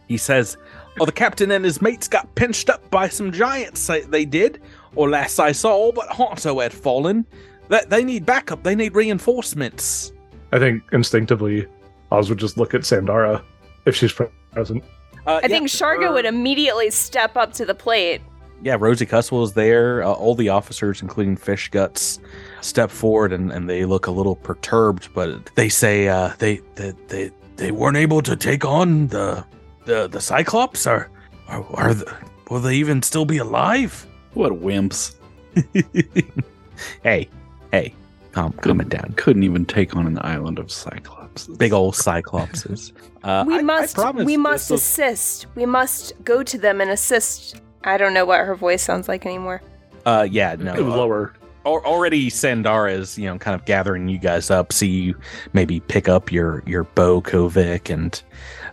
he 0.08 0.18
says, 0.18 0.56
"Oh, 1.00 1.06
the 1.06 1.12
captain 1.12 1.50
and 1.52 1.66
his 1.66 1.82
mates 1.82 2.08
got 2.08 2.34
pinched 2.36 2.70
up 2.70 2.88
by 2.92 3.08
some 3.10 3.32
giants. 3.32 3.88
They, 3.88 4.02
they 4.02 4.26
did, 4.26 4.62
or 4.96 5.10
last 5.10 5.40
I 5.40 5.52
saw, 5.52 5.92
but 5.92 6.08
Honto 6.10 6.62
had 6.62 6.72
fallen. 6.74 7.26
That 7.70 7.90
they 7.90 8.04
need 8.04 8.26
backup. 8.26 8.64
They 8.64 8.76
need 8.76 8.96
reinforcements." 8.96 10.12
I 10.52 10.58
think 10.60 10.84
instinctively, 10.92 11.68
Oz 12.12 12.30
would 12.30 12.40
just 12.40 12.58
look 12.58 12.74
at 12.74 12.82
Sandara 12.82 13.44
if 13.86 13.96
she's 13.96 14.14
present. 14.54 14.84
Uh, 15.28 15.40
I 15.44 15.48
think 15.48 15.68
Sharga 15.68 16.10
uh, 16.10 16.14
would 16.14 16.26
immediately 16.26 16.90
step 16.90 17.38
up 17.38 17.54
to 17.54 17.66
the 17.66 17.76
plate. 17.76 18.22
yeah, 18.64 18.76
Rosie 18.80 19.06
Cusswell 19.06 19.44
is 19.44 19.54
there. 19.54 20.04
Uh, 20.04 20.12
all 20.12 20.36
the 20.36 20.50
officers, 20.50 21.02
including 21.02 21.36
Fish 21.38 21.70
Guts, 21.70 22.20
step 22.62 22.90
forward 22.90 23.32
and, 23.32 23.52
and 23.52 23.70
they 23.70 23.86
look 23.86 24.08
a 24.08 24.12
little 24.12 24.36
perturbed, 24.36 25.10
but 25.14 25.46
they 25.56 25.70
say 25.70 26.08
uh, 26.08 26.34
they, 26.40 26.62
they 26.76 26.94
they 27.08 27.32
they 27.58 27.72
weren't 27.72 27.98
able 27.98 28.22
to 28.22 28.36
take 28.36 28.66
on 28.66 29.08
the 29.08 29.46
the 29.86 30.08
the 30.08 30.22
Cyclops. 30.22 30.88
Are 30.88 31.10
are, 31.48 31.66
are 31.76 31.94
the, 31.94 32.12
will 32.50 32.60
they 32.60 32.76
even 32.76 33.02
still 33.04 33.26
be 33.26 33.38
alive? 33.38 34.06
What 34.34 34.54
wimps! 34.54 35.16
hey, 37.04 37.30
hey, 37.72 37.94
calm, 38.32 38.54
calm 38.54 38.82
it 38.82 38.90
down. 38.90 39.14
Couldn't 39.18 39.44
even 39.44 39.66
take 39.66 39.96
on 39.96 40.08
an 40.08 40.18
island 40.22 40.60
of 40.60 40.72
Cyclops. 40.72 41.19
Big 41.48 41.74
old 41.74 41.94
Cyclopses. 41.96 42.92
Uh, 43.22 43.44
we 43.46 43.56
I- 43.56 43.58
I 43.58 43.62
must 43.64 43.96
promise 43.96 44.26
we 44.26 44.38
must 44.38 44.70
will- 44.70 44.78
assist. 44.78 45.48
We 45.56 45.66
must 45.66 46.14
go 46.24 46.42
to 46.42 46.58
them 46.58 46.80
and 46.80 46.90
assist. 46.90 47.60
I 47.84 47.98
don't 47.98 48.14
know 48.14 48.24
what 48.26 48.46
her 48.46 48.56
voice 48.56 48.82
sounds 48.82 49.10
like 49.10 49.26
anymore. 49.26 49.62
Uh, 50.06 50.26
yeah, 50.32 50.56
no. 50.58 50.72
uh, 50.74 50.78
Lower. 50.80 51.34
al- 51.66 51.84
already 51.86 52.30
Sandara 52.30 52.94
is 52.98 53.18
you 53.18 53.26
know 53.26 53.38
kind 53.38 53.56
of 53.56 53.66
gathering 53.66 54.08
you 54.08 54.18
guys 54.20 54.50
up 54.50 54.72
see 54.72 54.88
you 54.88 55.16
maybe 55.52 55.82
pick 55.82 56.08
up 56.08 56.32
your 56.32 56.64
your 56.66 56.86
bow 56.86 57.22
Kovic 57.22 57.90
and 57.94 58.22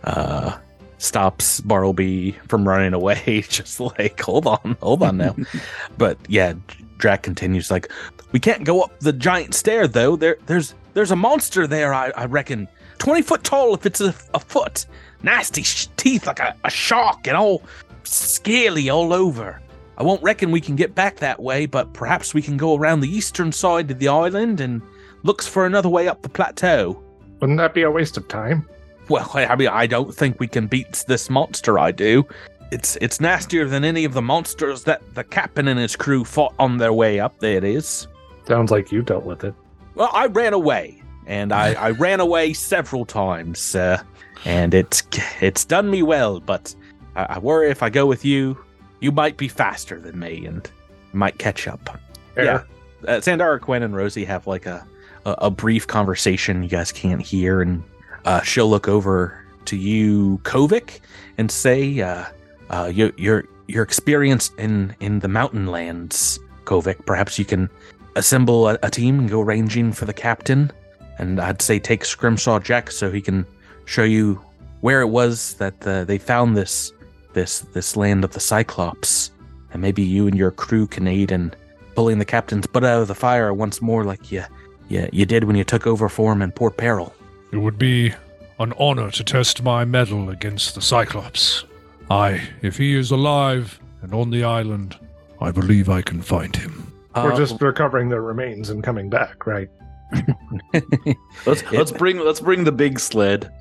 uh 0.05 0.57
stops 0.97 1.59
Bartleby 1.59 2.31
from 2.47 2.65
running 2.65 2.93
away 2.93 3.43
just 3.49 3.81
like 3.81 4.17
hold 4.21 4.47
on 4.47 4.77
hold 4.81 5.03
on 5.03 5.17
now 5.17 5.35
but 5.97 6.17
yeah 6.29 6.53
Drac 6.97 7.21
continues 7.21 7.69
like 7.69 7.91
we 8.31 8.39
can't 8.39 8.63
go 8.63 8.81
up 8.81 8.99
the 8.99 9.13
giant 9.13 9.53
stair 9.53 9.87
though 9.87 10.15
there 10.15 10.37
there's 10.45 10.73
there's 10.93 11.11
a 11.11 11.15
monster 11.15 11.67
there 11.67 11.93
I, 11.93 12.11
I 12.15 12.25
reckon 12.25 12.67
20 12.97 13.21
foot 13.21 13.43
tall 13.43 13.73
if 13.73 13.85
it's 13.85 14.01
a, 14.01 14.13
a 14.33 14.39
foot 14.39 14.85
nasty 15.23 15.63
sh- 15.63 15.87
teeth 15.97 16.27
like 16.27 16.39
a, 16.39 16.55
a 16.63 16.69
shark 16.69 17.27
and 17.27 17.37
all 17.37 17.63
scaly 18.03 18.89
all 18.89 19.13
over 19.13 19.61
I 19.97 20.03
won't 20.03 20.21
reckon 20.21 20.51
we 20.51 20.61
can 20.61 20.75
get 20.75 20.93
back 20.93 21.17
that 21.17 21.41
way, 21.41 21.65
but 21.65 21.91
perhaps 21.93 22.33
we 22.33 22.43
can 22.43 22.55
go 22.55 22.77
around 22.77 22.99
the 22.99 23.09
eastern 23.09 23.51
side 23.51 23.89
of 23.89 23.97
the 23.97 24.07
island 24.07 24.61
and 24.61 24.79
looks 25.23 25.47
for 25.47 25.65
another 25.65 25.89
way 25.89 26.07
up 26.07 26.21
the 26.21 26.29
plateau. 26.29 27.01
Wouldn't 27.39 27.57
that 27.57 27.73
be 27.73 27.81
a 27.81 27.89
waste 27.89 28.15
of 28.15 28.27
time? 28.27 28.67
Well, 29.09 29.29
I 29.33 29.55
mean, 29.55 29.69
I 29.69 29.87
don't 29.87 30.13
think 30.13 30.39
we 30.39 30.47
can 30.47 30.67
beat 30.67 31.03
this 31.07 31.29
monster. 31.31 31.79
I 31.79 31.91
do. 31.91 32.27
It's 32.71 32.97
it's 33.01 33.21
nastier 33.21 33.65
than 33.65 33.83
any 33.83 34.05
of 34.05 34.13
the 34.13 34.21
monsters 34.21 34.83
that 34.83 35.01
the 35.15 35.23
captain 35.23 35.67
and 35.69 35.79
his 35.79 35.95
crew 35.95 36.23
fought 36.23 36.53
on 36.59 36.77
their 36.77 36.93
way 36.93 37.19
up. 37.19 37.39
There 37.39 37.57
it 37.57 37.63
is. 37.63 38.07
Sounds 38.47 38.71
like 38.71 38.91
you 38.93 39.01
dealt 39.01 39.25
with 39.25 39.43
it. 39.43 39.53
Well, 39.95 40.09
I 40.13 40.27
ran 40.27 40.53
away, 40.53 41.01
and 41.25 41.51
I, 41.51 41.73
I 41.73 41.91
ran 41.91 42.21
away 42.21 42.53
several 42.53 43.05
times, 43.05 43.75
uh, 43.75 44.01
and 44.45 44.73
it's 44.73 45.03
it's 45.41 45.65
done 45.65 45.91
me 45.91 46.01
well. 46.01 46.39
But 46.39 46.73
I, 47.15 47.23
I 47.23 47.39
worry 47.39 47.69
if 47.69 47.83
I 47.83 47.89
go 47.89 48.05
with 48.05 48.23
you, 48.23 48.57
you 49.01 49.11
might 49.11 49.35
be 49.35 49.49
faster 49.49 49.99
than 49.99 50.17
me 50.17 50.45
and 50.45 50.69
might 51.11 51.37
catch 51.39 51.67
up. 51.67 51.99
Yeah. 52.37 52.63
uh, 53.07 53.17
Sandara, 53.17 53.59
Quinn, 53.59 53.83
and 53.83 53.93
Rosie 53.93 54.23
have 54.23 54.47
like 54.47 54.65
a, 54.65 54.85
a 55.25 55.31
a 55.39 55.51
brief 55.51 55.85
conversation 55.85 56.63
you 56.63 56.69
guys 56.69 56.93
can't 56.93 57.21
hear, 57.21 57.61
and 57.61 57.83
uh, 58.23 58.41
she'll 58.43 58.69
look 58.69 58.87
over 58.87 59.43
to 59.65 59.75
you, 59.75 60.39
Kovic, 60.43 61.01
and 61.37 61.51
say, 61.51 61.99
uh, 61.99 62.25
uh, 62.69 62.89
"Your 62.93 63.11
your 63.17 63.43
your 63.67 63.83
experience 63.83 64.51
in 64.57 64.95
in 65.01 65.19
the 65.19 65.27
mountain 65.27 65.67
lands 65.67 66.39
Kovic. 66.67 67.05
Perhaps 67.05 67.39
you 67.39 67.45
can 67.45 67.69
assemble 68.17 68.67
a, 68.67 68.77
a 68.83 68.89
team 68.89 69.19
and 69.19 69.29
go 69.29 69.41
ranging 69.41 69.91
for 69.93 70.05
the 70.05 70.13
captain. 70.13 70.71
And 71.17 71.39
I'd 71.39 71.61
say 71.61 71.79
take 71.79 72.05
Scrimshaw 72.05 72.59
Jack 72.59 72.91
so 72.91 73.11
he 73.11 73.21
can 73.21 73.45
show 73.85 74.03
you 74.03 74.41
where 74.81 75.01
it 75.01 75.07
was 75.07 75.55
that 75.55 75.87
uh, 75.87 76.03
they 76.03 76.17
found 76.17 76.55
this 76.55 76.93
this 77.33 77.59
this 77.59 77.95
land 77.95 78.23
of 78.23 78.31
the 78.31 78.39
Cyclops. 78.39 79.31
And 79.71 79.81
maybe 79.81 80.01
you 80.01 80.27
and 80.27 80.37
your 80.37 80.51
crew 80.51 80.87
can 80.87 81.07
aid 81.07 81.31
in 81.31 81.53
pulling 81.95 82.19
the 82.19 82.25
captain's 82.25 82.67
butt 82.67 82.83
out 82.83 83.01
of 83.01 83.07
the 83.07 83.15
fire 83.15 83.53
once 83.53 83.81
more, 83.81 84.03
like 84.03 84.31
you 84.31 84.43
you, 84.89 85.09
you 85.11 85.25
did 85.25 85.43
when 85.43 85.55
you 85.55 85.63
took 85.63 85.87
over 85.87 86.09
for 86.09 86.31
him 86.31 86.41
in 86.41 86.51
Port 86.51 86.77
Peril. 86.77 87.13
It 87.51 87.57
would 87.57 87.77
be 87.77 88.13
an 88.59 88.73
honor 88.79 89.11
to 89.11 89.23
test 89.23 89.63
my 89.63 89.85
mettle 89.85 90.29
against 90.29 90.75
the 90.75 90.81
Cyclops. 90.81 91.63
I, 92.09 92.41
if 92.61 92.77
he 92.77 92.95
is 92.95 93.11
alive 93.11 93.79
and 94.01 94.13
on 94.13 94.29
the 94.29 94.43
island, 94.43 94.97
I 95.41 95.51
believe 95.51 95.89
I 95.89 96.01
can 96.01 96.21
find 96.21 96.55
him. 96.55 96.86
We're 97.23 97.33
Uh, 97.33 97.37
just 97.37 97.61
recovering 97.61 98.09
their 98.09 98.21
remains 98.21 98.69
and 98.69 98.83
coming 98.83 99.09
back, 99.09 99.45
right? 99.47 99.69
Let's 101.45 101.69
let's 101.71 101.91
bring 101.91 102.19
let's 102.19 102.39
bring 102.39 102.63
the 102.63 102.71
big 102.71 102.99
sled. 102.99 103.51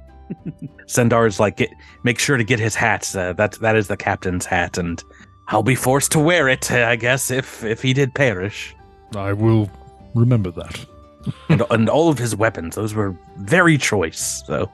Sandara's 0.87 1.39
like, 1.41 1.57
get, 1.57 1.71
make 2.05 2.19
sure 2.19 2.37
to 2.37 2.45
get 2.45 2.59
his 2.61 2.75
hat. 2.75 3.15
Uh, 3.15 3.33
that 3.35 3.53
that 3.61 3.77
is 3.77 3.89
the 3.89 3.97
captain's 3.97 4.47
hat, 4.47 4.79
and 4.79 5.03
I'll 5.49 5.63
be 5.63 5.75
forced 5.75 6.13
to 6.13 6.19
wear 6.21 6.49
it, 6.49 6.71
uh, 6.71 6.87
I 6.87 6.97
guess, 6.97 7.31
if 7.31 7.65
if 7.65 7.83
he 7.83 7.93
did 7.93 8.15
perish. 8.15 8.75
I 9.15 9.33
will 9.33 9.71
remember 10.15 10.51
that. 10.53 10.85
and 11.49 11.63
and 11.71 11.89
all 11.89 12.09
of 12.09 12.19
his 12.19 12.35
weapons, 12.37 12.75
those 12.77 12.95
were 12.95 13.15
very 13.39 13.77
choice. 13.79 14.43
So, 14.47 14.71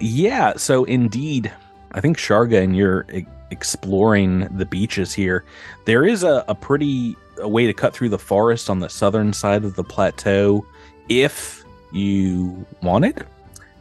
yeah. 0.00 0.54
So 0.56 0.84
indeed, 0.84 1.52
I 1.92 2.00
think 2.00 2.16
Sharga 2.18 2.62
and 2.62 2.74
you're 2.76 3.06
e- 3.12 3.26
exploring 3.50 4.48
the 4.56 4.64
beaches 4.66 5.12
here. 5.12 5.44
There 5.84 6.04
is 6.06 6.22
a, 6.24 6.44
a 6.48 6.54
pretty 6.54 7.16
a 7.42 7.48
way 7.48 7.66
to 7.66 7.72
cut 7.74 7.92
through 7.94 8.08
the 8.08 8.18
forest 8.18 8.70
on 8.70 8.80
the 8.80 8.88
southern 8.88 9.32
side 9.32 9.64
of 9.64 9.76
the 9.76 9.84
plateau, 9.84 10.66
if 11.08 11.64
you 11.92 12.64
wanted 12.82 13.26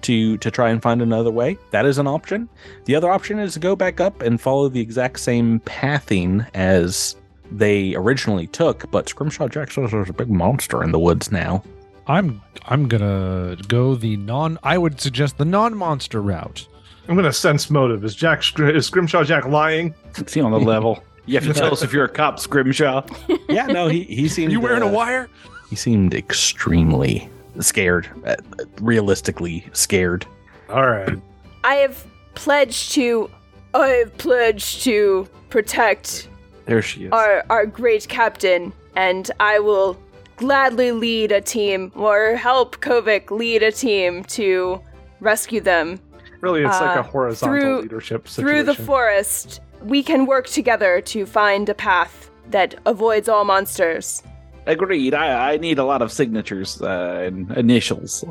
to 0.01 0.37
to 0.37 0.51
try 0.51 0.69
and 0.69 0.81
find 0.81 1.01
another 1.01 1.31
way. 1.31 1.57
That 1.71 1.85
is 1.85 1.97
an 1.97 2.07
option. 2.07 2.49
The 2.85 2.95
other 2.95 3.09
option 3.09 3.39
is 3.39 3.53
to 3.53 3.59
go 3.59 3.75
back 3.75 3.99
up 3.99 4.21
and 4.21 4.41
follow 4.41 4.67
the 4.67 4.81
exact 4.81 5.19
same 5.19 5.59
pathing 5.61 6.45
as 6.53 7.15
they 7.51 7.95
originally 7.95 8.47
took, 8.47 8.89
but 8.91 9.09
Scrimshaw 9.09 9.47
Jack 9.47 9.71
says 9.71 9.91
there's 9.91 10.09
a 10.09 10.13
big 10.13 10.29
monster 10.29 10.83
in 10.83 10.91
the 10.91 10.99
woods 10.99 11.31
now. 11.31 11.63
I'm 12.07 12.41
I'm 12.65 12.87
gonna 12.87 13.57
go 13.67 13.95
the 13.95 14.17
non. 14.17 14.57
I 14.63 14.77
would 14.77 14.99
suggest 14.99 15.37
the 15.37 15.45
non-monster 15.45 16.21
route. 16.21 16.67
I'm 17.07 17.15
gonna 17.15 17.33
sense 17.33 17.69
motive. 17.69 18.03
Is 18.03 18.15
Jack 18.15 18.43
is 18.59 18.85
Scrimshaw 18.87 19.23
Jack 19.23 19.45
lying? 19.45 19.93
Is 20.17 20.33
he 20.33 20.41
on 20.41 20.51
the 20.51 20.59
level? 20.75 21.03
You 21.25 21.35
have 21.39 21.43
to 21.47 21.53
tell 21.53 21.71
us 21.71 21.83
if 21.83 21.93
you're 21.93 22.05
a 22.05 22.09
cop, 22.09 22.39
Scrimshaw. 22.39 23.05
Yeah, 23.49 23.65
no, 23.67 23.87
he 23.87 24.03
he 24.03 24.27
seemed. 24.29 24.51
you 24.51 24.59
wearing 24.61 24.81
a 24.81 24.87
uh, 24.87 24.91
wire? 24.91 25.29
He 25.69 25.75
seemed 25.75 26.13
extremely 26.13 27.29
scared, 27.59 28.09
uh, 28.25 28.35
realistically 28.79 29.65
scared. 29.73 30.25
All 30.69 30.87
right. 30.87 31.17
I 31.63 31.75
have 31.75 32.05
pledged 32.35 32.93
to. 32.93 33.29
I 33.73 33.87
have 33.87 34.17
pledged 34.17 34.83
to 34.83 35.27
protect 35.49 36.27
There 36.65 36.81
she 36.81 37.05
is. 37.05 37.11
our 37.11 37.43
our 37.49 37.65
great 37.65 38.07
captain, 38.07 38.73
and 38.95 39.29
I 39.39 39.59
will 39.59 39.97
gladly 40.37 40.91
lead 40.91 41.31
a 41.31 41.41
team 41.41 41.91
or 41.95 42.35
help 42.35 42.77
Kovic 42.79 43.29
lead 43.31 43.63
a 43.63 43.71
team 43.71 44.23
to 44.25 44.81
rescue 45.19 45.61
them 45.61 45.99
Really, 46.41 46.63
it's 46.63 46.81
like 46.81 46.95
a 46.97 47.01
Uh, 47.01 47.03
horizontal 47.03 47.59
through- 47.61 47.81
leadership 47.81 48.27
situation. 48.27 48.65
through 48.65 48.73
the 48.73 48.83
forest. 48.83 49.61
We 49.83 50.03
can 50.03 50.25
work 50.25 50.47
together 50.47 51.01
to 51.01 51.25
find 51.25 51.67
a 51.69 51.73
path 51.73 52.29
that 52.49 52.75
avoids 52.85 53.29
all 53.29 53.45
monsters. 53.45 54.23
Agreed. 54.67 55.13
I, 55.13 55.53
I 55.53 55.57
need 55.57 55.79
a 55.79 55.83
lot 55.83 56.01
of 56.01 56.11
signatures 56.11 56.81
uh, 56.81 57.23
and 57.25 57.49
initials. 57.57 58.23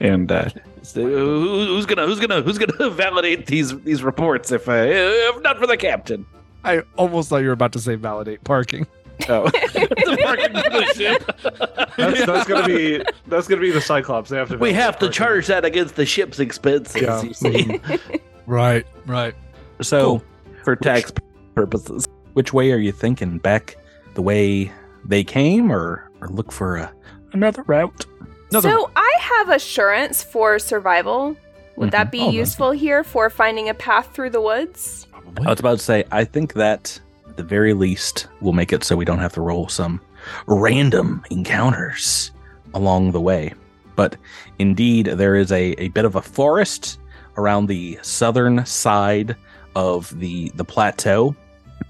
And 0.00 0.32
uh, 0.32 0.48
so 0.82 1.02
who's 1.02 1.86
gonna 1.86 2.06
who's 2.06 2.18
gonna 2.18 2.42
who's 2.42 2.58
gonna 2.58 2.90
validate 2.94 3.46
these 3.46 3.78
these 3.82 4.02
reports 4.02 4.50
if 4.50 4.68
uh, 4.68 4.72
if 4.86 5.40
not 5.42 5.58
for 5.58 5.66
the 5.68 5.76
captain? 5.76 6.26
I 6.64 6.82
almost 6.96 7.28
thought 7.28 7.38
you 7.38 7.46
were 7.46 7.52
about 7.52 7.72
to 7.72 7.78
say 7.78 7.94
validate 7.94 8.42
parking. 8.42 8.86
Oh, 9.28 9.44
the 9.50 10.18
parking 10.24 10.52
for 10.52 10.70
the 10.70 10.94
ship. 10.94 11.96
That's, 11.96 12.26
that's 12.26 12.48
gonna 12.48 12.66
be 12.66 13.04
that's 13.28 13.46
gonna 13.46 13.60
be 13.60 13.70
the 13.70 13.80
Cyclops. 13.80 14.30
They 14.30 14.38
have 14.38 14.48
to. 14.48 14.56
We 14.58 14.72
have 14.72 14.94
to 14.94 15.06
parking. 15.06 15.12
charge 15.12 15.46
that 15.46 15.64
against 15.64 15.94
the 15.94 16.06
ship's 16.06 16.40
expenses. 16.40 17.00
Yeah. 17.00 17.22
You 17.22 17.34
see, 17.34 17.80
Right, 18.46 18.84
right. 19.06 19.34
So, 19.80 20.22
for 20.64 20.76
tax 20.76 21.12
purposes. 21.54 22.06
which 22.34 22.52
way 22.52 22.72
are 22.72 22.78
you 22.78 22.92
thinking? 22.92 23.38
Back 23.38 23.76
the 24.14 24.22
way 24.22 24.72
they 25.04 25.24
came, 25.24 25.70
or 25.72 26.10
or 26.20 26.28
look 26.28 26.52
for 26.52 26.76
a 26.76 26.92
another 27.32 27.62
route? 27.64 28.06
Another 28.50 28.70
So 28.70 28.90
I 28.96 29.12
have 29.20 29.48
assurance 29.48 30.22
for 30.22 30.58
survival. 30.58 31.36
Would 31.76 31.90
that 31.92 32.06
mm-hmm. 32.06 32.10
be 32.10 32.18
Oh, 32.18 32.24
that's- 32.26 32.34
useful 32.34 32.70
here 32.72 33.02
for 33.02 33.30
finding 33.30 33.68
a 33.68 33.74
path 33.74 34.10
through 34.14 34.30
the 34.30 34.40
woods? 34.42 35.06
I 35.46 35.48
was 35.48 35.60
about 35.60 35.78
to 35.78 35.84
say, 35.84 36.04
I 36.12 36.24
think 36.24 36.52
that 36.54 37.00
at 37.28 37.38
the 37.38 37.42
very 37.42 37.72
least 37.72 38.26
will 38.42 38.52
make 38.52 38.72
it 38.72 38.84
so 38.84 38.94
we 38.96 39.06
don't 39.06 39.18
have 39.20 39.32
to 39.34 39.40
roll 39.40 39.68
some 39.68 39.98
random 40.46 41.24
encounters 41.30 42.30
along 42.74 43.12
the 43.12 43.20
way. 43.20 43.54
But 43.96 44.16
indeed, 44.58 45.06
there 45.06 45.34
is 45.34 45.50
a, 45.50 45.72
a 45.78 45.88
bit 45.88 46.04
of 46.04 46.16
a 46.16 46.22
forest 46.22 46.98
around 47.38 47.66
the 47.66 47.98
southern 48.02 48.66
side 48.66 49.34
of 49.74 50.18
the 50.18 50.50
the 50.54 50.64
plateau, 50.64 51.34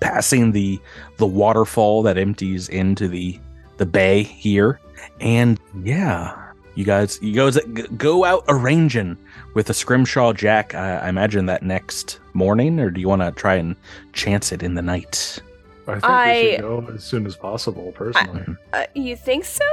passing 0.01 0.53
the 0.53 0.81
the 1.17 1.27
waterfall 1.27 2.03
that 2.03 2.19
empties 2.19 2.69
into 2.69 3.09
the 3.09 3.39
the 3.79 3.87
bay 3.87 4.23
here. 4.23 4.81
And 5.21 5.59
yeah, 5.83 6.53
you 6.75 6.85
guys, 6.85 7.19
you 7.21 7.35
guys 7.35 7.59
go 7.97 8.25
out 8.25 8.45
arranging 8.49 9.17
with 9.55 9.69
a 9.71 9.75
scrimshaw 9.75 10.33
jack. 10.33 10.75
I, 10.75 10.99
I 10.99 11.09
imagine 11.09 11.47
that 11.47 11.63
next 11.63 12.21
morning, 12.33 12.79
or 12.81 12.91
do 12.91 13.01
you 13.01 13.09
want 13.09 13.23
to 13.23 13.33
try 13.33 13.57
and 13.57 13.77
chance 14.13 14.53
it 14.53 14.63
in 14.63 14.75
the 14.75 14.83
night? 14.83 15.41
I 15.89 15.99
think 15.99 16.37
we 16.37 16.53
should 16.53 16.61
go 16.61 16.95
as 16.95 17.05
soon 17.05 17.27
as 17.27 17.35
possible. 17.37 17.93
Personally, 17.93 18.45
Uh, 18.73 18.85
you 18.95 19.17
think 19.17 19.45
so? 19.45 19.65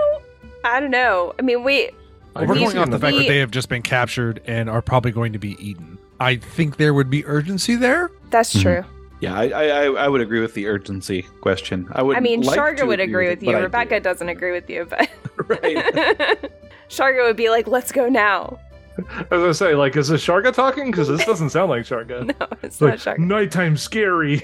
I 0.64 0.80
don't 0.80 0.92
know. 0.92 1.34
I 1.38 1.44
mean, 1.44 1.64
we 1.64 1.92
I 2.36 2.46
We're 2.46 2.56
going 2.56 2.72
see 2.72 2.78
off 2.78 2.90
the 2.90 3.00
fact 3.00 3.16
that 3.18 3.28
they 3.28 3.38
have 3.38 3.52
just 3.52 3.70
been 3.70 3.82
captured 3.82 4.42
and 4.46 4.70
are 4.70 4.82
probably 4.82 5.12
going 5.12 5.34
to 5.34 5.40
be 5.40 5.56
eaten. 5.64 5.98
I 6.20 6.36
think 6.36 6.78
there 6.78 6.94
would 6.94 7.10
be 7.10 7.26
urgency 7.26 7.76
there. 7.76 8.12
that's 8.30 8.56
Mhm. 8.56 8.62
true. 8.62 8.84
Yeah, 9.22 9.38
I, 9.38 9.50
I 9.50 9.64
I- 9.86 10.06
I 10.06 10.08
would 10.08 10.22
agree 10.22 10.40
with 10.40 10.54
the 10.54 10.68
urgency 10.68 11.24
question. 11.42 11.88
I 11.92 12.02
would. 12.04 12.16
I 12.16 12.20
mean, 12.22 12.42
like 12.42 12.58
Sharga 12.58 12.88
would 12.88 13.00
agree 13.02 13.28
with 13.28 13.44
you. 13.44 13.56
Rebecca 13.58 14.00
do. 14.00 14.04
doesn't 14.04 14.30
agree 14.30 14.52
with 14.54 14.70
you, 14.70 14.86
but 14.90 15.10
Right. 15.48 15.76
Sharga 16.90 17.24
would 17.26 17.36
be 17.36 17.50
like, 17.50 17.68
"Let's 17.68 17.92
go 17.92 18.08
now." 18.08 18.60
As 18.98 19.06
I 19.32 19.36
was 19.36 19.42
gonna 19.42 19.54
say, 19.54 19.76
like, 19.76 19.96
is 19.98 20.08
this 20.10 20.26
Sharga 20.26 20.54
talking? 20.54 20.90
Because 20.92 21.08
this 21.08 21.26
doesn't 21.26 21.50
sound 21.52 21.70
like 21.70 21.84
Sharga. 21.84 22.28
No, 22.40 22.48
it's 22.64 22.80
like, 22.82 23.06
not 23.06 23.18
Sharga. 23.18 23.20
nighttime 23.20 23.76
scary. 23.78 24.42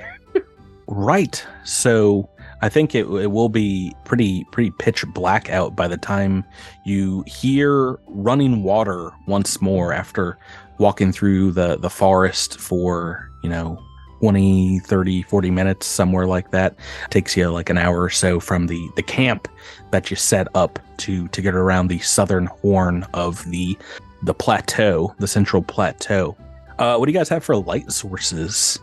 Right. 0.88 1.46
So 1.64 2.30
I 2.62 2.70
think 2.70 2.94
it, 2.96 3.06
it 3.08 3.32
will 3.32 3.50
be 3.50 3.94
pretty 4.06 4.46
pretty 4.52 4.72
pitch 4.72 5.06
black 5.14 5.50
out 5.50 5.76
by 5.76 5.88
the 5.88 5.98
time 5.98 6.44
you 6.86 7.24
hear 7.28 7.98
running 8.08 8.62
water 8.64 9.12
once 9.28 9.62
more 9.62 9.92
after 9.94 10.38
walking 10.78 11.12
through 11.12 11.52
the 11.52 11.78
the 11.78 11.90
forest 11.90 12.60
for, 12.60 13.30
you 13.44 13.50
know, 13.50 13.82
20, 14.22 14.80
30, 14.80 15.22
40 15.24 15.52
minutes 15.52 15.86
somewhere 15.86 16.26
like 16.26 16.50
that. 16.52 16.76
takes 17.10 17.38
you 17.38 17.50
like 17.52 17.70
an 17.70 17.78
hour 17.78 18.02
or 18.02 18.10
so 18.10 18.40
from 18.40 18.68
the 18.68 18.90
the 18.96 19.04
camp 19.04 19.48
that 19.92 20.10
you 20.10 20.16
set 20.16 20.48
up 20.56 20.80
to 20.98 21.28
to 21.30 21.42
get 21.42 21.54
around 21.54 21.88
the 21.88 22.00
southern 22.00 22.48
horn 22.48 23.06
of 23.14 23.44
the 23.52 23.78
the 24.24 24.34
plateau, 24.34 25.14
the 25.20 25.28
central 25.28 25.62
plateau. 25.62 26.36
Uh, 26.80 26.98
what 26.98 27.06
do 27.06 27.12
you 27.12 27.18
guys 27.18 27.30
have 27.30 27.44
for 27.44 27.56
light 27.56 27.92
sources? 27.92 28.80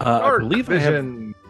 Uh, 0.00 0.04
I 0.16 0.18
Dark 0.18 0.40
believe 0.40 0.68
I 0.70 0.78
have. 0.78 1.04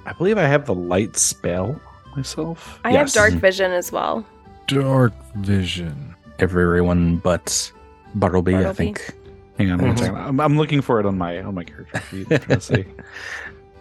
I 0.04 0.12
believe 0.12 0.36
I 0.36 0.42
have 0.46 0.66
the 0.66 0.74
light 0.74 1.16
spell 1.16 1.80
myself. 2.14 2.78
I 2.84 2.90
Yes. 2.90 3.14
have 3.14 3.30
dark 3.30 3.40
vision 3.40 3.70
as 3.72 3.90
well. 3.92 4.26
Dark 4.66 5.12
vision. 5.36 6.14
everyone 6.38 7.16
but 7.18 7.70
Bartleby, 8.16 8.56
I 8.56 8.72
think. 8.72 9.14
Hang 9.58 9.70
on, 9.70 9.78
one 9.82 9.96
Mhm. 9.96 10.16
I'm, 10.16 10.40
I'm 10.40 10.56
looking 10.56 10.80
for 10.80 10.98
it 11.00 11.06
on 11.06 11.18
my 11.18 11.40
on 11.42 11.54
my 11.54 11.64
character 11.64 12.00
sheet. 12.10 12.26
Trying 12.28 12.40
to 12.40 12.60
see. 12.60 12.84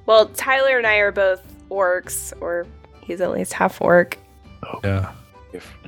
Well, 0.07 0.25
Tyler 0.29 0.77
and 0.77 0.87
I 0.87 0.95
are 0.97 1.11
both 1.11 1.41
orcs, 1.69 2.33
or 2.41 2.65
he's 3.01 3.21
at 3.21 3.31
least 3.31 3.53
half 3.53 3.79
orc. 3.81 4.17
Yeah. 4.83 5.11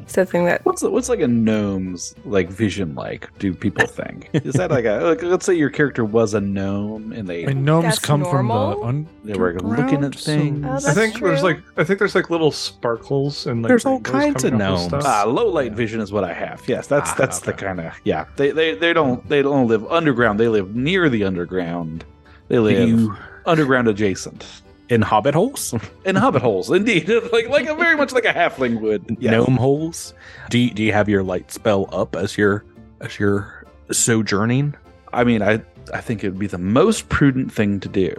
So 0.07 0.23
the 0.23 0.31
thing 0.31 0.45
that 0.45 0.65
What's 0.65 0.81
what's 0.83 1.09
like 1.09 1.19
a 1.21 1.27
gnome's 1.27 2.15
like 2.25 2.49
vision 2.49 2.95
like? 2.95 3.29
Do 3.39 3.53
people 3.53 3.85
think 3.87 4.29
is 4.33 4.53
that 4.55 4.69
like 4.71 4.85
a 4.85 4.99
like, 5.03 5.23
let's 5.23 5.45
say 5.45 5.53
your 5.53 5.69
character 5.69 6.03
was 6.03 6.33
a 6.33 6.41
gnome 6.41 7.11
and 7.13 7.27
they 7.27 7.43
And 7.45 7.63
gnomes 7.63 7.83
That's 7.85 7.99
come 7.99 8.21
normal? 8.21 8.81
from 8.81 9.07
the 9.23 9.33
they 9.33 9.39
were 9.39 9.53
looking 9.59 10.03
at 10.03 10.15
things. 10.15 10.65
Oh, 10.65 10.69
I 10.71 10.79
that's 10.79 10.93
think 10.93 11.19
there's 11.19 11.43
like 11.43 11.59
I 11.77 11.83
think 11.83 11.99
there's 11.99 12.15
like 12.15 12.29
little 12.29 12.51
sparkles 12.51 13.45
and 13.47 13.61
like 13.61 13.69
There's 13.69 13.85
all 13.85 14.01
kinds 14.01 14.43
of 14.43 14.53
gnomes. 14.53 14.83
stuff. 14.85 15.03
Ah, 15.05 15.23
low 15.25 15.47
light 15.47 15.73
vision 15.73 16.01
is 16.01 16.11
what 16.11 16.23
I 16.23 16.33
have. 16.33 16.61
Yes, 16.67 16.87
that's 16.87 17.11
Ah, 17.11 17.15
that's 17.17 17.39
the 17.39 17.53
kind 17.53 17.79
of 17.79 17.93
yeah. 18.03 18.25
They, 18.35 18.51
they 18.51 18.75
they 18.75 18.93
don't 18.93 19.27
they 19.29 19.41
don't 19.41 19.67
live 19.67 19.85
underground. 19.91 20.39
They 20.39 20.47
live 20.49 20.75
near 20.75 21.09
the 21.09 21.23
underground. 21.23 22.03
They 22.49 22.59
live 22.59 22.87
You, 22.89 23.15
underground 23.45 23.87
adjacent. 23.87 24.62
In 24.93 25.01
hobbit 25.01 25.33
holes, 25.33 25.73
in 26.05 26.15
hobbit 26.15 26.41
holes, 26.43 26.69
indeed, 26.69 27.09
like 27.31 27.49
like 27.49 27.65
a 27.67 27.73
very 27.73 27.95
much 27.95 28.11
like 28.11 28.25
a 28.25 28.33
halfling 28.33 28.79
would. 28.81 29.03
Yes. 29.19 29.31
gnome 29.31 29.57
holes. 29.57 30.13
Do 30.51 30.59
you, 30.59 30.69
do 30.69 30.83
you 30.83 30.93
have 30.93 31.09
your 31.09 31.23
light 31.23 31.51
spell 31.51 31.89
up 31.91 32.15
as 32.15 32.37
you're 32.37 32.63
as 33.01 33.17
you're 33.17 33.65
sojourning? 33.91 34.75
I 35.11 35.23
mean, 35.23 35.41
I 35.41 35.61
I 35.93 36.01
think 36.01 36.23
it 36.23 36.29
would 36.29 36.37
be 36.39 36.47
the 36.47 36.57
most 36.59 37.09
prudent 37.09 37.51
thing 37.51 37.79
to 37.79 37.89
do, 37.89 38.11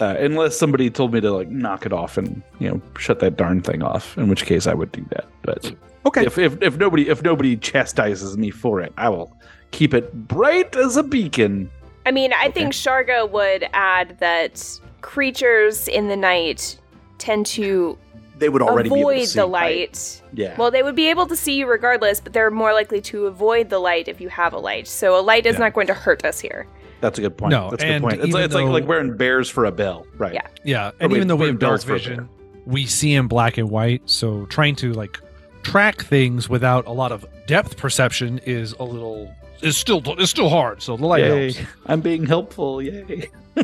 uh, 0.00 0.14
unless 0.20 0.56
somebody 0.56 0.88
told 0.88 1.12
me 1.12 1.20
to 1.20 1.32
like 1.32 1.48
knock 1.48 1.84
it 1.84 1.92
off 1.92 2.16
and 2.16 2.42
you 2.60 2.68
know 2.68 2.80
shut 2.98 3.18
that 3.20 3.36
darn 3.36 3.60
thing 3.60 3.82
off. 3.82 4.16
In 4.16 4.28
which 4.28 4.44
case, 4.44 4.66
I 4.68 4.74
would 4.74 4.92
do 4.92 5.04
that. 5.10 5.26
But 5.42 5.74
Okay. 6.06 6.24
if 6.26 6.38
if, 6.38 6.62
if 6.62 6.76
nobody 6.76 7.08
if 7.08 7.22
nobody 7.24 7.56
chastises 7.56 8.36
me 8.38 8.50
for 8.50 8.80
it, 8.80 8.92
I 8.96 9.08
will 9.08 9.36
keep 9.72 9.94
it 9.94 10.12
bright 10.28 10.76
as 10.76 10.96
a 10.96 11.02
beacon. 11.02 11.70
I 12.06 12.12
mean, 12.12 12.32
I 12.32 12.44
Okay. 12.46 12.52
think 12.52 12.72
Sharga 12.72 13.28
would 13.30 13.66
add 13.72 14.16
that 14.20 14.80
creatures 15.02 15.88
in 15.88 16.08
the 16.08 16.16
night 16.16 16.78
tend 17.18 17.46
to 17.46 17.96
They 18.38 18.48
would 18.48 18.62
already 18.62 18.88
be 18.88 18.96
able 19.00 19.10
to 19.10 19.14
avoid 19.16 19.28
see, 19.28 19.38
the 19.38 19.46
right? 19.46 19.78
light. 19.90 20.22
Yeah. 20.32 20.56
Well, 20.56 20.70
they 20.70 20.82
would 20.82 20.96
be 20.96 21.08
able 21.10 21.26
to 21.26 21.36
see 21.36 21.54
you 21.58 21.66
regardless, 21.66 22.20
but 22.20 22.32
they're 22.32 22.50
more 22.50 22.72
likely 22.72 23.00
to 23.02 23.26
avoid 23.26 23.68
the 23.70 23.78
light 23.78 24.08
if 24.08 24.20
you 24.20 24.28
have 24.30 24.52
a 24.52 24.58
light. 24.58 24.86
So 24.88 25.18
a 25.18 25.22
light 25.22 25.46
is 25.46 25.54
Yeah. 25.54 25.60
not 25.60 25.74
going 25.74 25.86
to 25.88 25.94
hurt 25.94 26.24
us 26.24 26.40
here. 26.40 26.66
That's 27.00 27.18
a 27.18 27.22
good 27.22 27.36
point. 27.36 27.50
No, 27.52 27.70
That's 27.70 27.82
a 27.82 27.86
good 27.86 28.02
point. 28.02 28.20
It's, 28.22 28.32
like, 28.34 28.44
it's 28.44 28.54
like 28.54 28.64
though- 28.66 28.70
like 28.72 28.86
wearing 28.86 29.16
bears 29.16 29.48
for 29.48 29.64
a 29.64 29.72
bell, 29.72 30.06
right? 30.18 30.34
Yeah. 30.34 30.46
Yeah, 30.64 30.90
and 31.00 31.10
wait, 31.10 31.16
even 31.18 31.28
though 31.28 31.36
we 31.36 31.42
wait, 31.42 31.48
have 31.52 31.58
dark 31.58 31.82
vision, 31.82 32.28
we 32.66 32.84
see 32.86 33.14
in 33.14 33.26
black 33.26 33.56
and 33.58 33.70
white. 33.70 34.02
So 34.04 34.44
trying 34.46 34.76
to 34.76 34.92
like 34.92 35.18
track 35.62 36.02
things 36.02 36.48
without 36.48 36.86
a 36.86 36.92
lot 36.92 37.10
of 37.12 37.24
depth 37.46 37.76
perception 37.76 38.38
is 38.44 38.72
a 38.78 38.84
little 38.84 39.30
is 39.62 39.76
still 39.76 40.02
is 40.20 40.28
still 40.30 40.48
hard. 40.50 40.82
So 40.82 40.96
the 40.96 41.06
light 41.06 41.22
Yay. 41.24 41.52
helps. 41.52 41.70
I'm 41.86 42.00
being 42.02 42.24
helpful. 42.26 42.80
Yay. 42.82 43.28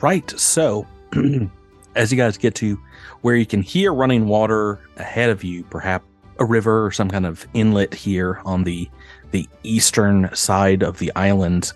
Right. 0.00 0.30
So, 0.38 0.86
as 1.94 2.10
you 2.10 2.16
guys 2.16 2.36
get 2.36 2.54
to 2.56 2.78
where 3.22 3.36
you 3.36 3.46
can 3.46 3.62
hear 3.62 3.92
running 3.92 4.26
water 4.26 4.80
ahead 4.96 5.30
of 5.30 5.44
you, 5.44 5.64
perhaps 5.64 6.06
a 6.38 6.44
river 6.44 6.86
or 6.86 6.90
some 6.90 7.10
kind 7.10 7.26
of 7.26 7.46
inlet 7.52 7.92
here 7.92 8.40
on 8.44 8.64
the 8.64 8.88
the 9.30 9.48
eastern 9.62 10.28
side 10.34 10.82
of 10.82 10.98
the 10.98 11.12
island, 11.14 11.72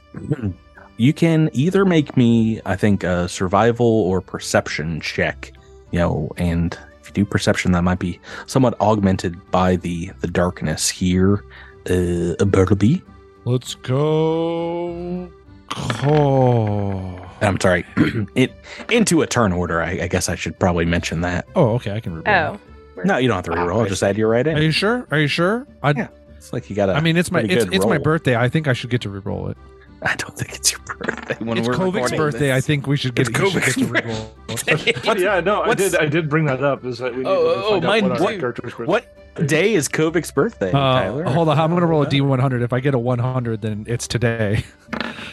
you 0.96 1.12
can 1.12 1.50
either 1.52 1.84
make 1.84 2.16
me, 2.16 2.60
I 2.66 2.74
think, 2.74 3.04
a 3.04 3.28
survival 3.28 3.86
or 3.86 4.20
perception 4.20 5.00
check. 5.00 5.52
You 5.92 6.00
know, 6.00 6.32
and 6.36 6.76
if 7.00 7.08
you 7.08 7.12
do 7.12 7.24
perception, 7.24 7.72
that 7.72 7.84
might 7.84 8.00
be 8.00 8.18
somewhat 8.46 8.80
augmented 8.80 9.50
by 9.50 9.76
the 9.76 10.10
the 10.20 10.28
darkness 10.28 10.88
here. 10.88 11.44
Uh, 11.88 12.42
Bartleby. 12.46 13.02
Let's 13.44 13.74
go. 13.74 15.30
Oh. 15.76 17.33
I'm 17.44 17.60
sorry. 17.60 17.84
it 18.34 18.52
into 18.90 19.22
a 19.22 19.26
turn 19.26 19.52
order. 19.52 19.82
I, 19.82 20.02
I 20.02 20.08
guess 20.08 20.28
I 20.28 20.34
should 20.34 20.58
probably 20.58 20.84
mention 20.84 21.20
that. 21.22 21.46
Oh, 21.54 21.70
okay. 21.76 21.92
I 21.92 22.00
can 22.00 22.22
reroll. 22.22 22.58
Oh. 22.96 23.02
No, 23.04 23.16
you 23.18 23.28
don't 23.28 23.36
have 23.36 23.44
to 23.46 23.50
reroll. 23.50 23.80
I'll 23.82 23.88
just 23.88 24.02
add 24.02 24.16
you 24.16 24.26
right 24.26 24.46
in. 24.46 24.56
Are 24.56 24.62
you 24.62 24.70
sure? 24.70 25.06
Are 25.10 25.18
you 25.18 25.26
sure? 25.28 25.66
I, 25.82 25.90
Yeah. 25.90 26.08
It's 26.36 26.52
like 26.52 26.68
you 26.68 26.76
got 26.76 26.86
to. 26.86 26.92
I 26.92 27.00
mean, 27.00 27.16
it's 27.16 27.30
my 27.32 27.40
it's, 27.40 27.64
it's 27.72 27.86
my 27.86 27.98
birthday. 27.98 28.36
I 28.36 28.48
think 28.48 28.68
I 28.68 28.72
should 28.74 28.90
get 28.90 29.00
to 29.02 29.08
reroll 29.08 29.50
it. 29.50 29.56
I 30.02 30.14
don't 30.16 30.36
think 30.36 30.54
it's 30.54 30.70
your 30.72 30.80
birthday 30.82 31.36
when 31.42 31.56
it's 31.56 31.66
we're 31.66 31.74
Kovic's 31.74 31.94
recording 31.94 32.18
birthday. 32.18 32.54
I 32.54 32.60
think 32.60 32.86
we 32.86 32.96
should 32.98 33.14
get, 33.14 33.28
It's 33.28 33.38
you 33.38 33.50
should 33.50 33.62
get 33.62 33.74
to 33.74 33.86
reroll. 33.86 35.04
But 35.06 35.18
yeah, 35.18 35.40
no, 35.40 35.62
I 35.62 35.68
what's- 35.68 35.92
did. 35.92 35.96
I 36.00 36.04
did 36.06 36.28
bring 36.28 36.44
that 36.44 36.62
up. 36.62 36.84
Is 36.84 36.98
that 36.98 37.12
we 37.12 37.20
need 37.20 37.26
Oh, 37.26 37.42
to 37.54 37.60
oh, 37.64 37.76
out 37.76 37.82
mine 37.84 38.08
what 38.10 38.20
our 38.20 38.32
too. 38.32 38.38
character's 38.38 38.74
birthday- 38.74 38.84
What 38.90 39.46
day 39.48 39.72
is 39.74 39.88
Kovic's 39.88 40.30
birthday, 40.30 40.68
Uh, 40.68 40.72
Tyler? 40.72 41.24
hold 41.24 41.48
on, 41.48 41.58
I'm 41.58 41.70
gonna 41.72 41.86
roll 41.86 42.02
a 42.02 42.06
D100. 42.06 42.62
If 42.62 42.74
I 42.74 42.80
get 42.80 42.94
a 42.94 42.98
100, 42.98 43.62
then 43.62 43.84
it's 43.88 44.06
today. 44.06 44.64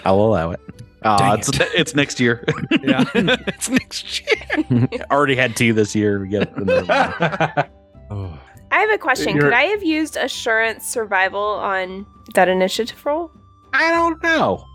I'll 0.06 0.16
allow 0.22 0.52
it. 0.52 0.62
Ah, 1.04 1.18
Dang 1.18 1.40
it's 1.40 1.50
it's 1.76 1.96
next 1.96 2.20
year. 2.20 2.44
Yeah, 2.84 3.04
it's 3.16 3.70
next 3.70 4.22
year. 4.22 4.88
Already 5.12 5.36
had 5.36 5.56
two 5.56 5.74
this 5.74 5.96
year. 5.96 6.20
We 6.20 6.28
get. 6.30 6.54
Oh. 8.12 8.38
I 8.72 8.80
have 8.82 8.90
a 8.90 8.98
question. 8.98 9.30
You're- 9.36 9.44
Could 9.46 9.54
I 9.54 9.64
have 9.64 9.84
used 9.84 10.18
assurance 10.18 10.86
survival 10.86 11.42
on 11.42 12.06
that 12.34 12.50
initiative 12.50 13.06
roll? 13.06 13.32
I 13.72 13.90
don't 13.92 14.22
know. 14.22 14.66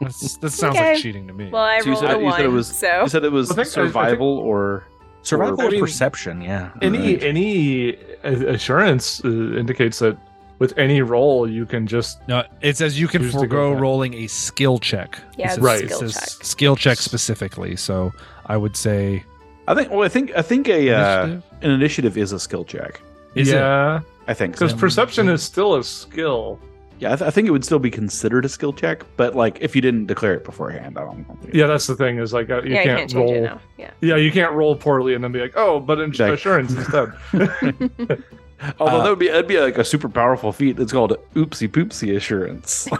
That's, 0.00 0.38
that 0.38 0.50
sounds 0.50 0.76
Okay. 0.76 0.94
like 0.94 1.02
cheating 1.02 1.26
to 1.28 1.34
me. 1.34 1.50
Well, 1.50 1.62
I 1.64 1.80
So 1.80 1.90
you 1.90 1.96
said- 1.96 2.10
a 2.10 2.18
you 2.18 2.24
one, 2.24 2.36
said 2.36 2.44
it 2.46 2.48
was- 2.48 2.66
so 2.74 3.02
you 3.02 3.08
said 3.08 3.24
it 3.24 3.32
was 3.32 3.50
I 3.50 3.54
think- 3.54 3.66
I- 3.66 3.70
I 3.70 3.72
survival 3.86 4.38
or 4.38 4.84
Survival 5.22 5.60
I 5.60 5.68
mean, 5.68 5.80
perception? 5.80 6.40
Yeah. 6.40 6.70
any 6.80 6.98
Right. 7.16 7.22
any 7.22 7.96
uh, 8.24 8.54
assurance 8.54 9.22
uh, 9.24 9.28
indicates 9.28 9.98
that 9.98 10.16
with 10.58 10.76
any 10.78 11.02
roll 11.02 11.48
you 11.48 11.64
can 11.66 11.86
just 11.86 12.18
no, 12.28 12.42
it 12.60 12.76
says 12.76 12.98
you 12.98 13.08
can 13.08 13.22
Choose 13.22 13.32
forego 13.32 13.72
rolling 13.72 14.14
a 14.14 14.26
skill 14.26 14.78
check. 14.78 15.18
Yeah, 15.36 15.48
says- 15.50 15.58
Right. 15.58 15.82
it 15.84 15.86
skill 15.90 15.98
says 16.00 16.14
check. 16.14 16.44
skill 16.44 16.76
check 16.76 16.98
specifically. 16.98 17.76
So 17.76 18.12
I 18.46 18.56
would 18.56 18.76
say 18.76 19.24
I 19.66 19.74
think 19.74 19.90
well 19.90 20.02
I 20.02 20.08
think 20.08 20.32
I 20.36 20.42
think 20.42 20.68
a 20.68 20.90
uh, 20.92 21.26
an 21.26 21.42
initiative 21.70 22.16
is 22.18 22.32
a 22.32 22.40
skill 22.40 22.64
check. 22.64 23.00
Is 23.34 23.48
it? 23.50 23.54
yeah 23.54 24.00
I 24.26 24.34
think 24.34 24.56
so. 24.56 24.66
because 24.66 24.78
perception 24.78 25.28
is 25.28 25.42
still 25.42 25.76
a 25.76 25.84
skill. 25.84 26.58
Yeah, 27.00 27.12
I, 27.12 27.16
th- 27.16 27.28
I 27.28 27.30
think 27.30 27.46
it 27.46 27.52
would 27.52 27.64
still 27.64 27.78
be 27.78 27.92
considered 27.92 28.44
a 28.44 28.48
skill 28.48 28.72
check, 28.72 29.04
but 29.16 29.36
like 29.36 29.58
if 29.60 29.76
you 29.76 29.80
didn't 29.80 30.06
declare 30.06 30.34
it 30.34 30.42
beforehand, 30.44 30.98
I 30.98 31.02
don't 31.02 31.28
know. 31.28 31.38
Yeah, 31.52 31.68
that's 31.68 31.86
the 31.86 31.94
thing 31.94 32.18
is 32.18 32.32
like 32.32 32.50
uh, 32.50 32.60
you 32.62 32.74
yeah, 32.74 32.82
can't 32.82 33.00
you 33.02 33.06
can't 33.06 33.14
roll. 33.14 33.34
it 33.36 33.40
now. 33.42 33.60
Yeah. 33.78 33.90
Yeah, 34.00 34.16
you 34.16 34.32
can't 34.32 34.52
roll 34.52 34.74
poorly 34.74 35.14
and 35.14 35.22
then 35.22 35.30
be 35.30 35.38
like, 35.40 35.52
oh, 35.54 35.78
but 35.78 36.00
in- 36.00 36.10
Like- 36.10 36.32
assurance 36.32 36.72
instead. 36.74 37.12
Although 38.80 38.96
Uh, 38.98 39.02
that 39.04 39.10
would 39.10 39.18
be 39.18 39.28
that'd 39.28 39.46
be 39.46 39.58
like 39.60 39.78
a 39.78 39.84
super 39.84 40.08
powerful 40.08 40.52
feat. 40.52 40.78
It's 40.80 40.92
called 40.92 41.16
oopsie 41.34 41.68
poopsie 41.68 42.16
assurance. 42.16 42.86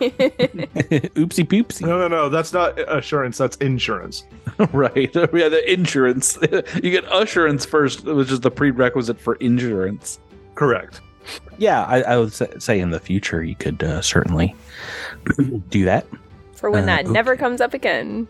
Oopsie 1.18 1.44
poopsie. 1.46 1.82
no, 1.82 1.98
no, 1.98 2.08
no, 2.08 2.28
that's 2.28 2.52
not 2.52 2.78
assurance. 2.88 3.38
That's 3.38 3.56
insurance. 3.56 4.24
right. 4.72 5.10
Yeah, 5.14 5.48
the 5.48 5.62
insurance. 5.72 6.38
you 6.82 6.90
get 6.90 7.04
assurance 7.12 7.64
first, 7.66 8.04
which 8.04 8.30
is 8.30 8.40
the 8.40 8.50
prerequisite 8.50 9.20
for 9.20 9.34
insurance. 9.36 10.20
Correct. 10.54 11.00
Yeah, 11.58 11.84
I, 11.84 12.02
I 12.02 12.16
would 12.18 12.32
say, 12.32 12.48
say 12.58 12.78
in 12.80 12.90
the 12.90 13.00
future 13.00 13.42
you 13.42 13.54
could 13.54 13.82
uh, 13.82 14.00
certainly 14.00 14.54
do 15.70 15.84
that. 15.84 16.06
For 16.54 16.70
when 16.70 16.84
Uh, 16.84 16.86
that 16.86 17.04
okay. 17.04 17.12
never 17.12 17.36
comes 17.36 17.60
up 17.60 17.74
again. 17.74 18.26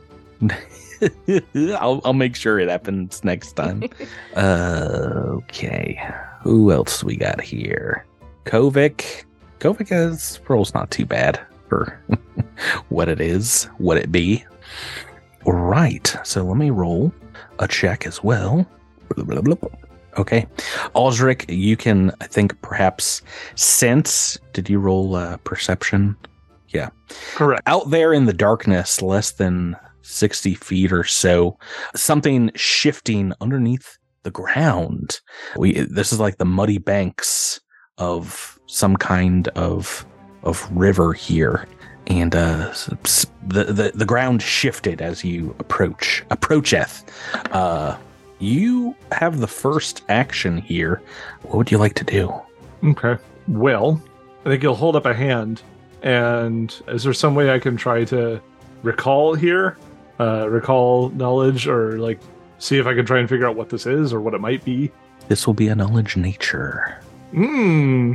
I'll 1.79 2.01
I'll 2.05 2.12
make 2.12 2.35
sure 2.37 2.59
it 2.59 2.69
happens 2.69 3.23
next 3.23 3.53
time. 3.53 3.85
uh, 4.37 5.38
okay, 5.47 6.01
who 6.40 6.72
else 6.72 7.05
we 7.05 7.16
got 7.16 7.40
here? 7.40 8.05
Kovic. 8.44 9.24
Kovic 9.61 9.90
is 9.90 10.40
roll's 10.48 10.74
not 10.74 10.90
too 10.90 11.05
bad 11.05 11.40
for 11.68 12.01
what 12.88 13.09
it 13.09 13.20
is, 13.20 13.64
what 13.79 13.96
it 13.96 14.12
be. 14.12 14.44
Right. 15.46 16.16
So 16.24 16.44
let 16.44 16.57
me 16.57 16.70
roll 16.70 17.12
a 17.59 17.68
check 17.68 18.07
as 18.07 18.22
well. 18.22 18.66
Blah, 19.14 19.24
blah, 19.24 19.40
blah, 19.40 19.55
blah. 19.55 19.70
Okay, 20.16 20.46
Aldrich, 20.94 21.44
you 21.48 21.77
can 21.77 22.11
I 22.20 22.27
think 22.27 22.61
perhaps 22.61 23.22
sense. 23.55 24.38
Did 24.53 24.68
you 24.68 24.81
roll 24.81 25.14
uh, 25.14 25.37
perception? 25.38 26.16
Yeah. 26.70 26.88
Correct. 27.35 27.62
out 27.66 27.90
there 27.90 28.12
in 28.12 28.27
the 28.27 28.33
darkness, 28.33 29.01
less 29.01 29.31
than 29.31 29.77
60 30.03 30.55
feet 30.55 30.92
or 30.92 31.05
so, 31.05 31.57
something 31.94 32.51
shifting 32.55 33.33
underneath 33.40 33.98
the 34.22 34.31
ground. 34.31 35.20
We 35.57 35.81
this 35.81 36.12
is 36.12 36.20
like 36.20 36.38
the 36.38 36.44
muddy 36.44 36.78
banks 36.78 37.61
of 37.98 38.59
some 38.66 38.96
kind 38.96 39.48
of 39.48 40.07
of 40.42 40.68
river 40.70 41.12
here. 41.12 41.66
And 42.07 42.35
uh, 42.35 42.72
the, 43.46 43.64
the 43.64 43.92
the 43.94 44.07
ground 44.07 44.40
shifted 44.42 45.02
as 45.02 45.24
you 45.24 45.54
approach 45.59 46.24
approacheth. 46.31 47.04
Uh, 47.52 47.96
you 48.38 48.94
have 49.12 49.40
the 49.40 49.48
first 49.48 50.02
action 50.09 50.59
here. 50.59 51.02
What 51.42 51.57
would 51.57 51.70
you 51.70 51.78
like 51.78 51.94
to 51.94 52.04
do? 52.04 52.33
Okay. 52.85 53.16
Well, 53.48 54.00
I 54.44 54.50
think 54.50 54.62
you'll 54.62 54.74
hold 54.74 54.96
up 54.96 55.07
a 55.07 55.14
hand. 55.14 55.62
And 56.02 56.74
is 56.87 57.02
there 57.02 57.12
some 57.12 57.35
way 57.35 57.50
I 57.50 57.59
can 57.59 57.76
try 57.76 58.04
to 58.04 58.40
recall 58.83 59.35
here? 59.35 59.76
Uh, 60.20 60.48
recall 60.48 61.11
knowledge 61.11 61.66
or 61.66 61.98
like 61.98 62.20
see 62.59 62.79
if 62.79 62.87
I 62.87 62.94
can 62.94 63.07
try 63.07 63.18
and 63.18 63.29
figure 63.29 63.47
out 63.49 63.57
what 63.57 63.68
this 63.71 63.87
is 63.87 64.12
or 64.12 64.21
what 64.21 64.35
it 64.35 64.40
might 64.40 64.64
be? 64.64 64.90
This 65.29 65.47
will 65.47 65.55
be 65.55 65.68
a 65.68 65.75
knowledge 65.75 66.16
nature. 66.16 66.99
Hmm. 67.33 68.14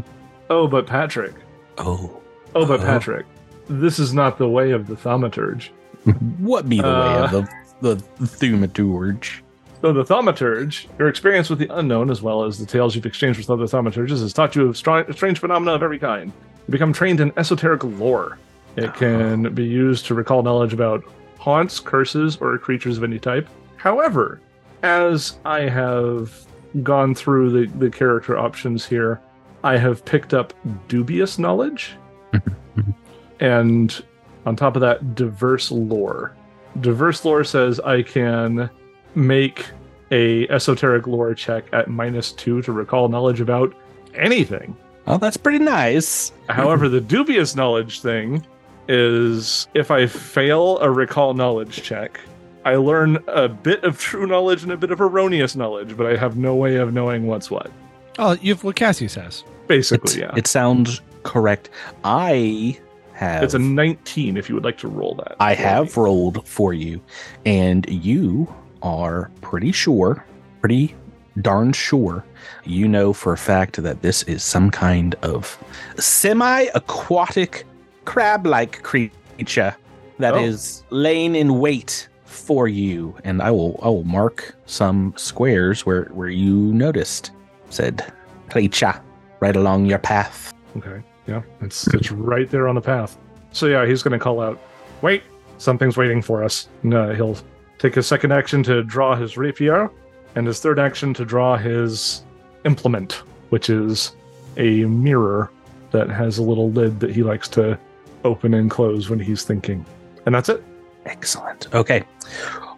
Oh, 0.49 0.67
but 0.67 0.88
Patrick. 0.88 1.34
Oh, 1.77 2.19
Oh, 2.56 2.65
but 2.67 2.82
Oh. 2.82 2.84
Patrick. 2.84 3.25
This 3.69 3.97
is 3.99 4.13
not 4.13 4.38
the 4.38 4.47
way 4.47 4.71
of 4.71 4.88
the 4.88 4.95
thaumaturge. 4.95 5.69
what 6.39 6.67
be 6.69 6.77
the 6.77 6.84
way 6.84 6.89
Uh, 6.89 7.23
of 7.25 7.32
the 7.32 7.47
the 7.95 8.03
thaumaturge? 8.25 9.41
So 9.82 9.91
the 9.91 10.03
thaumaturge, 10.03 10.88
your 10.97 11.08
experience 11.10 11.49
with 11.49 11.60
the 11.60 11.67
unknown, 11.75 12.10
as 12.10 12.21
well 12.21 12.43
as 12.45 12.58
the 12.58 12.65
tales 12.65 12.95
you've 12.95 13.06
exchanged 13.06 13.38
with 13.39 13.49
other 13.49 13.65
thaumaturges, 13.65 14.21
has 14.21 14.32
taught 14.34 14.56
you 14.56 14.67
of 14.69 14.77
str- 14.77 15.12
strange 15.12 15.39
phenomena 15.39 15.73
of 15.73 15.84
every 15.84 15.99
kind. 15.99 16.32
You 16.67 16.71
become 16.71 16.93
trained 16.93 17.19
in 17.19 17.34
esoteric 17.38 17.84
lore. 17.84 18.38
It 18.77 18.93
can 18.95 19.53
be 19.53 19.65
used 19.65 20.06
to 20.06 20.13
recall 20.15 20.41
knowledge 20.41 20.73
about 20.73 21.03
haunts, 21.38 21.79
curses, 21.82 22.38
or 22.39 22.58
creatures 22.58 22.97
of 22.97 23.03
any 23.03 23.19
type. 23.19 23.47
However, 23.83 24.39
as 24.81 25.39
I 25.43 25.63
have 25.63 26.47
gone 26.83 27.13
through 27.13 27.49
the, 27.51 27.77
the 27.79 27.89
character 27.89 28.37
options 28.37 28.85
here, 28.85 29.19
I 29.61 29.75
have 29.75 30.05
picked 30.05 30.33
up 30.33 30.53
dubious 30.87 31.37
knowledge. 31.37 31.97
and 33.41 34.01
on 34.45 34.55
top 34.55 34.77
of 34.77 34.81
that, 34.83 35.15
diverse 35.15 35.69
lore. 35.69 36.33
Diverse 36.79 37.25
lore 37.25 37.43
says 37.43 37.81
I 37.81 38.03
can 38.03 38.69
make 39.15 39.65
a 40.11 40.47
esoteric 40.47 41.05
lore 41.05 41.35
check 41.35 41.65
at 41.73 41.89
minus 41.89 42.31
two 42.31 42.61
to 42.61 42.71
recall 42.71 43.09
knowledge 43.09 43.41
about 43.41 43.75
anything. 44.15 44.77
Oh, 45.07 45.17
that's 45.17 45.35
pretty 45.35 45.59
nice. 45.59 46.31
However, 46.47 46.87
the 46.87 47.01
dubious 47.01 47.53
knowledge 47.53 47.99
thing 47.99 48.47
is 48.87 49.67
if 49.73 49.91
I 49.91 50.07
fail 50.07 50.79
a 50.79 50.89
recall 50.89 51.33
knowledge 51.33 51.83
check, 51.83 52.21
I 52.65 52.76
learn 52.76 53.23
a 53.28 53.49
bit 53.49 53.84
of 53.84 53.99
true 53.99 54.26
knowledge 54.26 54.63
and 54.63 54.71
a 54.71 54.78
bit 54.78 54.91
of 54.91 55.02
erroneous 55.02 55.56
knowledge, 55.56 55.97
but 55.97 56.06
I 56.08 56.15
have 56.15 56.38
no 56.38 56.56
way 56.56 56.78
of 56.78 56.93
knowing 56.93 57.28
what's 57.28 57.52
what. 57.52 57.71
Oh, 58.19 58.38
you've 58.41 58.63
what 58.63 58.76
Cassius 58.76 59.13
says. 59.13 59.43
Basically, 59.67 60.13
It's- 60.13 60.17
yeah. 60.34 60.38
It 60.38 60.47
sounds 60.47 61.02
correct. 61.23 61.69
I 62.04 62.78
have. 63.13 63.43
It's 63.43 63.54
a 63.54 63.60
19 63.60 64.38
if 64.38 64.49
you 64.49 64.56
would 64.56 64.63
like 64.63 64.78
to 64.80 64.88
roll 64.88 65.15
that. 65.15 65.36
I 65.39 65.54
have 65.56 65.95
me. 65.97 66.04
rolled 66.04 66.47
for 66.47 66.73
you, 66.73 67.02
and 67.45 67.86
you 67.89 68.54
are 68.82 69.30
pretty 69.41 69.71
sure, 69.71 70.26
pretty 70.62 70.95
darn 71.41 71.73
sure, 71.73 72.23
you 72.65 72.88
know 72.88 73.12
for 73.13 73.34
a 73.34 73.38
fact 73.38 73.82
that 73.82 74.02
this 74.02 74.23
is 74.23 74.43
some 74.43 74.69
kind 74.69 75.15
of 75.23 75.58
semi 75.97 76.67
aquatic 76.76 77.65
crab 78.06 78.45
like 78.45 78.84
creature 78.84 79.76
that 80.19 80.34
oh. 80.36 80.43
is 80.43 80.84
Oh. 80.91 80.95
laying 80.97 81.36
in 81.36 81.60
wait 81.60 82.08
for 82.33 82.67
you. 82.67 83.15
And 83.23 83.41
I 83.41 83.51
will 83.51 83.79
I 83.81 83.87
will 83.87 84.03
mark 84.03 84.55
some 84.65 85.13
squares 85.15 85.85
where, 85.85 86.05
where 86.05 86.29
you 86.29 86.55
noticed 86.73 87.31
said 87.69 88.11
creature 88.49 88.99
right 89.39 89.55
along 89.55 89.85
your 89.85 89.99
path. 89.99 90.53
Okay. 90.77 91.01
Yeah, 91.27 91.41
it's 91.61 91.87
it's 91.93 92.11
right 92.11 92.49
there 92.49 92.67
on 92.67 92.75
the 92.75 92.81
path. 92.81 93.17
So 93.51 93.67
yeah, 93.67 93.85
he's 93.85 94.03
gonna 94.03 94.19
call 94.19 94.41
out, 94.41 94.59
"Wait, 95.01 95.23
something's 95.57 95.95
waiting 95.95 96.21
for 96.21 96.43
us." 96.43 96.67
And 96.83 96.93
uh, 96.93 97.11
he'll 97.11 97.37
take 97.79 97.95
his 97.95 98.07
second 98.07 98.31
action 98.31 98.63
to 98.63 98.83
draw 98.83 99.15
his 99.15 99.37
rapier, 99.37 99.89
and 100.35 100.45
his 100.45 100.59
third 100.59 100.79
action 100.79 101.13
to 101.13 101.25
draw 101.25 101.57
his 101.57 102.23
implement, 102.65 103.23
which 103.49 103.69
is 103.69 104.15
a 104.57 104.83
mirror 104.85 105.49
that 105.91 106.09
has 106.09 106.37
a 106.39 106.43
little 106.43 106.71
lid 106.71 106.99
that 106.99 107.11
he 107.11 107.23
likes 107.23 107.47
to 107.49 107.79
open 108.25 108.53
and 108.53 108.69
close 108.69 109.09
when 109.09 109.19
he's 109.19 109.43
thinking. 109.43 109.85
And 110.25 110.35
that's 110.35 110.49
it. 110.49 110.63
Excellent. 111.05 111.73
Okay. 111.73 112.03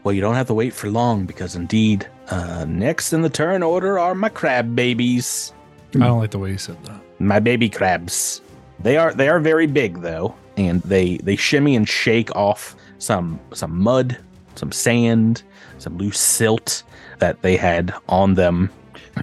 Well, 0.03 0.13
you 0.13 0.21
don't 0.21 0.35
have 0.35 0.47
to 0.47 0.53
wait 0.53 0.73
for 0.73 0.89
long 0.89 1.25
because 1.25 1.55
indeed, 1.55 2.07
uh, 2.29 2.65
next 2.67 3.13
in 3.13 3.21
the 3.21 3.29
turn 3.29 3.63
order 3.63 3.97
are 3.99 4.15
my 4.15 4.29
crab 4.29 4.75
babies, 4.75 5.53
I 5.95 5.99
don't 5.99 6.19
like 6.19 6.31
the 6.31 6.39
way 6.39 6.51
you 6.51 6.57
said 6.57 6.83
that. 6.85 6.99
my 7.19 7.39
baby 7.39 7.69
crabs. 7.69 8.41
They 8.79 8.97
are 8.97 9.13
they 9.13 9.29
are 9.29 9.39
very 9.39 9.67
big 9.67 10.01
though, 10.01 10.35
and 10.57 10.81
they 10.81 11.17
they 11.17 11.35
shimmy 11.35 11.75
and 11.75 11.88
shake 11.88 12.35
off 12.35 12.75
some 12.97 13.39
some 13.53 13.81
mud, 13.81 14.17
some 14.55 14.71
sand, 14.71 15.43
some 15.77 15.97
loose 15.97 16.19
silt 16.19 16.83
that 17.19 17.41
they 17.41 17.55
had 17.55 17.93
on 18.09 18.33
them 18.33 18.69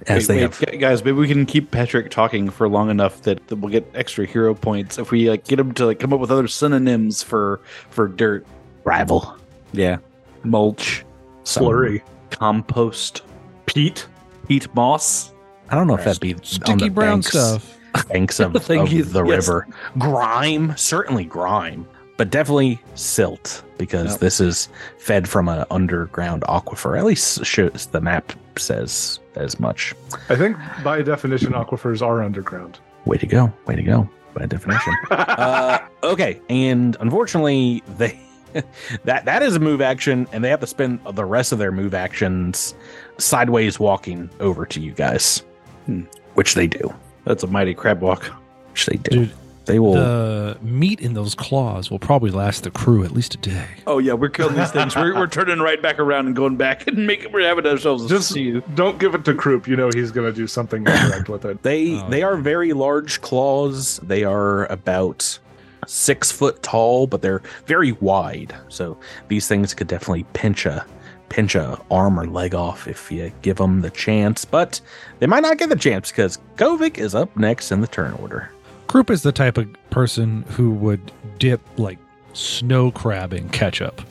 as 0.07 0.27
Wait, 0.27 0.35
they 0.35 0.47
wait, 0.47 0.55
have. 0.55 0.79
guys, 0.79 1.03
maybe 1.03 1.17
we 1.17 1.27
can 1.27 1.45
keep 1.45 1.69
Patrick 1.69 2.09
talking 2.09 2.49
for 2.49 2.67
long 2.67 2.89
enough 2.89 3.21
that, 3.23 3.45
that 3.47 3.57
we'll 3.57 3.71
get 3.71 3.87
extra 3.93 4.25
hero 4.25 4.55
points 4.55 4.97
if 4.97 5.11
we 5.11 5.29
like 5.29 5.45
get 5.45 5.59
him 5.59 5.71
to 5.73 5.85
like 5.85 5.99
come 5.99 6.11
up 6.11 6.19
with 6.19 6.31
other 6.31 6.47
synonyms 6.47 7.21
for 7.21 7.61
for 7.89 8.07
dirt. 8.07 8.45
Rival. 8.83 9.37
Yeah, 9.71 9.97
mulch, 10.43 11.05
Slurry. 11.43 12.01
compost, 12.29 13.21
Peat. 13.65 14.07
peat 14.47 14.73
moss. 14.75 15.31
I 15.69 15.75
don't 15.75 15.87
know 15.87 15.95
if 15.95 16.03
that'd 16.05 16.19
be 16.21 16.33
on 16.33 16.39
the 16.39 16.45
Sticky 16.45 16.89
brown 16.89 17.21
banks. 17.21 17.27
stuff. 17.29 17.77
banks 18.09 18.39
of, 18.39 18.53
Thank 18.63 18.83
of 18.83 18.91
you. 18.93 19.03
the 19.03 19.23
Yes. 19.23 19.47
river. 19.47 19.67
Grime, 19.97 20.73
certainly 20.77 21.23
grime, 21.25 21.87
but 22.17 22.29
definitely 22.29 22.79
silt 22.95 23.63
because 23.77 24.11
Yep. 24.11 24.19
this 24.19 24.39
is 24.39 24.69
fed 24.99 25.27
from 25.27 25.47
an 25.49 25.65
underground 25.71 26.43
aquifer. 26.43 26.97
At 26.97 27.05
least 27.05 27.45
shows 27.45 27.87
the 27.91 28.01
map 28.01 28.33
says 28.57 29.19
as 29.35 29.59
much. 29.59 29.95
I 30.29 30.35
think 30.35 30.57
by 30.83 31.01
definition, 31.01 31.53
aquifers 31.53 32.01
are 32.05 32.21
underground. 32.21 32.79
Way 33.05 33.17
to 33.17 33.25
go! 33.25 33.51
Way 33.65 33.75
to 33.75 33.83
go! 33.83 34.07
By 34.35 34.45
definition. 34.45 34.93
uh, 35.11 35.79
okay, 36.03 36.39
and 36.49 36.95
unfortunately, 36.99 37.81
they 37.97 38.19
that 39.05 39.25
that 39.25 39.41
is 39.43 39.55
a 39.55 39.59
move 39.59 39.81
action, 39.81 40.27
and 40.31 40.43
they 40.43 40.49
have 40.49 40.59
to 40.61 40.67
spend 40.67 40.99
the 41.13 41.25
rest 41.25 41.51
of 41.51 41.59
their 41.59 41.71
move 41.71 41.93
actions 41.93 42.75
sideways 43.17 43.79
walking 43.79 44.29
over 44.39 44.65
to 44.65 44.79
you 44.79 44.91
guys, 44.91 45.43
Hmm. 45.85 46.01
which 46.35 46.53
they 46.55 46.67
do. 46.67 46.93
That's 47.25 47.43
a 47.43 47.47
mighty 47.47 47.73
crab 47.73 48.01
walk. 48.01 48.23
Which 48.71 48.85
they 48.87 48.97
do. 48.97 49.25
Dude, 49.25 49.31
they 49.65 49.79
will. 49.79 49.93
the 49.93 50.57
meat 50.61 50.99
in 50.99 51.13
those 51.13 51.35
claws 51.35 51.89
will 51.89 51.99
probably 51.99 52.31
last 52.31 52.63
the 52.63 52.71
crew 52.71 53.03
at 53.05 53.11
least 53.11 53.35
a 53.35 53.37
day. 53.37 53.65
Oh 53.87 53.97
yeah, 53.99 54.11
we're 54.13 54.27
killing 54.29 54.55
these 54.55 54.71
things. 54.71 54.93
we're, 54.95 55.15
we're 55.15 55.27
turning 55.27 55.59
right 55.59 55.81
back 55.81 55.99
around 55.99 56.27
and 56.27 56.35
going 56.35 56.57
back 56.57 56.85
and 56.87 57.07
making 57.07 57.31
we're 57.31 57.47
having 57.47 57.65
ourselves 57.65 58.03
a 58.03 58.09
Just 58.09 58.31
stew. 58.31 58.61
don't 58.75 58.99
give 58.99 59.15
it 59.15 59.23
to 59.25 59.33
Croup. 59.33 59.67
You 59.67 59.75
know 59.77 59.89
he's 59.93 60.11
gonna 60.11 60.33
do 60.33 60.47
something 60.47 60.85
incorrect 60.85 61.29
with 61.29 61.45
it. 61.45 61.61
They 61.63 61.93
Oh, 61.99 62.09
they 62.09 62.23
are 62.23 62.35
very 62.35 62.73
large 62.73 63.21
claws. 63.21 63.99
They 64.03 64.23
are 64.25 64.65
about 64.65 65.39
six 65.87 66.31
foot 66.31 66.61
tall, 66.63 67.07
but 67.07 67.21
they're 67.21 67.41
very 67.65 67.93
wide. 67.93 68.55
So 68.69 68.97
these 69.27 69.47
things 69.47 69.73
could 69.73 69.87
definitely 69.87 70.25
pinch 70.33 70.65
a 70.65 70.85
pinch 71.29 71.55
a 71.55 71.79
arm 71.89 72.19
or 72.19 72.27
leg 72.27 72.53
off 72.53 72.87
if 72.87 73.11
you 73.11 73.31
give 73.41 73.57
them 73.57 73.81
the 73.81 73.89
chance. 73.89 74.45
But 74.45 74.79
they 75.19 75.25
might 75.27 75.41
not 75.41 75.57
get 75.57 75.69
the 75.69 75.75
chance 75.75 76.11
because 76.11 76.37
Kovic 76.57 76.97
is 76.99 77.15
up 77.15 77.35
next 77.35 77.71
in 77.71 77.81
the 77.81 77.87
turn 77.87 78.13
order. 78.13 78.49
Krupp 78.87 79.09
is 79.09 79.23
the 79.23 79.31
type 79.31 79.57
of 79.57 79.67
person 79.89 80.43
who 80.49 80.69
would 80.71 81.11
dip 81.39 81.61
like 81.77 81.97
snow 82.33 82.91
crab 82.91 83.33
in 83.33 83.49
ketchup. 83.49 84.01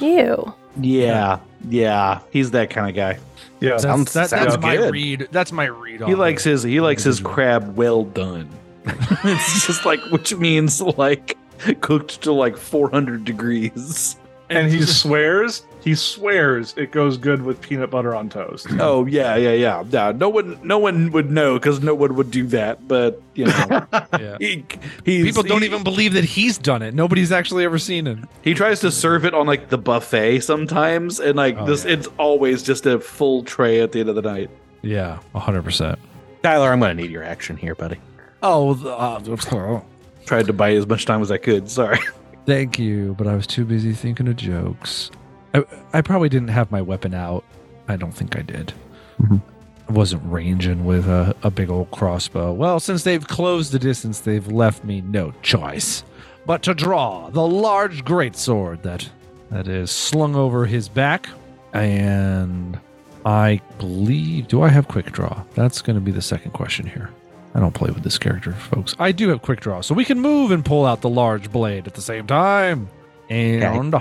Ew. 0.00 0.54
Yeah, 0.80 1.40
yeah, 1.68 2.20
he's 2.30 2.52
that 2.52 2.70
kind 2.70 2.88
of 2.88 2.94
guy. 2.94 3.18
Yeah, 3.60 3.70
That's, 3.70 3.82
Sounds- 3.82 4.12
that- 4.12 4.30
sounds 4.30 4.52
that's 4.52 4.62
my 4.62 4.76
good. 4.76 4.92
read. 4.92 5.28
That's 5.32 5.50
my 5.50 5.64
read. 5.64 5.98
He 5.98 6.04
on 6.12 6.16
likes 6.16 6.46
it. 6.46 6.50
his 6.50 6.62
he 6.62 6.80
likes 6.80 7.02
his 7.02 7.18
crab 7.18 7.74
well 7.76 8.04
done. 8.04 8.48
it's 9.24 9.66
just 9.66 9.84
like 9.84 10.00
which 10.10 10.34
means 10.36 10.80
like 10.80 11.36
cooked 11.80 12.22
to 12.22 12.32
like 12.32 12.56
400 12.56 13.24
degrees. 13.24 14.16
and 14.50 14.70
he 14.70 14.82
swears 14.86 15.62
he 15.80 15.94
swears 15.94 16.74
it 16.76 16.90
goes 16.90 17.16
good 17.16 17.40
with 17.42 17.60
peanut 17.60 17.88
butter 17.90 18.14
on 18.14 18.28
toast. 18.28 18.66
Oh 18.80 19.06
yeah, 19.06 19.36
yeah, 19.36 19.52
yeah. 19.52 19.84
Yeah, 19.90 20.12
no 20.14 20.28
one 20.28 20.58
no 20.62 20.78
one 20.78 21.10
would 21.12 21.30
know 21.30 21.54
because 21.54 21.80
no 21.80 21.94
one 21.94 22.14
would 22.16 22.30
do 22.30 22.46
that. 22.48 22.86
But 22.88 23.22
you 23.34 23.46
know, 23.46 23.86
Yeah. 24.18 24.36
he 24.40 24.64
he's, 25.04 25.24
People 25.24 25.44
don't 25.44 25.60
he- 25.62 25.66
even 25.68 25.84
believe 25.84 26.14
that 26.14 26.24
he's 26.24 26.58
done 26.58 26.82
it. 26.82 26.94
Nobody's 26.94 27.30
actually 27.32 27.64
ever 27.64 27.78
seen 27.78 28.06
it. 28.06 28.18
He 28.42 28.54
tries 28.54 28.80
to 28.80 28.90
serve 28.90 29.24
it 29.24 29.34
on 29.34 29.46
like 29.46 29.68
the 29.68 29.78
buffet 29.78 30.40
sometimes, 30.40 31.20
and 31.20 31.36
like 31.36 31.56
Oh, 31.58 31.64
this, 31.66 31.84
yeah. 31.84 31.92
it's 31.92 32.08
always 32.18 32.62
just 32.62 32.84
a 32.86 32.98
full 32.98 33.44
tray 33.44 33.80
at 33.80 33.92
the 33.92 34.00
end 34.00 34.08
of 34.08 34.14
the 34.16 34.22
night. 34.22 34.50
Yeah, 34.82 35.18
hundred 35.34 35.62
percent. 35.62 35.98
Tyler, 36.42 36.72
I'm 36.72 36.80
going 36.80 36.96
to 36.96 37.02
need 37.02 37.10
your 37.10 37.24
action 37.24 37.56
here, 37.56 37.74
buddy. 37.74 37.98
Oh, 38.42 38.74
the- 38.74 38.90
uh, 38.96 39.80
Tried 40.26 40.46
to 40.46 40.52
buy 40.52 40.72
as 40.74 40.86
much 40.86 41.06
time 41.06 41.22
as 41.22 41.30
I 41.30 41.38
could. 41.38 41.70
Sorry. 41.70 41.98
thank 42.46 42.78
you, 42.78 43.14
but 43.16 43.26
I 43.26 43.34
was 43.34 43.46
too 43.46 43.64
busy 43.64 43.92
thinking 43.94 44.28
of 44.28 44.36
jokes. 44.36 45.10
I, 45.54 45.64
I 45.94 46.02
probably 46.02 46.28
didn't 46.28 46.48
have 46.48 46.70
my 46.70 46.82
weapon 46.82 47.14
out. 47.14 47.44
I 47.88 47.96
don't 47.96 48.12
think 48.12 48.36
I 48.36 48.42
did. 48.42 48.72
Mhm. 49.20 49.40
I 49.88 49.92
wasn't 49.92 50.22
ranging 50.26 50.84
with 50.84 51.08
a, 51.08 51.34
a 51.42 51.50
big 51.50 51.70
old 51.70 51.90
crossbow. 51.90 52.52
Well, 52.52 52.78
since 52.78 53.04
they've 53.04 53.26
closed 53.26 53.72
the 53.72 53.78
distance, 53.78 54.20
they've 54.20 54.46
left 54.46 54.84
me 54.84 55.00
no 55.00 55.32
choice 55.42 56.04
but 56.44 56.62
to 56.62 56.74
draw 56.74 57.28
the 57.30 57.46
large 57.46 58.04
greatsword 58.04 58.82
that 58.82 59.08
that 59.50 59.66
is 59.68 59.90
slung 59.90 60.34
over 60.36 60.66
his 60.66 60.88
back. 60.90 61.26
And 61.72 62.78
I 63.24 63.60
believe, 63.78 64.48
do 64.48 64.60
I 64.62 64.68
have 64.68 64.88
quick 64.88 65.10
draw? 65.12 65.42
That's 65.54 65.80
going 65.82 65.96
to 65.96 66.00
be 66.02 66.10
the 66.12 66.20
second 66.22 66.50
question 66.52 66.86
here. 66.86 67.10
I 67.58 67.60
don't 67.60 67.74
play 67.74 67.90
with 67.90 68.04
this 68.04 68.18
character, 68.18 68.52
folks. 68.52 68.94
I 69.00 69.10
do 69.10 69.30
have 69.30 69.42
quick 69.42 69.58
draw, 69.58 69.80
so 69.80 69.92
we 69.92 70.04
can 70.04 70.20
move 70.20 70.52
and 70.52 70.64
pull 70.64 70.86
out 70.86 71.00
the 71.00 71.08
large 71.08 71.50
blade 71.50 71.88
at 71.88 71.94
the 71.94 72.00
same 72.00 72.24
time. 72.24 72.88
And 73.28 73.92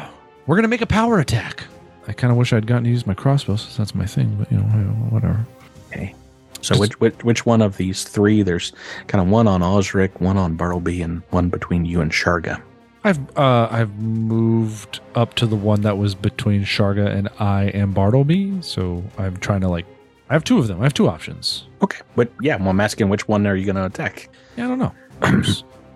we're 0.45 0.55
going 0.55 0.61
to 0.61 0.67
make 0.67 0.83
a 0.83 0.85
power 0.85 1.17
attack. 1.17 1.63
I 2.07 2.13
kind 2.13 2.29
of 2.29 2.37
wish 2.37 2.53
I'd 2.53 2.67
gotten 2.67 2.83
to 2.83 2.89
use 2.91 3.07
my 3.07 3.15
crossbow 3.15 3.55
since 3.55 3.75
that's 3.75 3.95
my 3.95 4.05
thing, 4.05 4.35
but 4.35 4.51
you 4.51 4.59
know, 4.59 4.63
whatever. 5.09 5.43
Okay. 5.87 6.13
So 6.61 6.77
which, 6.77 6.99
which 6.99 7.23
which 7.23 7.47
one 7.47 7.63
of 7.63 7.77
these 7.77 8.03
three? 8.03 8.43
There's 8.43 8.73
kind 9.07 9.23
of 9.23 9.27
one 9.27 9.47
on 9.47 9.63
Osric, 9.63 10.21
one 10.21 10.37
on 10.37 10.53
Bartleby, 10.53 11.01
and 11.01 11.23
one 11.31 11.49
between 11.49 11.83
you 11.83 11.99
and 11.99 12.11
Sharga. 12.11 12.61
I've 13.03 13.19
uh, 13.35 13.69
I've 13.71 13.97
moved 13.97 14.99
up 15.15 15.33
to 15.35 15.47
the 15.47 15.55
one 15.55 15.81
that 15.81 15.97
was 15.97 16.13
between 16.13 16.63
Sharga 16.63 17.07
and 17.07 17.27
I 17.39 17.71
and 17.73 17.91
Bartleby, 17.95 18.61
so 18.61 19.03
I'm 19.17 19.37
trying 19.37 19.61
to 19.61 19.67
like. 19.67 19.87
I 20.29 20.33
have 20.33 20.43
two 20.43 20.57
of 20.59 20.67
them. 20.67 20.79
I 20.81 20.83
have 20.83 20.93
two 20.93 21.07
options. 21.07 21.65
Okay. 21.81 21.99
But 22.15 22.31
yeah, 22.41 22.57
well, 22.57 22.69
I'm 22.69 22.79
asking 22.81 23.09
which 23.09 23.27
one 23.27 23.47
are 23.47 23.55
you 23.55 23.65
going 23.65 23.75
to 23.77 23.85
attack? 23.85 24.29
Yeah, 24.57 24.65
I 24.65 24.67
don't 24.67 24.79
know. 24.79 24.93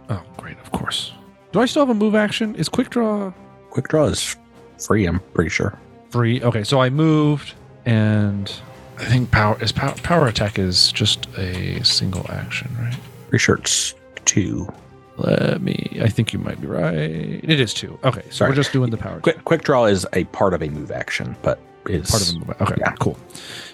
Oh, 0.10 0.22
great, 0.36 0.58
of 0.60 0.72
course. 0.74 1.14
Do 1.54 1.62
I 1.62 1.66
still 1.66 1.84
have 1.86 1.90
a 1.90 1.98
move 1.98 2.16
action? 2.16 2.54
Is 2.56 2.68
quick 2.68 2.90
draw 2.90 3.32
Quick 3.70 3.88
draw 3.88 4.06
is 4.08 4.36
free. 4.78 5.06
I'm 5.06 5.22
pretty 5.34 5.50
sure. 5.50 5.78
free? 6.10 6.42
Okay, 6.44 6.66
so 6.66 6.82
I 6.82 6.90
moved, 6.90 7.54
and 7.86 8.52
I 8.98 9.06
think 9.06 9.32
power 9.32 9.58
is 9.62 9.72
power, 9.72 9.96
power 10.04 10.28
attack 10.28 10.60
is 10.60 10.92
just 10.92 11.28
a 11.38 11.82
single 11.86 12.26
action, 12.30 12.76
right? 12.78 12.94
Pretty 13.30 13.42
sure 13.42 13.56
it's 13.56 13.94
two. 14.26 14.68
Let 15.16 15.62
me. 15.62 16.00
I 16.02 16.10
think 16.10 16.34
you 16.34 16.40
might 16.40 16.60
be 16.60 16.68
right. 16.68 16.94
It 16.94 17.60
is 17.62 17.74
two. 17.74 17.98
Okay, 18.04 18.24
so 18.26 18.32
Sorry. 18.32 18.52
we're 18.52 18.56
just 18.56 18.74
doing 18.74 18.90
the 18.90 18.98
power. 18.98 19.22
Quick 19.22 19.46
quick 19.46 19.64
draw 19.64 19.86
is 19.86 20.06
a 20.12 20.26
part 20.26 20.54
of 20.54 20.62
a 20.62 20.68
move 20.68 20.92
action, 20.92 21.38
but 21.42 21.58
is 21.86 22.12
Part 22.12 22.22
of 22.24 22.30
a 22.36 22.40
move. 22.40 22.62
Okay, 22.62 22.76
Yeah. 22.80 22.92
cool. 23.00 23.18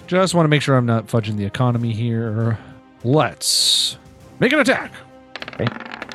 Just 0.07 0.33
want 0.33 0.45
to 0.45 0.49
make 0.49 0.61
sure 0.61 0.77
I'm 0.77 0.85
not 0.85 1.07
fudging 1.07 1.35
the 1.35 1.45
economy 1.45 1.91
here. 1.93 2.57
Let's 3.03 3.97
make 4.39 4.53
an 4.53 4.59
attack. 4.59 4.93
Okay. 5.53 5.67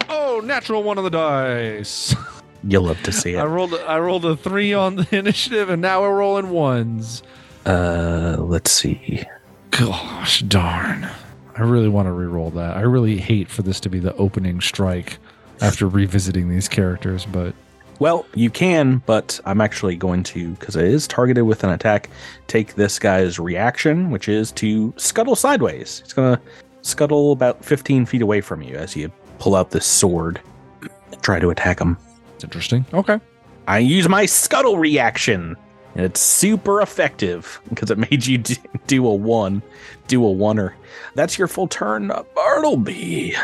Oh, 0.09 0.41
natural 0.43 0.83
one 0.83 0.97
on 0.97 1.05
the 1.05 1.11
dice. 1.11 2.15
You'll 2.65 2.85
love 2.85 3.03
to 3.03 3.13
see 3.13 3.35
it. 3.35 3.39
I 3.39 3.45
rolled. 3.45 3.75
I 3.75 3.99
rolled 3.99 4.25
a 4.25 4.37
three 4.37 4.73
on 4.73 4.97
the 4.97 5.07
initiative, 5.17 5.69
and 5.69 5.83
now 5.83 6.01
we're 6.01 6.17
rolling 6.17 6.51
ones. 6.51 7.23
Uh, 7.67 8.37
let's 8.39 8.71
see. 8.71 9.25
Gosh 9.71 10.41
darn! 10.43 11.09
I 11.57 11.63
really 11.63 11.89
want 11.89 12.07
to 12.07 12.13
re-roll 12.13 12.51
that. 12.53 12.77
I 12.77 12.83
really 12.83 13.19
hate 13.19 13.49
for 13.49 13.63
this 13.63 13.81
to 13.81 13.89
be 13.89 13.99
the 13.99 14.15
opening 14.17 14.61
strike 14.61 15.19
after 15.61 15.87
revisiting 15.87 16.49
these 16.49 16.69
characters, 16.69 17.27
but 17.27 17.55
Well, 18.03 18.27
you 18.35 18.51
can, 18.51 19.01
but 19.07 19.39
I'm 19.45 19.61
actually 19.61 19.95
going 19.95 20.25
to, 20.25 20.49
because 20.55 20.75
it 20.75 20.87
is 20.87 21.07
targeted 21.07 21.45
with 21.45 21.63
an 21.63 21.71
attack, 21.71 22.11
take 22.49 22.75
this 22.75 22.99
guy's 22.99 23.39
reaction, 23.39 24.11
which 24.11 24.29
is 24.29 24.51
to 24.53 24.93
scuttle 24.97 25.37
sideways. 25.37 26.01
It's 26.03 26.13
going 26.13 26.37
to 26.37 26.43
scuttle 26.81 27.31
about 27.31 27.65
15 27.65 28.07
feet 28.07 28.21
away 28.21 28.41
from 28.41 28.61
you 28.61 28.75
as 28.75 28.97
you 28.97 29.09
pull 29.39 29.55
out 29.55 29.71
this 29.71 29.87
sword, 29.87 30.41
and 30.81 31.23
try 31.23 31.39
to 31.39 31.51
attack 31.51 31.81
him. 31.81 31.97
it's 32.35 32.43
interesting. 32.43 32.85
Okay. 32.93 33.21
I 33.69 33.79
use 33.79 34.09
my 34.09 34.27
scuttle 34.27 34.79
reaction, 34.79 35.55
and 35.95 36.05
it's 36.05 36.19
super 36.19 36.83
effective 36.83 37.61
because 37.69 37.93
it 37.93 37.99
made 37.99 38.27
you 38.27 38.39
do, 38.39 38.57
do 38.89 39.07
a 39.07 39.15
one, 39.15 39.63
do 40.09 40.27
a 40.27 40.29
oneer. 40.29 40.73
That's 41.15 41.39
your 41.39 41.47
full 41.47 41.69
turn, 41.69 42.11
Bartleby. 42.35 43.37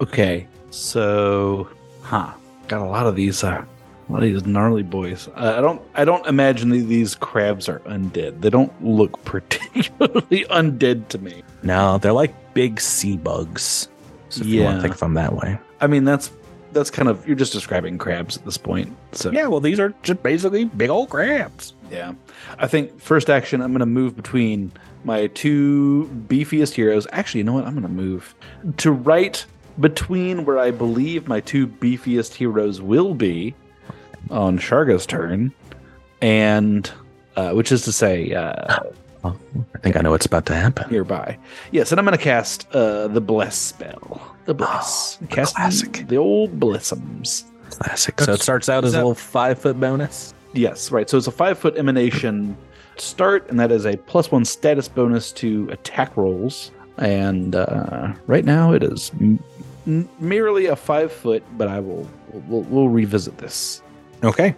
Okay, 0.00 0.48
so, 0.70 1.68
huh? 2.00 2.32
Got 2.66 2.80
a 2.80 2.88
lot 2.88 3.06
of 3.06 3.14
these. 3.14 3.44
Uh, 3.44 3.62
a 4.10 4.12
lot 4.14 4.22
of 4.24 4.32
these 4.32 4.44
gnarly 4.44 4.82
boys. 4.82 5.28
I 5.36 5.60
don't. 5.60 5.80
I 5.94 6.04
don't 6.04 6.26
imagine 6.26 6.70
that 6.70 6.86
these 6.88 7.14
crabs 7.14 7.68
are 7.68 7.78
undead. 7.80 8.40
They 8.40 8.50
don't 8.50 8.72
look 8.84 9.24
particularly 9.24 10.44
undead 10.50 11.08
to 11.08 11.18
me. 11.18 11.44
No, 11.62 11.98
they're 11.98 12.12
like 12.12 12.34
big 12.52 12.80
sea 12.80 13.16
bugs. 13.16 13.88
So 14.30 14.42
if 14.42 14.48
you 14.48 14.62
want 14.64 14.78
to 14.78 14.82
think 14.82 14.94
of 14.94 15.00
them 15.00 15.14
that 15.14 15.34
way. 15.34 15.58
I 15.80 15.86
mean, 15.86 16.04
that's 16.04 16.32
that's 16.72 16.90
kind 16.90 17.08
of 17.08 17.26
you're 17.26 17.36
just 17.36 17.52
describing 17.52 17.98
crabs 17.98 18.36
at 18.36 18.44
this 18.44 18.56
point. 18.56 18.96
So 19.12 19.30
Yeah, 19.30 19.46
well, 19.46 19.60
these 19.60 19.78
are 19.78 19.94
just 20.02 20.22
basically 20.22 20.64
big 20.64 20.90
old 20.90 21.10
crabs. 21.10 21.74
Yeah. 21.90 22.14
I 22.58 22.66
think 22.66 23.00
first 23.00 23.30
action, 23.30 23.60
I'm 23.60 23.70
going 23.70 23.80
to 23.80 23.86
move 23.86 24.16
between 24.16 24.72
my 25.04 25.28
two 25.28 26.08
beefiest 26.28 26.74
heroes. 26.74 27.06
Actually, 27.12 27.38
you 27.38 27.44
know 27.44 27.54
what? 27.54 27.64
I'm 27.64 27.74
going 27.74 27.82
to 27.82 27.88
move 27.88 28.34
to 28.78 28.92
right 28.92 29.44
between 29.78 30.44
where 30.44 30.58
I 30.58 30.70
believe 30.70 31.26
my 31.28 31.40
two 31.40 31.66
beefiest 31.66 32.34
heroes 32.34 32.80
will 32.80 33.14
be 33.14 33.54
on 34.30 34.58
Sharga's 34.58 35.06
turn, 35.06 35.52
and 36.22 36.90
uh, 37.36 37.52
which 37.52 37.72
is 37.72 37.82
to 37.82 37.92
say, 37.92 38.32
uh, 38.32 38.78
I 39.24 39.32
think 39.82 39.96
I 39.96 40.00
know 40.00 40.10
what's 40.10 40.26
about 40.26 40.46
to 40.46 40.54
happen. 40.54 40.90
nearby. 40.90 41.38
Yes, 41.72 41.90
and 41.92 41.98
I'm 41.98 42.04
going 42.04 42.16
to 42.16 42.22
cast 42.22 42.66
uh, 42.74 43.08
the 43.08 43.20
Bless 43.20 43.56
spell. 43.56 44.36
The 44.46 44.54
Bless. 44.54 45.18
Oh, 45.20 45.26
the 45.28 45.34
cast 45.34 45.56
classic. 45.56 46.04
The 46.08 46.16
old 46.16 46.58
Blessums. 46.58 47.44
Classic. 47.70 48.20
So 48.20 48.32
it 48.32 48.40
starts 48.40 48.68
out 48.68 48.84
is 48.84 48.90
as 48.90 48.94
a 48.94 48.98
little 48.98 49.14
five 49.14 49.58
foot 49.58 49.78
bonus. 49.78 50.34
Yes, 50.52 50.90
right. 50.90 51.08
So 51.08 51.16
it's 51.18 51.28
a 51.28 51.32
five 51.32 51.58
foot 51.58 51.76
emanation 51.78 52.56
start, 52.96 53.48
and 53.48 53.60
that 53.60 53.70
is 53.70 53.86
a 53.86 53.96
plus 53.96 54.30
one 54.32 54.44
status 54.44 54.88
bonus 54.88 55.30
to 55.32 55.68
attack 55.70 56.16
rolls. 56.16 56.72
And 56.98 57.54
uh, 57.54 58.12
right 58.26 58.44
now 58.44 58.72
it 58.72 58.82
is 58.82 59.12
m- 59.20 59.42
m- 59.86 60.08
merely 60.18 60.66
a 60.66 60.74
five 60.76 61.12
foot, 61.12 61.44
but 61.56 61.68
I 61.68 61.78
will 61.80 62.08
we'll, 62.48 62.62
we'll 62.62 62.88
revisit 62.88 63.38
this. 63.38 63.82
Okay. 64.22 64.54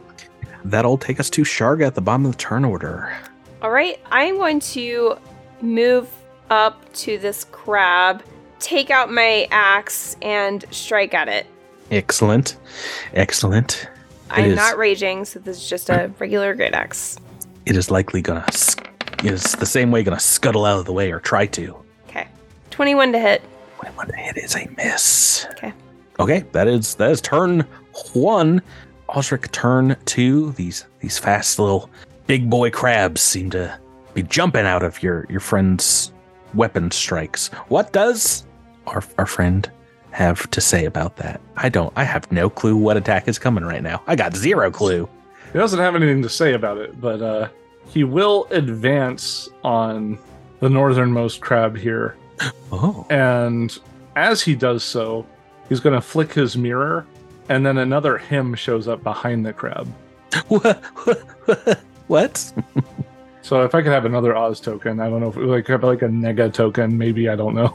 That'll 0.64 0.98
take 0.98 1.18
us 1.20 1.30
to 1.30 1.42
Sharga 1.42 1.86
at 1.86 1.94
the 1.94 2.00
bottom 2.00 2.26
of 2.26 2.32
the 2.32 2.38
turn 2.38 2.64
order. 2.64 3.16
All 3.62 3.70
right, 3.70 4.00
I'm 4.10 4.36
going 4.36 4.60
to 4.60 5.16
move 5.60 6.08
up 6.50 6.92
to 6.94 7.18
this 7.18 7.44
crab, 7.44 8.22
take 8.58 8.90
out 8.90 9.10
my 9.10 9.48
axe, 9.50 10.16
and 10.22 10.64
strike 10.70 11.14
at 11.14 11.28
it. 11.28 11.46
Excellent. 11.90 12.56
Excellent. 13.14 13.88
I'm 14.30 14.50
is. 14.50 14.56
not 14.56 14.78
raging, 14.78 15.24
so 15.24 15.38
this 15.38 15.58
is 15.58 15.68
just 15.68 15.90
a 15.90 16.10
regular 16.18 16.54
great 16.54 16.74
axe. 16.74 17.18
It 17.66 17.76
is 17.76 17.90
likely 17.90 18.22
gonna. 18.22 18.46
is 19.22 19.42
the 19.52 19.66
same 19.66 19.90
way 19.90 20.02
gonna 20.02 20.18
scuttle 20.18 20.64
out 20.64 20.78
of 20.78 20.86
the 20.86 20.92
way 20.92 21.12
or 21.12 21.20
try 21.20 21.46
to. 21.46 21.76
Okay, 22.08 22.26
21 22.70 23.12
to 23.12 23.18
hit. 23.18 23.42
21 23.76 24.06
to 24.08 24.16
hit 24.16 24.38
is 24.38 24.56
a 24.56 24.68
miss. 24.76 25.46
Okay. 25.52 25.72
Okay, 26.18 26.44
that 26.52 26.66
is 26.66 26.94
that 26.96 27.10
is 27.10 27.20
turn 27.20 27.60
one. 28.14 28.62
Osric 29.14 29.50
turn 29.52 29.96
two. 30.04 30.52
These 30.52 30.86
these 31.00 31.18
fast 31.18 31.58
little 31.58 31.90
big 32.26 32.48
boy 32.48 32.70
crabs 32.70 33.20
seem 33.20 33.50
to 33.50 33.78
be 34.14 34.22
jumping 34.22 34.66
out 34.66 34.82
of 34.82 35.02
your 35.02 35.26
your 35.28 35.40
friend's 35.40 36.12
weapon 36.54 36.90
strikes. 36.90 37.48
What 37.68 37.92
does 37.92 38.44
our 38.86 39.02
our 39.18 39.26
friend 39.26 39.70
have 40.10 40.50
to 40.50 40.60
say 40.60 40.84
about 40.84 41.16
that? 41.16 41.40
I 41.56 41.68
don't. 41.68 41.92
I 41.96 42.04
have 42.04 42.30
no 42.32 42.50
clue 42.50 42.76
what 42.76 42.96
attack 42.96 43.28
is 43.28 43.38
coming 43.38 43.64
right 43.64 43.82
now. 43.82 44.02
I 44.06 44.16
got 44.16 44.34
zero 44.34 44.70
clue. 44.70 45.08
He 45.52 45.58
doesn't 45.58 45.78
have 45.78 45.94
anything 45.94 46.22
to 46.22 46.28
say 46.30 46.54
about 46.54 46.78
it, 46.78 46.98
but 47.00 47.20
uh, 47.20 47.48
he 47.86 48.04
will 48.04 48.46
advance 48.50 49.48
on 49.62 50.18
the 50.60 50.70
northernmost 50.70 51.40
crab 51.40 51.76
here. 51.76 52.16
Oh, 52.74 53.06
And 53.10 53.78
as 54.16 54.40
he 54.40 54.54
does 54.54 54.82
so, 54.82 55.26
he's 55.68 55.78
going 55.78 55.94
to 55.94 56.00
flick 56.00 56.32
his 56.32 56.56
mirror, 56.56 57.06
and 57.48 57.64
then 57.64 57.78
another 57.78 58.18
him 58.18 58.54
shows 58.54 58.88
up 58.88 59.02
behind 59.02 59.44
the 59.44 59.52
crab. 59.52 59.86
what? 60.48 60.82
what? 62.06 62.52
So 63.42 63.62
if 63.62 63.74
I 63.74 63.82
could 63.82 63.92
have 63.92 64.04
another 64.04 64.36
Oz 64.36 64.60
token, 64.60 65.00
I 65.00 65.10
don't 65.10 65.20
know 65.20 65.28
if 65.28 65.36
like 65.36 65.66
have 65.66 65.82
like 65.82 66.02
a 66.02 66.06
nega 66.06 66.52
token, 66.52 66.96
maybe 66.96 67.28
I 67.28 67.36
don't 67.36 67.54
know. 67.54 67.74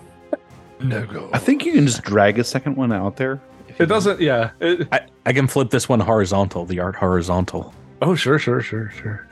No 0.80 1.30
I 1.34 1.40
think 1.40 1.66
you 1.66 1.74
can 1.74 1.88
just 1.88 2.04
drag 2.04 2.38
a 2.38 2.44
second 2.44 2.78
one 2.78 2.92
out 2.94 3.16
there. 3.16 3.42
It 3.80 3.88
doesn't. 3.88 4.22
Yeah. 4.22 4.52
It, 4.60 4.88
I, 4.92 5.02
I 5.26 5.34
can 5.34 5.48
flip 5.48 5.70
this 5.70 5.90
one 5.90 6.00
horizontal. 6.00 6.66
The 6.66 6.80
art 6.80 6.96
horizontal. 6.96 7.74
oh 8.02 8.16
sure, 8.16 8.40
sure, 8.40 8.62
sure, 8.62 8.92
sure. 8.92 9.28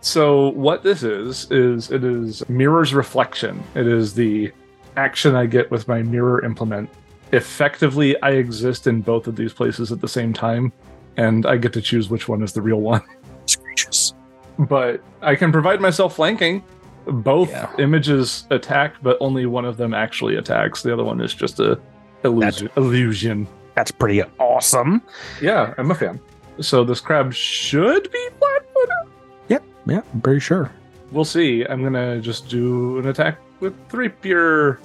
so 0.00 0.50
what 0.50 0.82
this 0.82 1.02
is 1.02 1.50
is 1.50 1.90
it 1.90 2.04
is 2.04 2.48
mirror's 2.48 2.94
reflection. 2.94 3.62
It 3.74 3.86
is 3.86 4.14
the 4.14 4.52
action 4.96 5.34
I 5.34 5.46
get 5.46 5.70
with 5.70 5.88
my 5.88 6.02
mirror 6.02 6.44
implement 6.44 6.88
effectively 7.32 8.20
I 8.22 8.32
exist 8.32 8.86
in 8.86 9.00
both 9.00 9.26
of 9.26 9.36
these 9.36 9.52
places 9.52 9.92
at 9.92 10.00
the 10.00 10.08
same 10.08 10.32
time, 10.32 10.72
and 11.16 11.46
I 11.46 11.56
get 11.56 11.72
to 11.74 11.82
choose 11.82 12.08
which 12.08 12.28
one 12.28 12.42
is 12.42 12.52
the 12.52 12.62
real 12.62 12.80
one. 12.80 13.02
Screeches. 13.46 14.14
But 14.58 15.02
I 15.22 15.34
can 15.34 15.52
provide 15.52 15.80
myself 15.80 16.16
flanking. 16.16 16.62
Both 17.06 17.50
yeah. 17.50 17.72
images 17.78 18.46
attack, 18.50 18.94
but 19.02 19.16
only 19.20 19.46
one 19.46 19.64
of 19.64 19.76
them 19.76 19.94
actually 19.94 20.36
attacks. 20.36 20.82
The 20.82 20.92
other 20.92 21.04
one 21.04 21.20
is 21.20 21.32
just 21.34 21.58
a 21.58 21.80
illusion. 22.24 22.66
That's, 22.66 22.76
illusion. 22.76 23.48
that's 23.74 23.90
pretty 23.90 24.22
awesome. 24.38 25.02
Yeah, 25.40 25.74
I'm 25.78 25.90
a 25.90 25.94
fan. 25.94 26.20
So 26.60 26.84
this 26.84 27.00
crab 27.00 27.32
should 27.32 28.10
be 28.12 28.28
flat 28.38 28.66
footed. 28.74 29.12
Yep, 29.48 29.62
yeah, 29.86 30.02
I'm 30.12 30.20
pretty 30.20 30.40
sure. 30.40 30.70
We'll 31.10 31.24
see. 31.24 31.64
I'm 31.64 31.82
gonna 31.82 32.20
just 32.20 32.48
do 32.48 32.98
an 32.98 33.08
attack 33.08 33.38
with 33.60 33.74
three 33.88 34.10
pure 34.10 34.78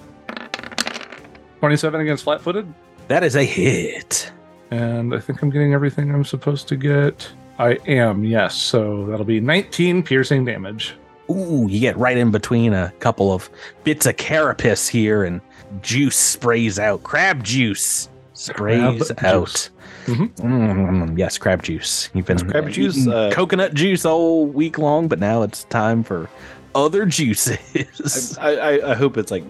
27 1.66 2.00
against 2.00 2.26
flat 2.26 2.40
footed. 2.42 2.72
That 3.08 3.24
is 3.24 3.36
a 3.36 3.44
hit. 3.44 4.32
And 4.70 5.16
I 5.16 5.20
think 5.20 5.42
I'm 5.42 5.50
getting 5.50 5.74
everything 5.74 6.14
I'm 6.14 6.24
supposed 6.24 6.68
to 6.68 6.76
get. 6.76 7.28
I 7.58 7.80
am, 7.88 8.24
yes. 8.24 8.54
So 8.54 9.08
that'll 9.08 9.26
be 9.26 9.40
19 9.40 10.04
piercing 10.04 10.46
damage. 10.46 10.94
Ooh, 11.28 11.66
you 11.68 11.80
get 11.80 11.98
right 11.98 12.20
in 12.20 12.30
between 12.30 12.74
a 12.74 12.94
couple 13.00 13.34
of 13.34 13.50
bits 13.84 14.06
of 14.06 14.16
carapace 14.18 14.88
here, 14.88 15.24
and 15.24 15.42
juice 15.82 16.16
sprays 16.16 16.78
out. 16.78 17.02
Crab 17.02 17.44
juice 17.44 18.10
sprays 18.34 19.12
crab 19.12 19.26
out. 19.26 19.48
Juice. 19.48 19.70
Mm-hmm. 20.06 20.48
Mm, 20.48 21.18
yes, 21.18 21.40
crab 21.40 21.64
juice. 21.64 22.12
You've 22.14 22.28
been 22.28 22.48
crab 22.48 22.70
juice, 22.70 23.08
uh, 23.08 23.32
coconut 23.34 23.74
juice 23.74 24.06
all 24.06 24.46
week 24.46 24.78
long, 24.78 25.08
but 25.08 25.18
now 25.18 25.42
it's 25.42 25.64
time 25.64 26.04
for 26.04 26.30
other 26.76 27.06
juices. 27.06 28.38
I, 28.38 28.56
I, 28.56 28.92
I 28.92 28.94
hope 28.96 29.18
it's 29.18 29.32
like 29.32 29.46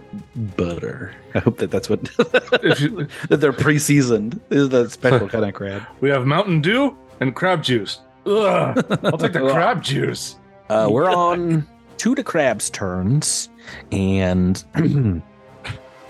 butter. 0.56 1.14
I 1.34 1.40
hope 1.40 1.58
that 1.58 1.72
that's 1.72 1.90
what 1.90 2.04
that 2.18 3.38
they're 3.42 3.52
pre-seasoned. 3.52 4.40
This 4.50 4.62
is 4.62 4.70
the 4.70 4.90
special 4.90 5.28
kind 5.28 5.44
of 5.44 5.54
crab. 5.56 5.84
We 6.00 6.10
have 6.10 6.26
Mountain 6.26 6.62
Dew 6.62 6.96
and 7.20 7.36
crab 7.36 7.64
juice. 7.64 8.00
Ugh, 8.26 8.78
I'll 9.04 9.18
take 9.18 9.34
the 9.34 9.50
crab 9.52 9.84
juice. 9.84 10.38
Uh, 10.70 10.88
we're 10.90 11.10
on 11.10 11.68
two 11.98 12.16
to 12.16 12.24
crab's 12.24 12.70
turns, 12.70 13.50
and 13.92 14.64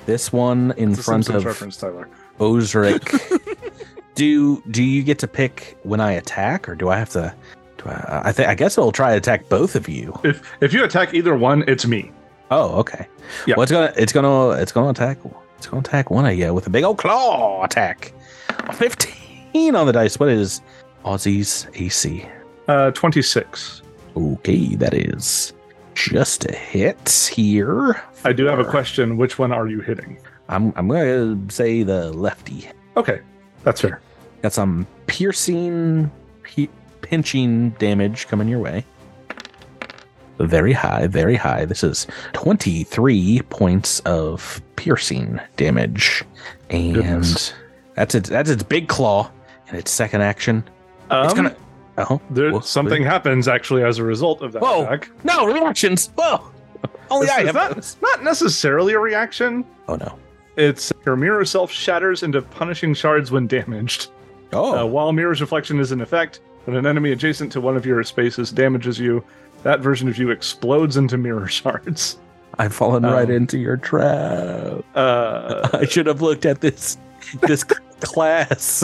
this 0.06 0.32
one 0.32 0.74
in 0.78 0.92
It's 0.92 1.00
a 1.00 1.04
front 1.04 1.26
Simpsons 1.26 1.44
of 1.44 1.46
reference, 1.46 1.78
Tyler. 1.78 2.10
Osric. 2.40 3.12
do 4.16 4.62
do 4.72 4.84
you 4.84 5.04
get 5.04 5.20
to 5.20 5.28
pick 5.28 5.78
when 5.84 6.02
I 6.02 6.14
attack, 6.14 6.68
or 6.70 6.76
do 6.76 6.90
I 6.90 6.98
have 6.98 7.10
to? 7.12 7.34
I? 7.86 8.32
Think 8.32 8.50
I 8.50 8.56
guess 8.56 8.78
I'll 8.78 8.92
try 8.92 9.12
to 9.12 9.18
attack 9.18 9.50
both 9.50 9.76
of 9.76 9.88
you. 9.88 10.14
If 10.24 10.42
if 10.62 10.74
you 10.74 10.84
attack 10.84 11.14
either 11.14 11.36
one, 11.36 11.64
it's 11.68 11.86
me. 11.86 12.12
Oh, 12.52 12.76
okay. 12.80 13.08
Yeah. 13.48 13.56
Well, 13.58 13.64
it's 13.64 13.72
gonna 13.72 13.94
it's 13.96 14.14
gonna 14.14 14.52
it's 14.62 14.72
gonna 14.72 14.90
attack 14.90 15.18
it's 15.58 15.68
gonna 15.68 15.82
attack 15.82 16.10
one 16.12 16.26
of 16.26 16.38
you 16.38 16.54
with 16.54 16.68
a 16.68 16.70
big 16.70 16.84
old 16.84 16.98
claw 16.98 17.64
attack. 17.64 18.14
Fifteen 18.74 19.76
on 19.76 19.86
the 19.88 19.94
dice. 19.94 20.20
What 20.20 20.30
is 20.30 20.62
Ozzy's 21.04 21.68
AC? 21.76 22.28
Uh, 22.68 22.92
26. 22.92 23.82
Okay, 24.18 24.76
that 24.76 24.94
is 24.94 25.54
just 25.94 26.46
a 26.46 26.56
hit 26.56 27.32
here. 27.34 28.02
I 28.24 28.34
do 28.34 28.46
have 28.46 28.60
a 28.60 28.66
question. 28.66 29.18
Which 29.18 29.38
one 29.38 29.52
are 29.52 29.68
you 29.68 29.82
hitting? 29.82 30.18
I'm 30.50 30.74
I'm 30.76 30.88
gonna 30.88 31.38
say 31.50 31.84
the 31.84 32.12
lefty. 32.12 32.70
Okay, 32.98 33.22
that's 33.64 33.82
fair. 33.82 34.02
Got 34.42 34.54
some 34.54 34.86
piercing, 35.08 36.12
pinching 37.06 37.70
damage 37.72 38.28
coming 38.28 38.48
your 38.48 38.60
way. 38.60 38.84
Very 40.40 40.74
high, 40.74 41.08
very 41.08 41.36
high. 41.36 41.64
This 41.66 41.84
is 41.84 42.08
23 42.34 43.42
points 43.50 44.00
of 44.02 44.62
piercing 44.76 45.40
damage. 45.56 46.24
And 46.70 46.96
Goodness. 46.96 47.54
that's 47.96 48.16
its 48.16 48.28
that's 48.30 48.50
its 48.50 48.64
big 48.64 48.90
claw 48.90 49.32
and 49.70 49.78
its 49.78 49.92
second 49.92 50.22
action. 50.22 50.64
Um, 51.10 51.26
It's 51.26 51.34
gonna 51.34 51.56
Oh. 51.98 52.20
there, 52.32 52.52
Whoa, 52.52 52.60
something 52.60 53.04
happens 53.04 53.48
actually 53.48 53.84
as 53.84 54.00
a 54.00 54.04
result 54.04 54.42
of 54.42 54.52
that 54.52 54.62
Whoa. 54.62 54.84
attack. 54.84 55.10
No, 55.24 55.46
reactions. 55.46 56.10
Whoa. 56.18 56.42
Only 57.10 57.28
This 57.28 57.36
I 57.38 57.44
have 57.46 57.56
not, 57.56 57.96
not 58.02 58.24
necessarily 58.24 58.94
a 58.94 59.00
reaction. 59.00 59.64
Oh 59.88 59.96
no. 59.96 60.18
It's 60.58 60.92
your 61.06 61.16
mirror 61.16 61.46
self 61.46 61.72
shatters 61.72 62.24
into 62.24 62.42
punishing 62.42 62.94
shards 62.94 63.32
when 63.32 63.48
damaged. 63.48 64.10
Oh. 64.52 64.80
Uh, 64.82 64.86
while 64.86 65.14
mirror's 65.14 65.40
reflection 65.40 65.80
is 65.80 65.94
in 65.94 66.02
effect, 66.02 66.42
when 66.66 66.76
an 66.76 66.86
enemy 66.86 67.12
adjacent 67.12 67.52
to 67.54 67.62
one 67.62 67.76
of 67.78 67.86
your 67.86 68.04
spaces 68.04 68.52
damages 68.52 69.00
you, 69.00 69.24
that 69.64 69.80
version 69.80 70.08
of 70.08 70.18
you 70.18 70.30
explodes 70.32 70.98
into 70.98 71.18
mirror 71.18 71.48
shards. 71.60 72.18
I've 72.58 72.74
fallen 72.74 73.04
right 73.04 73.26
um, 73.26 73.32
into 73.32 73.58
your 73.58 73.78
trap. 73.78 74.84
Uh, 74.96 75.70
I 75.74 75.86
should 75.86 76.06
have 76.08 76.22
looked 76.22 76.46
at 76.46 76.62
this 76.62 76.98
this 77.42 77.64
class 78.02 78.84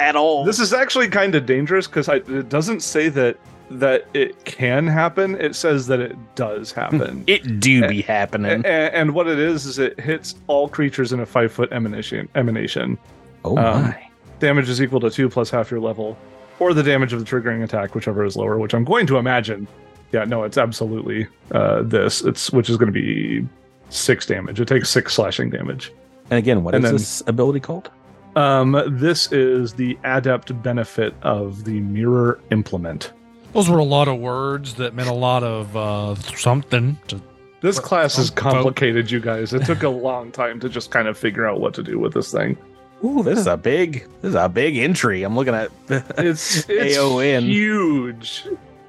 at 0.00 0.16
all. 0.16 0.44
this 0.44 0.58
is 0.58 0.72
actually 0.72 1.08
kind 1.08 1.34
of 1.34 1.46
dangerous 1.46 1.86
because 1.86 2.08
it 2.08 2.48
doesn't 2.48 2.80
say 2.80 3.08
that 3.10 3.36
that 3.70 4.06
it 4.12 4.44
can 4.44 4.86
happen. 4.86 5.40
It 5.40 5.54
says 5.54 5.86
that 5.86 6.00
it 6.00 6.16
does 6.34 6.72
happen. 6.72 7.24
it 7.26 7.60
do 7.60 7.86
be 7.88 8.00
A- 8.00 8.02
happening. 8.02 8.64
and, 8.66 9.14
what 9.14 9.26
it 9.28 9.38
is 9.38 9.64
is 9.66 9.78
it 9.78 9.98
hits 10.00 10.34
all 10.46 10.68
creatures 10.68 11.12
in 11.12 11.20
a 11.20 11.26
five 11.26 11.52
foot 11.52 11.72
emanation. 11.72 12.28
Emanation 12.34 12.98
Oh 13.44 13.56
um, 13.56 13.82
my. 13.84 14.08
damage 14.40 14.68
is 14.68 14.82
equal 14.82 15.00
to 15.00 15.10
two 15.10 15.28
plus 15.28 15.48
half 15.48 15.70
your 15.70 15.80
level, 15.80 16.18
or 16.62 16.74
the 16.74 16.82
damage 16.82 17.12
of 17.12 17.18
the 17.18 17.26
triggering 17.26 17.62
attack, 17.62 17.94
whichever 17.94 18.24
is 18.24 18.36
lower. 18.36 18.58
Which 18.58 18.74
I'm 18.74 18.84
going 18.84 19.06
to 19.08 19.16
imagine. 19.18 19.66
Yeah, 20.12 20.24
no, 20.24 20.44
it's 20.44 20.58
absolutely 20.58 21.26
uh, 21.52 21.82
this. 21.82 22.22
It's 22.22 22.52
which 22.52 22.68
is 22.70 22.76
going 22.76 22.92
to 22.92 22.98
be 23.00 23.46
six 23.88 24.26
damage. 24.26 24.60
It 24.60 24.68
takes 24.68 24.90
six 24.90 25.14
slashing 25.14 25.50
damage. 25.50 25.92
And 26.30 26.38
again, 26.38 26.62
what 26.64 26.74
is 26.74 26.76
and 26.76 26.84
then- 26.84 26.92
this 26.94 27.22
ability 27.26 27.60
called? 27.60 27.90
Um, 28.34 28.82
this 28.98 29.30
is 29.30 29.74
the 29.74 29.98
adept 30.04 30.62
benefit 30.62 31.14
of 31.20 31.64
the 31.64 31.80
mirror 31.80 32.40
implement. 32.50 33.12
Those 33.52 33.68
were 33.68 33.76
a 33.78 33.84
lot 33.84 34.08
of 34.08 34.18
words 34.20 34.74
that 34.76 34.94
meant 34.94 35.10
a 35.10 35.14
lot 35.14 35.42
of 35.42 35.76
uh, 35.76 36.14
something. 36.14 36.98
To, 37.08 37.20
This 37.60 37.78
class 37.78 38.16
is 38.18 38.30
vote. 38.30 38.36
complicated, 38.36 39.10
you 39.10 39.20
guys. 39.20 39.52
It 39.52 39.66
took 39.66 39.82
a 39.82 39.88
long 39.90 40.32
time 40.32 40.58
to 40.60 40.70
just 40.70 40.90
kind 40.90 41.08
of 41.08 41.18
figure 41.18 41.46
out 41.46 41.60
what 41.60 41.74
to 41.74 41.82
do 41.82 41.98
with 41.98 42.14
this 42.14 42.32
thing. 42.32 42.56
Ooh, 43.04 43.22
this 43.22 43.38
is 43.38 43.46
a 43.46 43.56
big 43.56 44.06
this 44.20 44.30
is 44.30 44.34
a 44.34 44.48
big 44.48 44.76
entry. 44.76 45.22
I'm 45.22 45.34
looking 45.36 45.54
at 45.54 45.70
It's 46.18 46.68
it's 46.68 46.96
AON. 46.98 47.42
huge. 47.44 48.44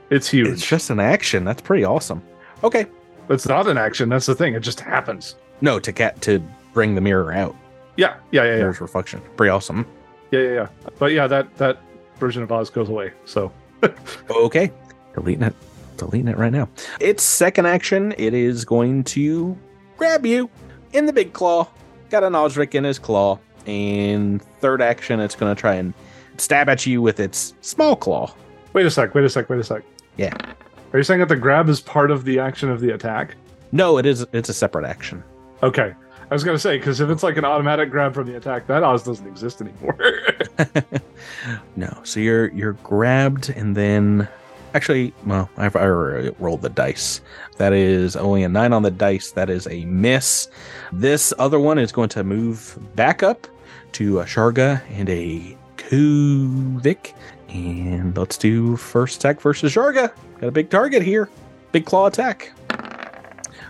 It's 0.09 0.29
huge. 0.29 0.47
It's 0.49 0.65
just 0.67 0.89
an 0.89 0.99
action. 0.99 1.43
That's 1.43 1.61
pretty 1.61 1.83
awesome. 1.83 2.21
Okay. 2.63 2.85
It's 3.29 3.47
not 3.47 3.67
an 3.67 3.77
action. 3.77 4.09
That's 4.09 4.25
the 4.25 4.35
thing. 4.35 4.53
It 4.53 4.59
just 4.59 4.79
happens. 4.79 5.35
No, 5.61 5.79
to 5.79 5.91
cat 5.93 6.21
to 6.23 6.39
bring 6.73 6.93
the 6.95 7.01
mirror 7.01 7.31
out. 7.33 7.55
Yeah, 7.95 8.15
yeah, 8.31 8.43
yeah, 8.43 8.51
yeah, 8.51 8.57
Mirror's 8.57 8.81
reflection. 8.81 9.21
Pretty 9.37 9.49
awesome. 9.49 9.85
yeah, 10.31 10.39
yeah, 10.41 10.53
yeah. 10.53 10.67
But 10.99 11.11
yeah, 11.13 11.27
that 11.27 11.55
that 11.57 11.79
version 12.19 12.43
of 12.43 12.51
Oz 12.51 12.69
goes 12.69 12.89
away. 12.89 13.11
So 13.25 13.51
Okay. 14.29 14.71
Deleting 15.15 15.43
it. 15.43 15.55
Deleting 15.97 16.27
it 16.27 16.37
right 16.37 16.51
now. 16.51 16.67
Its 16.99 17.23
second 17.23 17.65
action, 17.67 18.13
it 18.17 18.33
is 18.33 18.65
going 18.65 19.03
to 19.05 19.57
grab 19.97 20.25
you 20.25 20.49
in 20.91 21.05
the 21.05 21.13
big 21.13 21.33
claw. 21.33 21.67
Got 22.09 22.23
an 22.23 22.35
Osric 22.35 22.75
in 22.75 22.83
his 22.83 22.99
claw. 22.99 23.39
And 23.65 24.41
third 24.59 24.81
action, 24.81 25.19
it's 25.19 25.35
going 25.35 25.53
to 25.53 25.59
try 25.59 25.75
and 25.75 25.93
stab 26.37 26.69
at 26.69 26.85
you 26.85 27.01
with 27.01 27.19
its 27.19 27.53
small 27.61 27.95
claw. 27.95 28.33
wait 28.73 28.85
a 28.85 28.91
sec. 28.91 29.13
Wait 29.15 29.23
a 29.23 29.29
sec. 29.29 29.49
Wait 29.49 29.59
a 29.59 29.63
sec. 29.63 29.83
Yeah. 30.17 30.35
Are 30.93 30.99
you 30.99 31.03
saying 31.03 31.19
that 31.21 31.29
the 31.29 31.35
grab 31.35 31.69
is 31.69 31.81
part 31.81 32.11
of 32.11 32.23
the 32.25 32.39
action 32.39 32.69
of 32.69 32.79
the 32.79 32.93
attack? 32.93 33.35
No, 33.71 33.97
it 33.97 34.05
is. 34.05 34.25
It's 34.33 34.49
a 34.49 34.53
separate 34.53 34.85
action. 34.85 35.23
Okay. 35.63 35.93
I 36.29 36.33
was 36.33 36.43
gonna 36.43 36.57
say 36.59 36.77
because 36.77 36.99
if 36.99 37.09
it's 37.09 37.21
like 37.21 37.37
an 37.37 37.45
automatic 37.45 37.91
grab 37.91 38.13
from 38.13 38.27
the 38.27 38.37
attack, 38.37 38.65
that 38.67 38.81
Oz 38.81 39.03
doesn't 39.03 39.27
exist 39.27 39.61
anymore. 39.61 39.97
no, 41.75 41.95
so 42.03 42.19
you're 42.19 42.51
you're 42.53 42.73
grabbed, 42.73 43.49
and 43.49 43.75
then 43.75 44.27
actually, 44.73 45.13
well, 45.25 45.49
I've 45.57 45.75
I 45.75 45.81
already 45.81 46.31
rolled 46.39 46.61
the 46.61 46.69
dice. 46.69 47.21
That 47.57 47.73
is 47.73 48.15
only 48.15 48.43
a 48.43 48.49
nine 48.49 48.73
on 48.73 48.83
the 48.83 48.91
dice. 48.91 49.31
That 49.31 49.49
is 49.49 49.67
a 49.67 49.85
miss. 49.85 50.47
This 50.91 51.33
other 51.37 51.59
one 51.59 51.77
is 51.77 51.91
going 51.91 52.09
to 52.09 52.23
move 52.23 52.77
back 52.95 53.21
up 53.21 53.45
to 53.93 54.19
a 54.19 54.25
Sharga 54.25 54.81
and 54.91 55.09
a 55.09 55.57
Kovic. 55.77 57.13
And 57.49 58.17
let's 58.17 58.37
do 58.37 58.75
first 58.75 59.17
attack 59.17 59.41
versus 59.41 59.73
Sharga. 59.73 60.11
Got 60.39 60.47
a 60.47 60.51
big 60.51 60.69
target 60.69 61.03
here. 61.03 61.29
Big 61.71 61.85
claw 61.85 62.07
attack. 62.07 62.51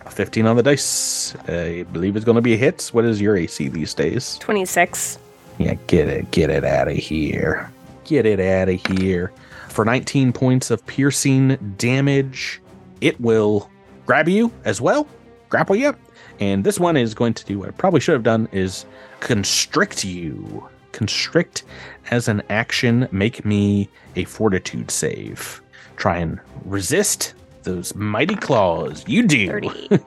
A 0.05 0.09
15 0.09 0.45
on 0.45 0.55
the 0.55 0.63
dice. 0.63 1.35
I 1.47 1.85
believe 1.91 2.15
it's 2.15 2.25
going 2.25 2.35
to 2.35 2.41
be 2.41 2.53
a 2.53 2.57
hit. 2.57 2.89
What 2.93 3.05
is 3.05 3.21
your 3.21 3.37
AC 3.37 3.67
these 3.69 3.93
days? 3.93 4.37
26. 4.39 5.19
Yeah, 5.57 5.75
get 5.87 6.07
it, 6.07 6.31
get 6.31 6.49
it 6.49 6.63
out 6.63 6.87
of 6.87 6.95
here. 6.95 7.71
Get 8.05 8.25
it 8.25 8.39
out 8.39 8.69
of 8.69 8.85
here. 8.97 9.31
For 9.69 9.85
19 9.85 10.33
points 10.33 10.71
of 10.71 10.85
piercing 10.85 11.75
damage, 11.77 12.61
it 13.01 13.19
will 13.19 13.69
grab 14.05 14.27
you 14.27 14.51
as 14.65 14.81
well, 14.81 15.07
grapple 15.49 15.75
you. 15.75 15.95
And 16.39 16.63
this 16.63 16.79
one 16.79 16.97
is 16.97 17.13
going 17.13 17.33
to 17.35 17.45
do 17.45 17.59
what 17.59 17.69
it 17.69 17.77
probably 17.77 17.99
should 17.99 18.13
have 18.13 18.23
done 18.23 18.49
is 18.51 18.85
constrict 19.19 20.03
you. 20.03 20.67
Constrict 20.91 21.63
as 22.11 22.27
an 22.27 22.43
action, 22.49 23.07
make 23.11 23.45
me 23.45 23.89
a 24.15 24.25
fortitude 24.25 24.91
save. 24.91 25.61
Try 25.95 26.17
and 26.17 26.39
resist 26.65 27.33
those 27.63 27.95
mighty 27.95 28.35
claws. 28.35 29.03
You 29.07 29.25
do. 29.25 29.61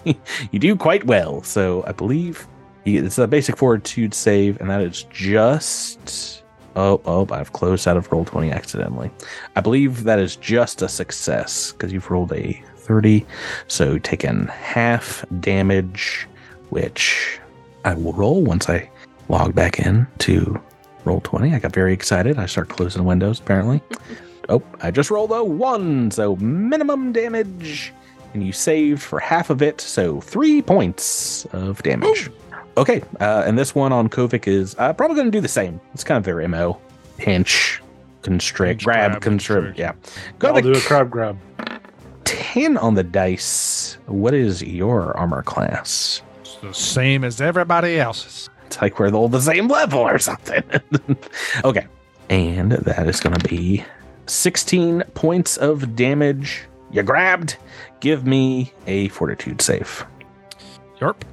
you 0.53 0.59
do 0.59 0.77
quite 0.77 1.05
well. 1.05 1.43
So 1.43 1.85
I 1.87 1.93
believe 1.93 2.47
it's 2.85 3.19
a 3.19 3.27
basic 3.27 3.57
fortitude 3.57 4.15
save, 4.15 4.61
and 4.61 4.71
that 4.71 4.81
is 4.81 5.05
just. 5.05 6.43
Oh, 6.77 7.01
oh, 7.07 7.27
I've 7.31 7.55
closed 7.55 7.89
out 7.89 7.97
of 7.97 8.11
Roll20 8.11 8.53
accidentally. 8.53 9.11
I 9.57 9.63
believe 9.63 10.05
that 10.05 10.19
is 10.19 10.37
just 10.37 10.83
a 10.83 10.89
success 10.89 11.73
because 11.73 11.91
you've 11.91 12.11
rolled 12.11 12.35
a 12.35 12.63
30. 12.87 13.27
So 13.69 13.99
taken 13.99 14.47
half 14.47 15.25
damage, 15.41 16.27
which 16.71 17.39
I 17.85 17.95
will 17.95 18.13
roll 18.13 18.43
once 18.43 18.69
I 18.69 18.89
log 19.29 19.55
back 19.55 19.81
in 19.81 20.07
to 20.19 20.61
Roll20. 21.05 21.55
I 21.55 21.59
got 21.59 21.73
very 21.73 21.93
excited. 21.93 22.39
I 22.39 22.47
start 22.47 22.69
closing 22.69 23.05
windows 23.05 23.41
apparently. 23.41 23.81
Oh, 24.49 24.63
I 24.81 24.93
just 24.93 25.11
rolled 25.11 25.33
a 25.33 25.43
one, 25.43 26.11
so 26.13 26.37
minimum 26.37 27.13
damage. 27.13 27.93
And 28.33 28.47
you 28.47 28.53
saved 28.53 29.03
for 29.03 29.19
half 29.19 29.51
of 29.51 29.61
it, 29.61 29.81
so 29.81 30.21
three 30.21 30.63
points 30.63 31.47
of 31.47 31.83
damage. 31.83 32.31
Okay, 32.77 33.03
uh, 33.19 33.43
and 33.45 33.59
this 33.59 33.75
one 33.75 33.93
on 33.93 34.09
Kovic 34.09 34.47
is 34.47 34.77
uh, 34.79 34.93
probably 34.93 35.17
going 35.17 35.27
to 35.27 35.33
do 35.33 35.41
the 35.41 35.49
same. 35.49 35.81
It's 35.95 36.05
kind 36.05 36.17
of 36.19 36.25
their 36.25 36.47
MO. 36.47 36.79
Pinch, 37.17 37.83
constrict, 38.23 38.81
Pinch, 38.81 38.85
grab, 38.85 39.11
grab, 39.13 39.23
constrict. 39.23 39.79
Yeah. 39.79 39.95
I'll 40.43 40.61
do 40.61 40.75
a 40.75 40.81
crab 40.81 41.11
grab. 41.11 41.37
10 42.57 42.79
on 42.79 42.95
the 42.95 43.05
dice. 43.05 43.99
What 44.07 44.33
is 44.33 44.63
your 44.63 45.15
armor 45.15 45.43
class? 45.43 46.23
it's 46.41 46.55
the 46.57 46.73
same 46.73 47.23
as 47.23 47.39
everybody 47.39 48.01
else's. 48.01 48.49
It's 48.65 48.81
like 48.81 48.99
we're 48.99 49.11
all 49.11 49.29
the 49.29 49.43
same 49.43 49.69
level 49.69 49.99
or 49.99 50.19
something. 50.19 50.65
okay. 51.65 51.87
And 52.31 52.73
that 52.73 53.09
is 53.09 53.21
going 53.21 53.37
to 53.37 53.47
be 53.47 53.85
16 54.25 55.03
points 55.13 55.59
of 55.59 55.95
damage. 55.95 56.63
You 56.91 57.03
grabbed. 57.03 57.59
Give 58.01 58.27
me 58.27 58.73
a 58.87 59.09
fortitude 59.09 59.61
save. 59.61 60.07
Yarp. 60.99 61.25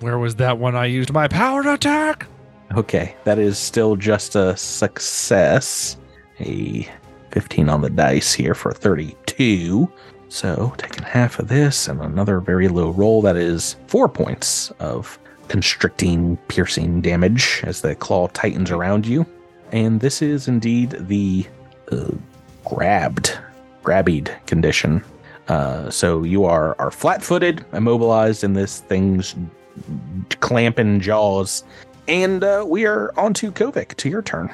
Where 0.00 0.18
was 0.18 0.36
that 0.36 0.58
when 0.58 0.76
I 0.76 0.86
used 0.86 1.12
my 1.12 1.28
power 1.28 1.60
attack? 1.60 2.26
Okay, 2.74 3.14
that 3.24 3.38
is 3.38 3.58
still 3.58 3.96
just 3.96 4.34
a 4.34 4.56
success. 4.56 5.98
A 6.40 6.88
15 7.32 7.68
on 7.68 7.82
the 7.82 7.90
dice 7.90 8.32
here 8.32 8.54
for 8.54 8.72
32. 8.72 9.90
So, 10.28 10.72
taking 10.78 11.02
half 11.02 11.38
of 11.38 11.48
this 11.48 11.88
and 11.88 12.00
another 12.00 12.38
very 12.38 12.68
low 12.68 12.90
roll, 12.90 13.20
that 13.22 13.36
is 13.36 13.76
four 13.88 14.08
points 14.08 14.70
of 14.78 15.18
constricting, 15.48 16.36
piercing 16.46 17.00
damage 17.00 17.62
as 17.64 17.80
the 17.80 17.96
claw 17.96 18.28
tightens 18.28 18.70
around 18.70 19.06
you. 19.06 19.26
And 19.72 20.00
this 20.00 20.22
is 20.22 20.46
indeed 20.46 20.90
the 21.00 21.46
uh, 21.90 22.10
grabbed, 22.64 23.36
grabbied 23.82 24.30
condition. 24.46 25.04
Uh, 25.48 25.90
so 25.90 26.22
you 26.22 26.44
are 26.44 26.76
are 26.78 26.92
flat-footed, 26.92 27.64
immobilized 27.72 28.44
in 28.44 28.52
this 28.52 28.80
thing's 28.80 29.34
clamping 30.38 31.00
jaws, 31.00 31.64
and 32.06 32.44
uh, 32.44 32.64
we 32.66 32.86
are 32.86 33.12
on 33.18 33.34
to 33.34 33.50
Kovic. 33.50 33.96
To 33.96 34.08
your 34.08 34.22
turn. 34.22 34.52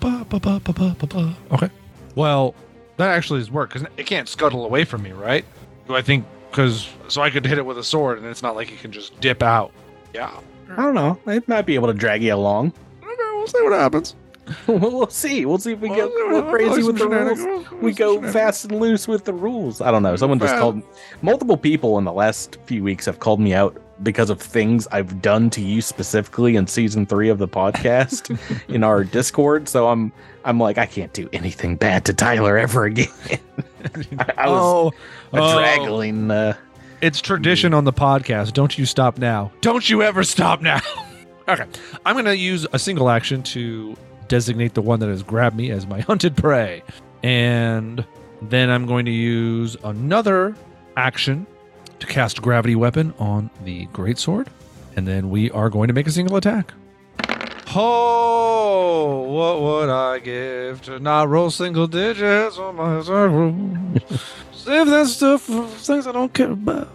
Ba-ba-ba-ba-ba-ba-ba. 0.00 1.36
Okay. 1.52 1.70
Well, 2.14 2.54
That 2.98 3.10
actually 3.10 3.40
is 3.40 3.50
work 3.50 3.72
because 3.72 3.88
it 3.96 4.06
can't 4.06 4.28
scuttle 4.28 4.64
away 4.64 4.84
from 4.84 5.02
me, 5.02 5.12
right? 5.12 5.44
Do 5.88 5.96
I 5.96 6.02
think 6.02 6.24
because 6.50 6.88
so 7.08 7.22
I 7.22 7.30
could 7.30 7.46
hit 7.46 7.58
it 7.58 7.64
with 7.66 7.78
a 7.78 7.84
sword 7.84 8.18
and 8.18 8.26
it's 8.26 8.42
not 8.42 8.54
like 8.54 8.70
it 8.70 8.78
can 8.80 8.92
just 8.92 9.18
dip 9.20 9.42
out? 9.42 9.72
Yeah. 10.14 10.30
I 10.70 10.76
don't 10.76 10.94
know. 10.94 11.18
It 11.26 11.48
might 11.48 11.62
be 11.66 11.74
able 11.74 11.88
to 11.88 11.94
drag 11.94 12.22
you 12.22 12.34
along. 12.34 12.72
Okay, 13.02 13.14
we'll 13.34 13.46
see 13.46 13.62
what 13.62 13.72
happens. 13.72 14.14
we'll 14.66 15.06
see. 15.08 15.46
We'll 15.46 15.58
see 15.58 15.72
if 15.72 15.80
we 15.80 15.88
get 15.88 16.10
crazy 16.50 16.82
with 16.82 16.98
the 16.98 17.08
rules. 17.08 17.70
We 17.82 17.92
go 17.92 18.20
fast 18.32 18.64
and 18.64 18.80
loose 18.80 19.06
with 19.08 19.24
the 19.24 19.32
rules. 19.32 19.80
I 19.80 19.90
don't 19.90 20.02
know. 20.02 20.16
Someone 20.16 20.38
just 20.38 20.52
Fast. 20.52 20.60
called. 20.60 20.82
Multiple 21.22 21.56
people 21.56 21.98
in 21.98 22.04
the 22.04 22.12
last 22.12 22.58
few 22.66 22.82
weeks 22.82 23.06
have 23.06 23.20
called 23.20 23.40
me 23.40 23.54
out 23.54 23.80
because 24.02 24.30
of 24.30 24.40
things 24.40 24.86
I've 24.92 25.22
done 25.22 25.50
to 25.50 25.60
you 25.60 25.80
specifically 25.82 26.56
in 26.56 26.66
season 26.66 27.06
three 27.06 27.28
of 27.28 27.38
the 27.38 27.48
podcast 27.48 28.38
in 28.68 28.84
our 28.84 29.04
Discord. 29.04 29.68
So 29.68 29.88
I'm 29.88 30.12
I'm 30.44 30.58
like 30.58 30.78
I 30.78 30.86
can't 30.86 31.12
do 31.12 31.28
anything 31.32 31.76
bad 31.76 32.04
to 32.06 32.14
Tyler 32.14 32.58
ever 32.58 32.84
again. 32.84 33.08
I, 34.18 34.32
I 34.38 34.48
was 34.48 34.60
oh, 34.60 34.92
a 35.32 35.40
oh. 35.40 35.58
draggling. 35.58 36.30
Uh, 36.30 36.56
It's 37.00 37.20
tradition 37.20 37.74
on 37.74 37.84
the 37.84 37.92
podcast. 37.92 38.52
Don't 38.52 38.76
you 38.78 38.86
stop 38.86 39.18
now. 39.18 39.52
Don't 39.60 39.88
you 39.88 40.02
ever 40.02 40.22
stop 40.24 40.60
now. 40.60 40.80
okay. 41.48 41.66
I'm 42.06 42.14
going 42.14 42.24
to 42.26 42.36
use 42.36 42.66
a 42.72 42.78
single 42.78 43.10
action 43.10 43.42
to 43.44 43.96
designate 44.28 44.74
the 44.74 44.82
one 44.82 45.00
that 45.00 45.08
has 45.08 45.22
grabbed 45.22 45.56
me 45.56 45.70
as 45.70 45.86
my 45.86 46.00
hunted 46.00 46.36
prey. 46.36 46.82
And 47.22 48.04
then 48.40 48.70
I'm 48.70 48.86
going 48.86 49.04
to 49.06 49.10
use 49.12 49.76
another 49.84 50.56
action 50.96 51.46
to 52.02 52.06
cast 52.08 52.42
gravity 52.42 52.74
weapon 52.74 53.14
on 53.18 53.48
the 53.64 53.86
greatsword. 53.86 54.48
And 54.96 55.06
then 55.06 55.30
we 55.30 55.50
are 55.52 55.70
going 55.70 55.88
to 55.88 55.94
make 55.94 56.06
a 56.06 56.10
single 56.10 56.36
attack. 56.36 56.72
Oh, 57.74 59.22
what 59.22 59.62
would 59.62 59.88
I 59.88 60.18
give 60.18 60.82
to 60.82 60.98
not 60.98 61.28
roll 61.28 61.50
single 61.50 61.86
digits 61.86 62.58
on 62.58 62.76
my 62.76 62.98
attack 62.98 63.30
roll? 63.30 63.54
Save 64.52 64.88
that 64.88 65.06
stuff 65.06 65.42
for 65.42 65.66
things 65.68 66.06
I 66.06 66.12
don't 66.12 66.34
care 66.34 66.50
about. 66.50 66.90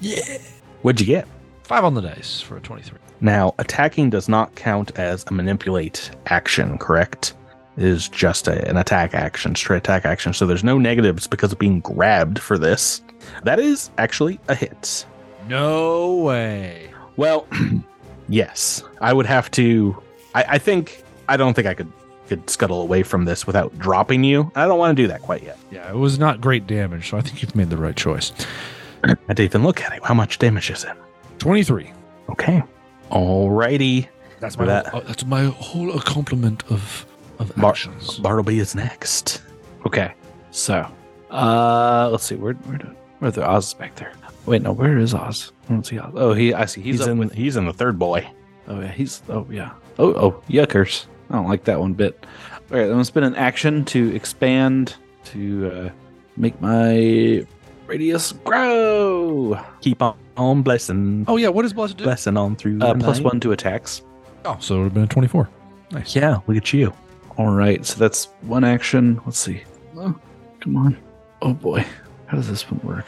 Yeah. 0.00 0.38
what'd 0.82 1.00
you 1.00 1.06
get? 1.06 1.26
Five 1.62 1.84
on 1.84 1.94
the 1.94 2.00
dice 2.00 2.40
for 2.40 2.56
a 2.56 2.60
23. 2.60 2.98
Now, 3.20 3.54
attacking 3.58 4.10
does 4.10 4.28
not 4.28 4.54
count 4.56 4.98
as 4.98 5.24
a 5.28 5.32
manipulate 5.32 6.10
action, 6.26 6.78
correct? 6.78 7.34
It 7.76 7.84
is 7.84 8.08
just 8.08 8.48
a, 8.48 8.68
an 8.68 8.76
attack 8.76 9.14
action, 9.14 9.54
straight 9.54 9.78
attack 9.78 10.04
action. 10.04 10.32
So 10.32 10.46
there's 10.46 10.64
no 10.64 10.78
negatives 10.78 11.28
because 11.28 11.52
of 11.52 11.58
being 11.58 11.80
grabbed 11.80 12.40
for 12.40 12.58
this. 12.58 13.02
That 13.44 13.58
is 13.60 13.90
actually 13.98 14.40
a 14.48 14.54
hit. 14.54 15.04
No 15.48 16.16
way. 16.16 16.90
Well, 17.16 17.46
yes, 18.28 18.82
I 19.00 19.12
would 19.12 19.26
have 19.26 19.50
to. 19.52 20.00
I, 20.34 20.44
I 20.50 20.58
think 20.58 21.02
I 21.28 21.36
don't 21.36 21.54
think 21.54 21.66
I 21.66 21.74
could 21.74 21.90
could 22.28 22.48
scuttle 22.48 22.80
away 22.82 23.02
from 23.02 23.24
this 23.24 23.46
without 23.46 23.76
dropping 23.78 24.22
you. 24.22 24.52
I 24.54 24.66
don't 24.66 24.78
want 24.78 24.96
to 24.96 25.02
do 25.02 25.08
that 25.08 25.20
quite 25.22 25.42
yet. 25.42 25.58
Yeah, 25.72 25.90
it 25.90 25.96
was 25.96 26.18
not 26.18 26.40
great 26.40 26.66
damage, 26.66 27.10
so 27.10 27.16
I 27.18 27.22
think 27.22 27.42
you've 27.42 27.56
made 27.56 27.70
the 27.70 27.76
right 27.76 27.96
choice. 27.96 28.32
I 29.04 29.14
didn't 29.28 29.40
even 29.40 29.62
look 29.64 29.80
at 29.82 29.92
it. 29.94 30.04
How 30.04 30.14
much 30.14 30.38
damage 30.38 30.70
is 30.70 30.84
it? 30.84 30.92
23. 31.40 31.92
Okay. 32.28 32.62
Alrighty. 33.10 34.06
That's 34.38 34.56
my 34.56 34.64
my 34.64 34.88
whole- 34.88 35.00
that's 35.02 35.26
my 35.26 35.44
whole 35.46 35.98
complement 36.00 36.62
of 36.70 37.04
of 37.40 37.54
Bar- 37.56 37.70
actions. 37.70 38.18
Bartleby 38.18 38.58
is 38.60 38.74
next. 38.74 39.42
Okay, 39.86 40.12
so 40.50 40.86
uh, 41.30 42.08
let's 42.12 42.24
see. 42.24 42.34
Where 42.36 42.52
where 42.54 42.78
do, 42.78 42.94
where 43.20 43.30
the 43.30 43.48
Oz 43.48 43.68
is 43.68 43.74
back 43.74 43.94
there? 43.96 44.12
Wait, 44.46 44.62
no. 44.62 44.72
Where 44.72 44.98
is 44.98 45.14
Oz? 45.14 45.52
I 45.68 45.72
don't 45.72 45.86
see 45.86 45.98
Oz. 45.98 46.12
Oh, 46.14 46.32
he. 46.32 46.52
I 46.52 46.64
see. 46.64 46.80
He's, 46.82 46.96
He's, 46.96 47.02
up 47.02 47.08
in. 47.10 47.18
with. 47.18 47.32
He's 47.32 47.56
in 47.56 47.66
the 47.66 47.72
third 47.72 47.98
boy. 47.98 48.28
Oh 48.68 48.80
yeah. 48.80 48.88
He's. 48.92 49.22
Oh 49.28 49.46
yeah. 49.50 49.70
Oh 49.98 50.12
oh. 50.14 50.42
Yuckers. 50.48 51.06
I 51.30 51.34
don't 51.34 51.48
like 51.48 51.64
that 51.64 51.78
one 51.78 51.92
bit. 51.92 52.26
All 52.70 52.76
right. 52.78 52.84
I'm 52.84 52.90
gonna 52.90 53.04
spend 53.04 53.26
an 53.26 53.36
action 53.36 53.84
to 53.86 54.14
expand 54.14 54.96
to 55.26 55.70
uh, 55.70 55.90
make 56.36 56.60
my 56.60 57.46
radius 57.86 58.32
grow. 58.32 59.60
Keep 59.80 60.02
on, 60.02 60.16
on 60.36 60.62
blessing. 60.62 61.24
oh 61.28 61.36
yeah, 61.36 61.48
what 61.48 61.62
does 61.62 61.72
blessed 61.72 61.98
do? 61.98 62.04
blessing 62.04 62.36
on 62.36 62.56
through 62.56 62.80
Uh, 62.80 62.94
plus 62.94 63.18
night. 63.18 63.24
one 63.24 63.40
to 63.40 63.52
attacks. 63.52 64.02
Oh, 64.44 64.56
so 64.60 64.74
it 64.74 64.78
would 64.78 64.84
have 64.84 64.94
been 64.94 65.02
a 65.04 65.08
24. 65.08 65.48
Nice. 65.92 66.16
Yeah, 66.16 66.38
look 66.46 66.56
at 66.56 66.72
you. 66.72 66.92
All 67.36 67.50
right. 67.50 67.84
So 67.84 67.98
that's 67.98 68.26
one 68.42 68.64
action. 68.64 69.20
Let's 69.26 69.38
see. 69.38 69.62
Oh, 69.96 70.14
come 70.60 70.76
on. 70.76 70.96
Oh 71.42 71.52
boy. 71.52 71.84
How 72.30 72.36
does 72.36 72.48
this 72.48 72.70
one 72.70 72.80
work? 72.84 73.06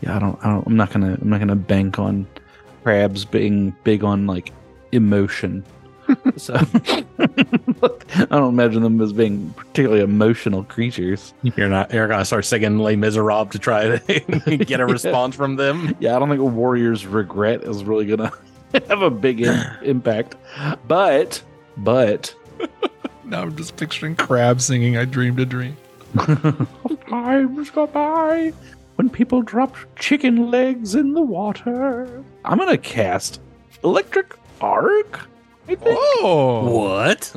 Yeah, 0.00 0.16
I 0.16 0.18
don't. 0.18 0.38
I 0.42 0.48
don't. 0.48 0.66
I'm 0.66 0.76
not 0.76 0.90
gonna. 0.90 1.18
I'm 1.20 1.28
not 1.28 1.40
gonna 1.40 1.54
bank 1.54 1.98
on 1.98 2.26
crabs 2.82 3.26
being 3.26 3.76
big 3.84 4.02
on 4.02 4.26
like 4.26 4.50
emotion. 4.92 5.62
so 6.38 6.54
I 7.18 8.26
don't 8.30 8.48
imagine 8.48 8.82
them 8.82 8.98
as 9.02 9.12
being 9.12 9.50
particularly 9.50 10.02
emotional 10.02 10.64
creatures. 10.64 11.34
You're 11.42 11.68
not. 11.68 11.92
You're 11.92 12.08
gonna 12.08 12.24
start 12.24 12.46
singing 12.46 12.78
Les 12.78 12.96
Miserables 12.96 13.50
to 13.50 13.58
try 13.58 13.98
to 13.98 14.56
get 14.64 14.80
a 14.80 14.86
response 14.86 15.36
from 15.36 15.56
them. 15.56 15.94
Yeah, 16.00 16.16
I 16.16 16.18
don't 16.18 16.30
think 16.30 16.40
a 16.40 16.44
warrior's 16.44 17.04
regret 17.06 17.64
is 17.64 17.84
really 17.84 18.06
gonna 18.06 18.32
have 18.88 19.02
a 19.02 19.10
big 19.10 19.42
im- 19.42 19.66
impact. 19.82 20.36
But, 20.88 21.42
but 21.76 22.34
Now 23.24 23.42
I'm 23.42 23.54
just 23.54 23.76
picturing 23.76 24.16
crab 24.16 24.62
singing 24.62 24.96
I 24.96 25.04
dreamed 25.04 25.40
a 25.40 25.44
dream. 25.46 25.76
Times 27.08 27.70
go 27.70 27.86
by 27.86 28.52
when 28.96 29.08
people 29.10 29.42
drop 29.42 29.76
chicken 29.98 30.50
legs 30.50 30.94
in 30.94 31.14
the 31.14 31.22
water. 31.22 32.22
I'm 32.44 32.58
gonna 32.58 32.78
cast 32.78 33.40
electric 33.84 34.36
arc. 34.60 35.28
I 35.68 35.74
think. 35.74 35.80
Oh. 35.86 36.70
What? 36.70 37.34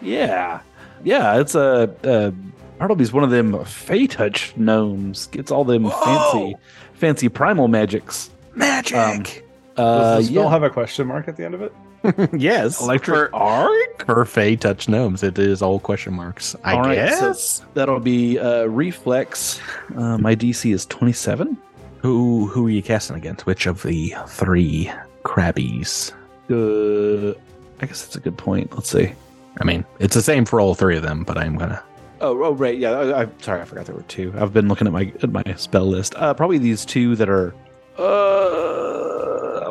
Yeah, 0.00 0.60
yeah. 1.02 1.40
It's 1.40 1.54
a. 1.54 1.94
Uh, 2.04 2.30
Bartleby's 2.78 3.12
one 3.12 3.22
of 3.24 3.30
them 3.30 3.64
Fey 3.64 4.06
touch 4.06 4.54
gnomes. 4.56 5.26
Gets 5.28 5.50
all 5.50 5.64
them 5.64 5.88
fancy, 5.90 6.56
fancy 6.94 7.28
primal 7.28 7.68
magics. 7.68 8.30
Magic. 8.54 8.96
Um, 8.96 9.22
Does 9.22 9.42
Uh, 9.76 10.16
the 10.18 10.22
spell 10.24 10.44
yeah. 10.44 10.50
have 10.50 10.62
a 10.62 10.70
question 10.70 11.06
mark 11.06 11.28
at 11.28 11.36
the 11.36 11.44
end 11.44 11.54
of 11.54 11.62
it? 11.62 11.72
yes. 12.32 12.80
electric 12.80 13.30
for, 13.30 13.34
arc. 13.34 14.06
for 14.06 14.24
Fey 14.24 14.56
touch 14.56 14.88
gnomes, 14.88 15.22
it 15.22 15.38
is 15.38 15.62
all 15.62 15.78
question 15.78 16.14
marks. 16.14 16.54
I 16.64 16.74
All 16.74 16.82
right, 16.82 16.94
guess. 16.96 17.58
so 17.58 17.64
that'll 17.74 18.00
be 18.00 18.38
uh, 18.38 18.64
reflex. 18.64 19.60
Uh, 19.96 20.18
my 20.18 20.34
DC 20.34 20.72
is 20.72 20.86
27. 20.86 21.56
who 21.98 22.46
who 22.46 22.66
are 22.66 22.70
you 22.70 22.82
casting 22.82 23.16
against? 23.16 23.46
Which 23.46 23.66
of 23.66 23.82
the 23.82 24.14
three 24.28 24.90
crabbies? 25.24 26.12
Uh, 26.50 27.38
I 27.80 27.86
guess 27.86 28.02
that's 28.02 28.16
a 28.16 28.20
good 28.20 28.36
point. 28.36 28.72
Let's 28.74 28.90
see. 28.90 29.12
I 29.60 29.64
mean, 29.64 29.84
it's 29.98 30.14
the 30.14 30.22
same 30.22 30.44
for 30.44 30.60
all 30.60 30.74
three 30.74 30.96
of 30.96 31.02
them, 31.02 31.24
but 31.24 31.38
I'm 31.38 31.56
gonna. 31.56 31.82
Oh, 32.20 32.42
oh 32.44 32.52
right, 32.52 32.76
yeah. 32.76 32.90
I, 32.90 33.22
I'm 33.22 33.40
sorry, 33.40 33.60
I 33.60 33.64
forgot 33.64 33.86
there 33.86 33.94
were 33.94 34.02
two. 34.02 34.32
I've 34.36 34.52
been 34.52 34.68
looking 34.68 34.86
at 34.86 34.92
my 34.92 35.12
at 35.22 35.30
my 35.30 35.42
spell 35.56 35.86
list. 35.86 36.14
Uh, 36.16 36.34
probably 36.34 36.58
these 36.58 36.84
two 36.84 37.16
that 37.16 37.28
are. 37.28 37.54
Uh, 37.96 39.13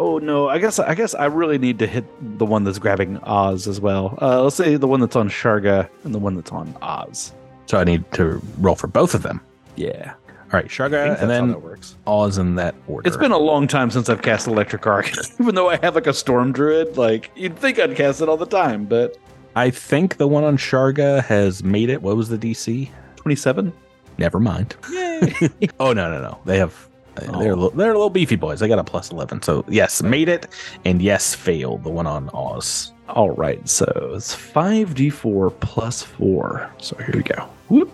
oh 0.04 0.18
no, 0.18 0.50
I 0.50 0.58
guess 0.60 0.80
I 0.80 0.94
guess 0.96 1.16
I 1.16 1.26
really 1.26 1.58
need 1.58 1.80
to 1.80 1.88
hit 1.88 2.06
the 2.38 2.46
one 2.46 2.64
that's 2.66 2.78
grabbing 2.80 3.18
Oz 3.20 3.68
as 3.68 3.80
well. 3.80 4.18
Uh, 4.22 4.44
let's 4.44 4.56
say 4.56 4.76
the 4.76 4.88
one 4.88 5.00
that's 5.00 5.16
on 5.16 5.30
Sharga 5.30 5.90
and 6.04 6.14
the 6.14 6.20
one 6.20 6.36
that's 6.36 6.52
on 6.52 6.76
Oz. 6.82 7.34
So 7.68 7.80
I 7.80 7.86
need 7.86 8.10
to 8.14 8.42
roll 8.60 8.76
for 8.76 8.88
both 8.88 9.14
of 9.16 9.24
them. 9.24 9.40
Yeah, 9.78 10.14
All 10.28 10.50
right, 10.52 10.68
Sharga, 10.68 11.20
and 11.20 11.30
then 11.30 11.48
that 11.48 11.62
works. 11.62 11.96
Oz 12.06 12.38
in 12.38 12.56
that 12.56 12.76
order. 12.88 13.08
it's 13.08 13.18
been 13.18 13.32
a 13.32 13.38
long 13.38 13.66
time 13.68 13.90
since 13.90 14.10
I've 14.10 14.22
cast 14.22 14.46
Electric 14.48 14.86
Arc. 14.86 15.10
Even 15.40 15.56
though 15.56 15.70
I 15.70 15.78
have 15.78 15.96
like 15.96 16.06
a 16.08 16.14
Storm 16.14 16.52
Druid, 16.52 16.98
like 16.98 17.32
you'd 17.36 17.58
think 17.58 17.80
I'd 17.80 17.96
cast 17.96 18.22
it 18.22 18.28
all 18.30 18.38
the 18.38 18.46
time, 18.46 18.86
but 18.86 19.18
I 19.56 19.70
think 19.70 20.18
the 20.18 20.28
one 20.28 20.44
on 20.44 20.58
Sharga 20.58 21.24
has 21.24 21.64
made 21.64 21.90
it. 21.90 22.02
What 22.02 22.18
was 22.18 22.28
the 22.30 22.38
DC? 22.38 22.90
27. 23.16 23.72
Never 24.18 24.40
mind. 24.40 24.76
oh 25.80 25.94
no 25.94 26.12
no 26.12 26.22
no! 26.22 26.40
They 26.46 26.58
have. 26.60 26.90
They're 27.16 27.52
a 27.52 27.56
little, 27.56 27.70
they're 27.72 27.92
a 27.92 27.94
little 27.94 28.10
beefy 28.10 28.36
boys. 28.36 28.60
They 28.60 28.68
got 28.68 28.80
a 28.80 28.84
plus 28.84 29.12
eleven. 29.12 29.42
So 29.42 29.64
yes, 29.68 30.02
made 30.02 30.30
it, 30.30 30.48
and 30.86 31.02
yes, 31.02 31.34
failed. 31.36 31.84
The 31.84 31.90
one 31.90 32.08
on 32.08 32.30
Oz. 32.34 32.94
All 33.10 33.32
right, 33.32 33.68
so 33.68 33.86
it's 34.16 34.34
5d4 34.34 35.60
plus 35.60 36.02
4. 36.02 36.72
So 36.80 36.96
here 36.98 37.12
we 37.16 37.22
go. 37.24 37.50
Whoop. 37.68 37.92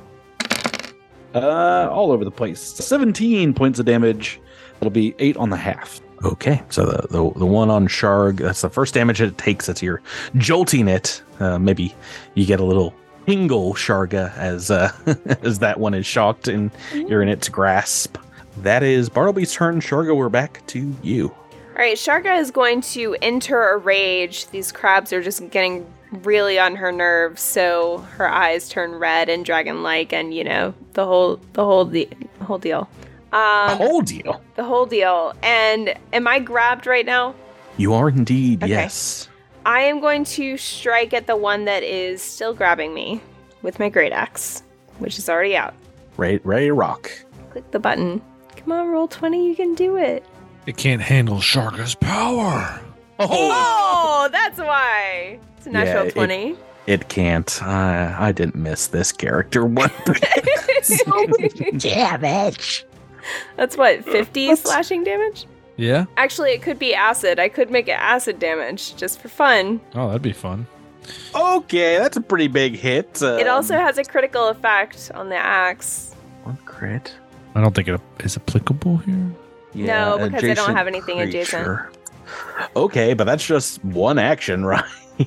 Uh, 1.34 1.90
all 1.92 2.12
over 2.12 2.24
the 2.24 2.32
place. 2.32 2.62
17 2.62 3.54
points 3.54 3.80
of 3.80 3.86
damage. 3.86 4.40
It'll 4.80 4.92
be 4.92 5.16
8 5.20 5.36
on 5.38 5.50
the 5.50 5.58
half. 5.58 6.00
Okay, 6.24 6.62
so 6.70 6.86
the, 6.86 7.08
the 7.08 7.40
the 7.40 7.46
one 7.46 7.70
on 7.70 7.88
Sharg, 7.88 8.38
that's 8.38 8.62
the 8.62 8.70
first 8.70 8.94
damage 8.94 9.22
it 9.22 9.38
takes 9.38 9.70
as 9.70 9.82
you're 9.82 10.02
jolting 10.36 10.90
it. 10.90 11.22
Uh, 11.40 11.58
maybe 11.58 11.96
you 12.34 12.46
get 12.46 12.60
a 12.60 12.66
little 12.66 12.94
tingle, 13.26 13.74
Sharga, 13.74 14.36
as 14.36 14.70
uh, 14.70 14.92
as 15.44 15.60
that 15.60 15.80
one 15.80 15.94
is 15.94 16.06
shocked 16.06 16.50
and 16.50 16.72
you're 16.94 17.22
in 17.22 17.30
its 17.30 17.48
grasp. 17.48 18.18
That 18.58 18.84
is 18.84 19.10
Bartleby's 19.10 19.54
turn. 19.54 19.80
Sharga, 19.80 20.16
we're 20.16 20.30
back 20.30 20.66
to 20.68 20.94
you. 21.02 21.30
All 21.30 21.76
right, 21.86 21.96
Sharga 21.96 22.38
is 22.40 22.52
going 22.52 22.82
to 22.82 23.16
enter 23.22 23.70
a 23.70 23.78
rage. 23.78 24.48
These 24.48 24.72
crabs 24.72 25.14
are 25.14 25.22
just 25.22 25.50
getting 25.50 25.86
really 26.12 26.60
on 26.60 26.76
her 26.76 26.92
nerves, 26.92 27.42
so 27.42 28.00
her 28.18 28.28
eyes 28.28 28.68
turn 28.68 28.96
red 28.96 29.30
and 29.30 29.46
dragon-like, 29.46 30.12
and 30.12 30.34
you 30.34 30.44
know 30.44 30.74
the 30.94 31.06
whole 31.06 31.40
the 31.54 31.64
whole 31.64 31.86
the 31.86 32.10
whole 32.42 32.58
deal. 32.58 32.90
Um, 33.32 33.78
Whole 33.78 34.02
deal. 34.02 34.42
the 34.56 34.64
whole 34.64 34.88
deal. 34.88 35.34
And 35.44 35.94
am 36.14 36.28
I 36.28 36.40
grabbed 36.40 36.88
right 36.88 37.06
now? 37.06 37.36
You 37.78 37.94
are 37.94 38.10
indeed, 38.10 38.64
Okay. 38.64 38.72
yes. 38.72 39.30
I 39.68 39.82
am 39.82 40.00
going 40.02 40.24
to 40.26 40.58
strike 40.58 41.14
at 41.14 41.28
the 41.28 41.36
one 41.36 41.66
that 41.66 41.84
is 41.84 42.24
still 42.24 42.56
grabbing 42.56 42.92
me 42.92 43.22
with 43.62 43.78
my 43.80 43.88
great 43.88 44.12
axe, 44.14 44.64
which 44.98 45.20
is 45.20 45.30
already 45.30 45.56
out. 45.56 45.76
Ready, 46.18 46.40
ready 46.44 46.66
to 46.66 46.74
rock. 46.74 47.12
Click 47.52 47.70
the 47.70 47.78
button. 47.80 48.20
Come 48.70 48.82
on, 48.82 48.88
Roll20. 49.10 49.48
You 49.48 49.56
can 49.56 49.74
do 49.74 49.98
it. 49.98 50.24
It 50.68 50.78
can't 50.78 51.02
handle 51.02 51.38
Sharga's 51.38 51.96
power. 51.96 52.80
Oh, 53.18 54.30
that's 54.32 54.60
why. 54.60 55.40
It's 55.58 55.66
a 55.66 55.72
natural 55.72 56.06
Yeah, 56.06 56.12
20. 56.12 56.56
It 56.86 57.10
can't. 57.10 57.64
I 57.64 58.16
I 58.28 58.32
didn't 58.32 58.54
miss 58.54 58.86
this 58.86 59.12
character 59.12 59.66
one. 59.66 59.90
Damage. 61.80 62.86
That's 63.58 63.76
what, 63.76 64.06
50 64.06 64.56
slashing 64.58 65.04
damage? 65.04 65.48
Yeah. 65.76 66.06
Actually, 66.18 66.52
it 66.52 66.62
could 66.62 66.78
be 66.78 66.94
acid. 66.94 67.40
I 67.40 67.50
could 67.50 67.72
make 67.72 67.88
it 67.88 67.94
acid 67.94 68.38
damage 68.38 68.96
just 68.98 69.20
for 69.20 69.30
fun. 69.30 69.82
Oh, 69.96 70.06
that'd 70.10 70.22
be 70.22 70.32
fun. 70.32 70.68
okay, 71.34 71.98
that's 71.98 72.18
a 72.18 72.22
pretty 72.22 72.48
big 72.48 72.76
hit. 72.76 73.20
it 73.24 73.48
Um, 73.48 73.56
also 73.56 73.78
has 73.78 73.98
a 73.98 74.04
critical 74.04 74.48
effect 74.50 75.10
on 75.16 75.30
the 75.30 75.38
axe. 75.38 76.14
one 76.44 76.58
crit. 76.66 77.16
I 77.60 77.62
don't 77.62 77.76
think 77.76 77.88
it 77.90 78.00
is 78.22 78.38
applicable 78.38 78.98
here. 78.98 79.32
No, 79.74 80.18
because 80.18 80.44
I 80.46 80.54
don't 80.54 80.74
have 80.76 80.88
anything 80.88 81.20
adjacent. 81.20 81.66
creature. 81.66 81.92
Okay, 82.76 83.14
but 83.14 83.26
that's 83.26 83.46
just 83.46 83.84
one 83.84 84.18
action, 84.18 84.66
right? 84.74 84.84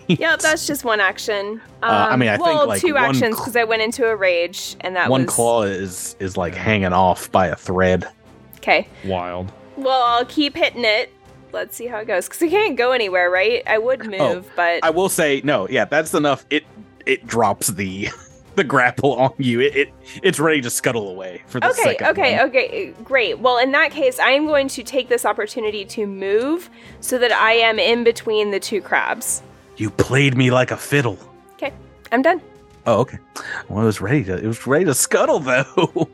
Yep, 0.06 0.38
that's 0.40 0.66
just 0.66 0.84
one 0.84 1.00
action. 1.00 1.60
Um, 1.82 1.90
Uh, 1.90 2.08
I 2.10 2.16
mean, 2.16 2.30
I 2.30 2.36
think, 2.38 2.46
well, 2.46 2.66
like, 2.66 2.80
two 2.80 2.94
one 2.94 3.04
actions 3.04 3.34
cl- 3.34 3.44
because 3.44 3.56
I 3.56 3.64
went 3.64 3.82
into 3.82 4.06
a 4.06 4.16
rage, 4.16 4.76
and 4.80 4.96
that 4.96 5.10
one 5.10 5.26
was 5.26 5.34
claw 5.34 5.62
is 5.64 6.16
is 6.20 6.36
like 6.38 6.54
hanging 6.54 6.94
off 6.94 7.30
by 7.30 7.48
a 7.48 7.56
thread. 7.56 8.08
okay. 8.56 8.88
Wild. 9.04 9.52
Well, 9.76 10.02
I'll 10.02 10.24
keep 10.24 10.56
hitting 10.56 10.84
it. 10.86 11.12
Let's 11.52 11.76
see 11.76 11.86
how 11.86 11.98
it 11.98 12.06
goes 12.06 12.26
because 12.28 12.42
I 12.42 12.48
can't 12.48 12.76
go 12.78 12.92
anywhere, 12.92 13.28
right? 13.30 13.62
I 13.66 13.76
would 13.76 14.06
move, 14.06 14.20
Oh, 14.20 14.44
but 14.56 14.82
I 14.82 14.88
will 14.88 15.10
say 15.10 15.42
no. 15.44 15.68
Yeah, 15.68 15.84
that's 15.84 16.14
enough. 16.14 16.46
It 16.48 16.64
it 17.04 17.26
drops 17.26 17.66
the 17.68 18.08
the 18.54 18.64
grapple 18.64 19.12
on 19.20 19.32
you. 19.38 19.60
It, 19.60 19.76
it 19.76 19.94
it's 20.22 20.38
ready 20.38 20.60
to 20.60 20.70
scuttle 20.70 21.08
away 21.08 21.42
for 21.46 21.60
the 21.60 21.70
okay, 21.70 21.82
second 21.82 22.06
okay, 22.08 22.36
one. 22.36 22.48
okay, 22.48 22.94
great. 23.04 23.38
Well, 23.38 23.58
in 23.58 23.72
that 23.72 23.90
case, 23.90 24.18
I 24.18 24.30
am 24.30 24.46
going 24.46 24.68
to 24.68 24.82
take 24.82 25.08
this 25.08 25.24
opportunity 25.24 25.84
to 25.86 26.06
move 26.06 26.70
so 27.00 27.18
that 27.18 27.32
I 27.32 27.52
am 27.52 27.78
in 27.78 28.04
between 28.04 28.50
the 28.50 28.60
two 28.60 28.80
crabs. 28.80 29.42
You 29.76 29.90
played 29.90 30.36
me 30.36 30.50
like 30.50 30.70
a 30.70 30.76
fiddle. 30.76 31.18
Okay, 31.54 31.72
I'm 32.10 32.22
done. 32.22 32.40
Oh, 32.86 33.00
okay. 33.00 33.18
Well, 33.68 33.82
it 33.82 33.86
was 33.86 34.00
ready 34.00 34.24
to 34.24 34.36
it 34.36 34.46
was 34.46 34.66
ready 34.66 34.84
to 34.86 34.94
scuttle 34.94 35.38
though. 35.40 36.08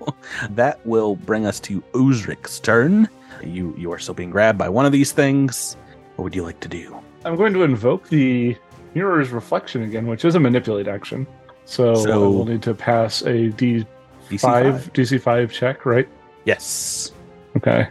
that 0.51 0.85
will 0.87 1.17
bring 1.17 1.47
us 1.47 1.61
to 1.61 1.83
Osric's 1.95 2.61
turn. 2.61 3.09
You 3.43 3.75
you 3.79 3.93
are 3.93 3.99
still 3.99 4.15
being 4.15 4.31
grabbed 4.31 4.59
by 4.59 4.69
one 4.69 4.85
of 4.87 4.93
these 4.93 5.13
things. 5.13 5.77
What 6.17 6.25
would 6.25 6.35
you 6.35 6.43
like 6.43 6.61
to 6.61 6.69
do? 6.69 6.99
I'm 7.25 7.37
going 7.37 7.53
to 7.55 7.63
invoke 7.63 8.09
the 8.09 8.57
mirror's 8.95 9.31
reflection 9.31 9.83
again, 9.83 10.07
which 10.07 10.25
is 10.25 10.35
a 10.35 10.41
manipulate 10.41 10.89
action. 10.89 11.27
So, 11.69 11.95
So- 11.95 12.11
I 12.13 12.17
will 12.17 12.47
need 12.47 12.63
to 12.63 12.73
pass 12.73 13.21
a 13.23 13.51
D5 13.51 13.87
DC 14.31 14.41
five? 14.41 14.91
DC 14.95 15.21
five 15.21 15.53
check, 15.53 15.85
right? 15.85 16.09
Yes. 16.47 17.13
Okay. 17.59 17.89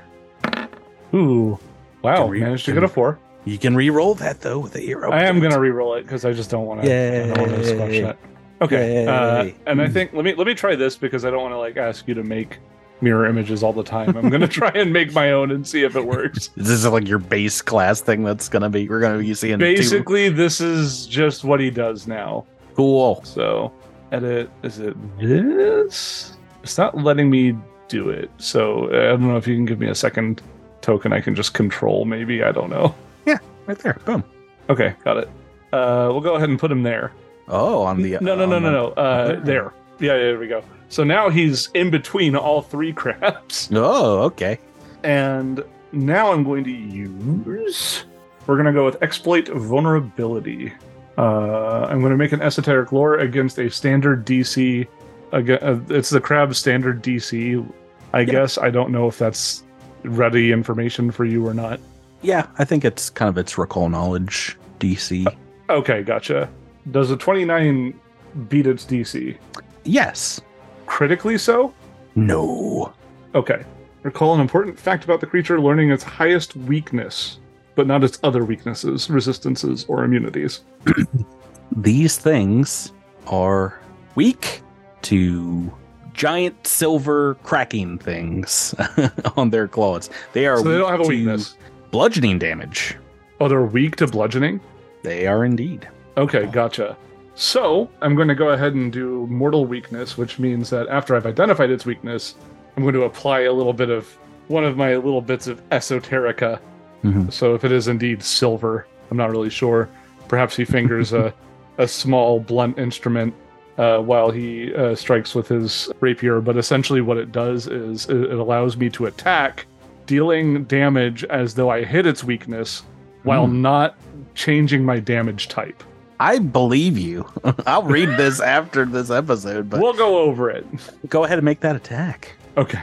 Ooh, 1.13 1.59
wow! 2.01 2.25
We- 2.25 2.39
managed 2.39 2.65
to 2.65 2.73
get 2.73 2.83
a 2.83 2.87
four. 2.87 3.19
You 3.45 3.57
can 3.57 3.75
re-roll 3.75 4.15
that 4.15 4.41
though 4.41 4.59
with 4.59 4.75
a 4.75 4.79
hero. 4.79 5.11
I 5.11 5.23
am 5.23 5.39
gonna 5.39 5.59
re-roll 5.59 5.93
it 5.93 6.01
because 6.01 6.25
I 6.25 6.33
just 6.33 6.49
don't 6.49 6.65
want 6.65 6.81
to. 6.81 6.91
I 6.91 7.27
don't 7.35 7.37
want 7.39 7.51
to 7.51 7.65
squash 7.65 7.99
that. 8.01 8.17
Okay. 8.61 9.05
Uh, 9.05 9.51
and 9.67 9.81
I 9.81 9.87
think 9.87 10.11
let 10.13 10.25
me 10.25 10.33
let 10.33 10.47
me 10.47 10.53
try 10.55 10.75
this 10.75 10.97
because 10.97 11.23
I 11.23 11.29
don't 11.29 11.41
want 11.43 11.53
to 11.53 11.57
like 11.57 11.77
ask 11.77 12.07
you 12.07 12.13
to 12.15 12.23
make 12.23 12.57
mirror 12.99 13.27
images 13.27 13.61
all 13.63 13.73
the 13.73 13.83
time. 13.83 14.17
I'm 14.17 14.29
gonna 14.29 14.47
try 14.59 14.71
and 14.71 14.91
make 14.91 15.13
my 15.13 15.31
own 15.31 15.51
and 15.51 15.65
see 15.65 15.83
if 15.83 15.95
it 15.95 16.05
works. 16.05 16.49
This 16.57 16.69
is 16.69 16.85
like 16.87 17.07
your 17.07 17.19
base 17.19 17.61
class 17.61 18.01
thing 18.01 18.23
that's 18.23 18.49
gonna 18.49 18.69
be 18.69 18.89
we're 18.89 18.99
gonna 18.99 19.19
be 19.19 19.33
seeing 19.35 19.59
two. 19.59 19.65
Basically, 19.65 20.29
this 20.29 20.59
is 20.59 21.05
just 21.05 21.43
what 21.45 21.59
he 21.59 21.69
does 21.69 22.07
now. 22.07 22.45
Cool. 22.77 23.21
So 23.25 23.73
edit 24.11 24.49
is 24.63 24.79
it 24.79 24.95
this? 25.19 26.37
It's 26.63 26.77
not 26.77 26.95
letting 26.97 27.29
me 27.29 27.57
do 27.87 28.09
it. 28.09 28.29
So 28.37 28.85
uh, 28.93 28.97
I 28.97 29.07
don't 29.17 29.27
know 29.27 29.35
if 29.37 29.47
you 29.47 29.55
can 29.55 29.65
give 29.65 29.79
me 29.79 29.89
a 29.89 29.95
second 29.95 30.41
token 30.81 31.11
I 31.11 31.19
can 31.19 31.33
just 31.35 31.53
control 31.53 32.05
maybe. 32.05 32.43
I 32.43 32.51
don't 32.51 32.69
know. 32.69 32.93
Yeah, 33.25 33.39
right 33.65 33.77
there. 33.79 33.97
Boom. 34.05 34.23
Okay, 34.69 34.95
got 35.03 35.17
it. 35.17 35.27
Uh, 35.73 36.07
we'll 36.11 36.21
go 36.21 36.35
ahead 36.35 36.49
and 36.49 36.59
put 36.59 36.71
him 36.71 36.83
there. 36.83 37.11
Oh, 37.47 37.81
on 37.83 38.01
the 38.01 38.17
no, 38.21 38.35
no, 38.35 38.45
no, 38.45 38.59
no, 38.59 38.59
the- 38.59 38.71
no. 38.71 38.87
Uh, 38.89 39.39
there. 39.43 39.73
Yeah, 39.99 40.11
yeah, 40.13 40.17
there 40.17 40.39
we 40.39 40.47
go. 40.47 40.63
So 40.89 41.03
now 41.03 41.29
he's 41.29 41.69
in 41.73 41.89
between 41.89 42.35
all 42.35 42.61
three 42.61 42.93
crabs, 43.01 43.69
Oh, 43.73 44.19
okay. 44.23 44.59
and 45.03 45.63
now 45.91 46.31
I'm 46.31 46.43
going 46.43 46.63
to 46.65 46.71
use. 46.71 48.05
We're 48.45 48.55
gonna 48.57 48.71
go 48.73 48.85
with 48.85 49.01
exploit 49.01 49.47
vulnerability. 49.49 50.71
Uh, 51.17 51.87
I'm 51.89 51.99
going 51.99 52.11
to 52.11 52.17
make 52.17 52.31
an 52.31 52.41
esoteric 52.41 52.91
lore 52.91 53.17
against 53.17 53.57
a 53.57 53.69
standard 53.69 54.25
DC. 54.25 54.87
Uh, 55.33 55.79
it's 55.89 56.09
the 56.09 56.21
crab 56.21 56.55
standard 56.55 57.03
DC. 57.03 57.65
I 58.13 58.23
guess 58.23 58.57
I 58.57 58.69
don't 58.69 58.91
know 58.91 59.07
if 59.07 59.17
that's 59.17 59.63
ready 60.03 60.51
information 60.51 61.11
for 61.11 61.25
you 61.25 61.45
or 61.45 61.53
not. 61.53 61.79
Yeah, 62.21 62.47
I 62.57 62.65
think 62.65 62.85
it's 62.85 63.09
kind 63.09 63.29
of 63.29 63.37
its 63.37 63.57
recall 63.57 63.89
knowledge 63.89 64.57
DC. 64.79 65.27
Okay, 65.69 66.03
gotcha. 66.03 66.49
Does 66.91 67.11
a 67.11 67.17
29 67.17 67.99
beat 68.47 68.67
its 68.67 68.85
DC? 68.85 69.37
Yes. 69.83 70.39
Critically 70.85 71.37
so? 71.37 71.73
No. 72.15 72.93
Okay. 73.35 73.63
Recall 74.03 74.35
an 74.35 74.41
important 74.41 74.79
fact 74.79 75.03
about 75.03 75.19
the 75.19 75.27
creature, 75.27 75.59
learning 75.59 75.91
its 75.91 76.03
highest 76.03 76.55
weakness, 76.55 77.39
but 77.77 77.87
not 77.87 78.03
its 78.03 78.19
other 78.23 78.43
weaknesses, 78.43 79.09
resistances, 79.09 79.85
or 79.87 80.03
immunities. 80.03 80.63
These 81.77 82.17
things 82.17 82.91
are 83.27 83.79
weak 84.15 84.61
to 85.03 85.71
giant 86.13 86.65
silver 86.65 87.35
cracking 87.43 87.99
things 87.99 88.73
on 89.37 89.51
their 89.51 89.67
claws. 89.67 90.09
They 90.33 90.47
are 90.47 90.57
So 90.57 90.63
they 90.63 90.77
don't 90.79 90.89
have 90.89 91.01
a 91.01 91.07
weakness. 91.07 91.55
Bludgeoning 91.91 92.39
damage. 92.39 92.97
Oh, 93.39 93.47
they're 93.47 93.61
weak 93.61 93.95
to 93.97 94.07
bludgeoning? 94.07 94.59
They 95.03 95.27
are 95.27 95.45
indeed. 95.45 95.87
Okay, 96.17 96.47
gotcha. 96.47 96.97
So 97.35 97.87
I'm 98.01 98.15
going 98.15 98.27
to 98.27 98.35
go 98.35 98.49
ahead 98.49 98.73
and 98.73 98.91
do 98.91 99.27
mortal 99.27 99.67
weakness, 99.67 100.17
which 100.17 100.39
means 100.39 100.71
that 100.71 100.87
after 100.87 101.15
I've 101.15 101.27
identified 101.27 101.69
its 101.69 101.85
weakness, 101.85 102.33
I'm 102.75 102.81
going 102.81 102.95
to 102.95 103.03
apply 103.03 103.41
a 103.41 103.53
little 103.53 103.73
bit 103.73 103.91
of 103.91 104.07
one 104.47 104.65
of 104.65 104.75
my 104.75 104.95
little 104.95 105.21
bits 105.21 105.45
of 105.45 105.61
esoterica. 105.69 106.59
Mhm. 107.03 107.31
So 107.31 107.53
if 107.55 107.63
it 107.63 107.71
is 107.71 107.87
indeed 107.87 108.23
silver, 108.23 108.87
I'm 109.11 109.17
not 109.17 109.29
really 109.29 109.49
sure. 109.49 109.87
Perhaps 110.27 110.55
he 110.55 110.65
fingers 110.65 111.13
a, 111.13 111.33
a 111.77 111.87
small 111.87 112.39
blunt 112.39 112.77
instrument 112.79 113.33
uh, 113.77 113.99
while 113.99 114.31
he 114.31 114.73
uh, 114.73 114.95
strikes 114.95 115.35
with 115.35 115.47
his 115.47 115.89
rapier. 115.99 116.41
But 116.41 116.57
essentially, 116.57 117.01
what 117.01 117.17
it 117.17 117.31
does 117.31 117.67
is 117.67 118.05
it, 118.09 118.17
it 118.17 118.31
allows 118.39 118.75
me 118.77 118.89
to 118.91 119.05
attack, 119.05 119.67
dealing 120.07 120.63
damage 120.65 121.23
as 121.25 121.53
though 121.53 121.69
I 121.69 121.83
hit 121.85 122.05
its 122.05 122.23
weakness, 122.23 122.83
while 123.23 123.45
Hmm. 123.45 123.61
not 123.61 123.95
changing 124.35 124.83
my 124.83 124.99
damage 124.99 125.47
type. 125.47 125.83
I 126.19 126.39
believe 126.39 126.97
you. 126.97 127.29
I'll 127.67 127.83
read 127.83 128.09
this 128.17 128.39
after 128.39 128.85
this 128.85 129.11
episode, 129.11 129.69
but 129.69 129.79
we'll 129.79 129.93
go 129.93 130.17
over 130.17 130.49
it. 130.49 130.65
go 131.09 131.23
ahead 131.25 131.37
and 131.37 131.45
make 131.45 131.59
that 131.59 131.75
attack. 131.75 132.33
Okay. 132.57 132.81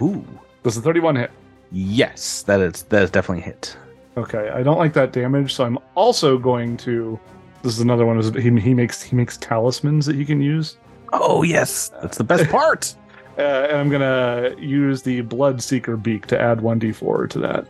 Ooh. 0.00 0.24
Does 0.64 0.74
the 0.74 0.80
31 0.82 1.16
hit? 1.16 1.30
Yes, 1.72 2.42
that 2.42 2.60
is 2.60 2.82
that 2.84 3.02
is 3.02 3.10
definitely 3.10 3.42
a 3.42 3.46
hit. 3.46 3.76
Okay. 4.16 4.50
I 4.50 4.62
don't 4.62 4.78
like 4.78 4.92
that 4.92 5.12
damage, 5.12 5.54
so 5.54 5.64
I'm 5.64 5.78
also 5.94 6.38
going 6.38 6.76
to. 6.78 7.18
This 7.62 7.72
is 7.72 7.80
another 7.80 8.04
one. 8.04 8.18
Is 8.18 8.34
he, 8.34 8.60
he 8.60 8.74
makes 8.74 9.02
he 9.02 9.16
makes 9.16 9.36
talismans 9.38 10.04
that 10.06 10.16
he 10.16 10.24
can 10.24 10.40
use, 10.42 10.76
Oh 11.12 11.42
yes, 11.42 11.90
that's 12.00 12.18
the 12.18 12.24
best 12.24 12.50
part. 12.50 12.94
uh, 13.38 13.42
and 13.42 13.76
I'm 13.76 13.88
gonna 13.90 14.54
use 14.58 15.02
the 15.02 15.20
Blood 15.20 15.62
Seeker 15.62 15.96
beak 15.96 16.26
to 16.26 16.40
add 16.40 16.60
one 16.60 16.80
d4 16.80 17.28
to 17.30 17.38
that. 17.40 17.66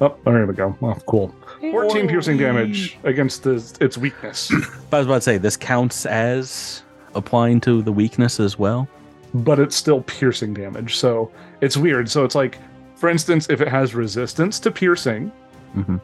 Oh, 0.00 0.16
there 0.24 0.46
we 0.46 0.54
go. 0.54 0.74
Well, 0.80 1.00
cool. 1.06 1.34
14 1.60 2.08
piercing 2.08 2.38
damage 2.38 2.98
against 3.04 3.42
the, 3.42 3.56
its 3.82 3.98
weakness, 3.98 4.50
I 4.92 4.98
was 4.98 5.06
about 5.06 5.16
to 5.16 5.20
say 5.20 5.36
this 5.36 5.58
counts 5.58 6.06
as 6.06 6.82
applying 7.14 7.60
to 7.62 7.82
the 7.82 7.92
weakness 7.92 8.40
as 8.40 8.58
well. 8.58 8.88
but 9.34 9.58
it's 9.58 9.76
still 9.76 10.00
piercing 10.02 10.54
damage. 10.54 10.96
So 10.96 11.30
it's 11.60 11.76
weird. 11.76 12.08
So 12.08 12.24
it's 12.24 12.34
like, 12.34 12.58
for 13.00 13.08
instance, 13.08 13.48
if 13.48 13.60
it 13.60 13.68
has 13.68 13.94
resistance 13.94 14.60
to 14.60 14.70
piercing, 14.70 15.32
hmm 15.72 15.96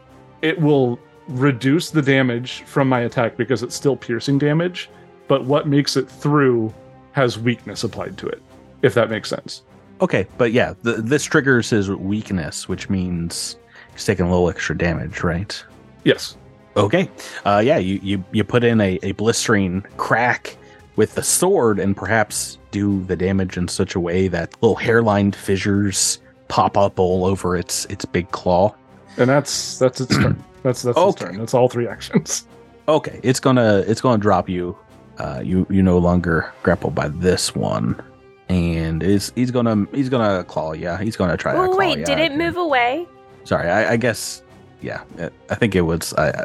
it 0.43 0.61
will 0.61 0.99
reduce 1.29 1.91
the 1.91 2.03
damage 2.03 2.63
from 2.67 2.89
my 2.89 3.01
attack 3.01 3.37
because 3.37 3.63
it's 3.63 3.75
still 3.75 3.97
piercing 3.97 4.39
damage, 4.39 4.91
but 5.29 5.45
what 5.45 5.67
makes 5.67 5.97
it 5.97 6.09
through 6.09 6.73
has 7.13 7.39
weakness 7.39 7.83
applied 7.85 8.17
to 8.19 8.27
it, 8.29 8.41
if 8.83 8.93
that 8.95 9.09
makes 9.11 9.29
sense. 9.31 9.63
Okay, 10.03 10.27
but 10.37 10.53
yeah, 10.53 10.75
the, 10.83 10.93
this 10.93 11.25
triggers 11.25 11.71
his 11.71 11.91
weakness, 11.91 12.69
which 12.69 12.91
means 12.91 13.57
he's 13.93 14.05
taking 14.05 14.27
a 14.27 14.31
little 14.31 14.49
extra 14.51 14.77
damage, 14.77 15.23
right? 15.23 15.65
Yes. 16.05 16.37
Okay, 16.77 17.11
uh, 17.47 17.63
yeah, 17.65 17.79
you, 17.79 17.99
you 18.03 18.23
you 18.33 18.45
put 18.45 18.63
in 18.63 18.81
a, 18.81 18.99
a 19.03 19.13
blistering 19.13 19.81
crack 19.97 20.57
with 20.97 21.15
the 21.15 21.23
sword, 21.23 21.79
and 21.79 21.97
perhaps 21.97 22.59
do 22.71 23.03
the 23.05 23.17
damage 23.17 23.57
in 23.57 23.69
such 23.69 23.95
a 23.95 24.01
way 24.01 24.29
that 24.29 24.53
little 24.63 24.77
hairline 24.77 25.33
fissures 25.33 26.21
pop 26.49 26.77
up 26.77 26.99
all 26.99 27.25
over 27.25 27.57
its 27.57 27.85
its 27.87 28.05
big 28.05 28.31
claw. 28.31 28.75
And 29.19 29.29
that's 29.31 29.79
that's 29.79 30.01
its 30.01 30.15
turn. 30.17 30.43
That's 30.63 30.83
that's 30.83 30.99
its 30.99 31.15
turn. 31.15 31.39
That's 31.39 31.55
all 31.55 31.69
three 31.69 31.87
actions. 31.87 32.45
Okay, 32.89 33.21
it's 33.23 33.39
gonna 33.39 33.85
it's 33.87 34.01
gonna 34.01 34.19
drop 34.19 34.49
you 34.49 34.77
Uh, 35.19 35.41
you 35.45 35.65
you 35.71 35.81
no 35.83 35.97
longer 35.99 36.53
grappled 36.65 36.93
by 36.95 37.07
this 37.09 37.55
one, 37.55 38.01
and 38.49 39.01
is 39.03 39.33
he's 39.37 39.51
gonna 39.53 39.87
he's 39.93 40.09
gonna 40.09 40.43
claw 40.45 40.73
Yeah, 40.73 40.99
He's 41.01 41.17
gonna 41.17 41.37
try 41.37 41.53
to 41.53 41.59
Oh 41.59 41.69
claw 41.69 41.77
wait, 41.79 41.99
ya. 42.01 42.05
did 42.05 42.19
it 42.19 42.37
move 42.37 42.57
away? 42.57 43.07
Sorry, 43.45 43.71
I, 43.71 43.93
I 43.93 43.97
guess 43.97 44.43
yeah. 44.83 45.03
it- 45.19 45.33
I 45.51 45.55
think 45.55 45.75
it 45.77 45.83
was 45.83 46.13
uh, 46.15 46.45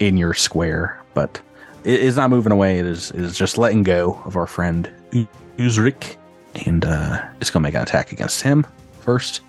in 0.00 0.16
your 0.16 0.34
square, 0.34 1.00
but 1.14 1.40
it 1.84 2.00
is 2.00 2.16
not 2.16 2.28
moving 2.28 2.52
away. 2.52 2.78
It 2.80 2.86
is 2.86 3.12
it 3.12 3.20
is 3.20 3.38
just 3.38 3.56
letting 3.56 3.84
go 3.84 4.20
of 4.24 4.36
our 4.36 4.46
friend 4.48 4.90
U- 5.12 5.28
Osric, 5.60 6.18
and 6.66 6.84
uh, 6.84 7.22
it's 7.40 7.50
gonna 7.50 7.62
make 7.62 7.74
an 7.74 7.82
attack 7.82 8.10
against 8.10 8.42
him 8.42 8.66
first. 9.00 9.40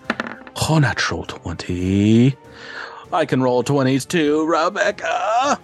Oh, 0.70 0.80
natural 0.80 1.24
twenty. 1.26 2.36
I 3.14 3.26
can 3.26 3.41
roll 3.41 3.64
twenties 3.64 4.06
too, 4.06 4.45
Rebecca. 4.45 5.60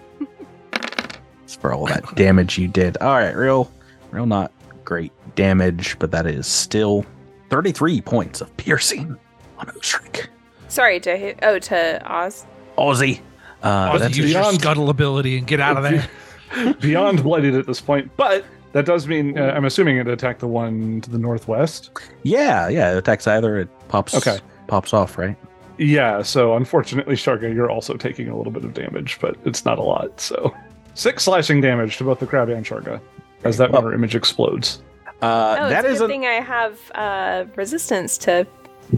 it's 1.44 1.56
for 1.60 1.74
all 1.74 1.86
that 1.88 2.16
damage 2.16 2.58
you 2.58 2.68
did. 2.68 2.98
All 2.98 3.14
right, 3.16 3.32
real, 3.36 3.72
real 4.12 4.26
not 4.26 4.52
great 4.84 5.12
damage, 5.36 5.98
but 6.00 6.12
that 6.12 6.26
is 6.26 6.48
still 6.48 7.06
thirty-three 7.50 8.02
points 8.02 8.42
of 8.42 8.56
piercing 8.58 9.18
on 9.58 9.70
Osric. 9.78 10.30
Sorry 10.68 11.00
to 11.02 11.18
who- 11.18 11.34
oh 11.44 11.60
to 11.60 12.02
Oz. 12.12 12.46
Ozzy. 12.78 13.22
Uh, 13.64 13.92
Ozzy, 13.94 14.00
that's 14.00 14.18
use 14.18 14.32
your 14.32 14.42
beyond- 14.42 14.60
scuttle 14.62 14.90
ability 14.90 15.38
and 15.38 15.48
get 15.48 15.60
out 15.60 15.78
of 15.78 15.84
there. 15.84 16.08
Beyond 16.80 17.24
bloodied 17.24 17.56
at 17.56 17.66
this 17.68 17.82
point, 17.82 18.10
but 18.16 18.46
that 18.74 18.86
does 18.86 19.08
mean 19.08 19.38
uh, 19.38 19.54
I'm 19.56 19.66
assuming 19.66 19.98
it 19.98 20.08
attacked 20.08 20.40
the 20.40 20.48
one 20.48 21.02
to 21.02 21.10
the 21.10 21.18
northwest. 21.18 21.92
yeah, 22.24 22.68
yeah. 22.68 22.94
It 22.94 22.98
attacks 22.98 23.28
either. 23.28 23.58
It 23.60 23.70
pops. 23.88 24.14
Okay. 24.16 24.40
Pops 24.68 24.94
off, 24.94 25.18
right? 25.18 25.38
Yeah, 25.78 26.22
so 26.24 26.56
unfortunately, 26.56 27.16
Sharga, 27.16 27.54
you're 27.54 27.70
also 27.70 27.94
taking 27.96 28.30
a 28.30 28.36
little 28.36 28.52
bit 28.52 28.66
of 28.66 28.74
damage, 28.74 29.20
but 29.22 29.38
it's 29.46 29.64
not 29.64 29.78
a 29.78 29.84
lot. 29.84 30.20
So 30.20 30.54
six 30.96 31.24
slashing 31.24 31.62
damage 31.62 31.98
to 31.98 32.04
both 32.04 32.20
the 32.20 32.26
crab 32.26 32.50
and 32.50 32.66
Sharga 32.66 33.00
as 33.44 33.58
that 33.58 33.72
Well- 33.72 33.84
mirror 33.84 33.94
image 33.94 34.16
explodes. 34.16 34.82
Uh, 35.22 35.56
Oh, 35.60 35.70
that 35.70 35.86
it's 35.86 35.96
a 35.96 36.04
good 36.04 36.06
a 36.06 36.08
thing 36.14 36.26
I 36.26 36.42
have 36.42 36.80
uh, 36.96 37.46
resistance 37.56 38.18
to 38.20 38.46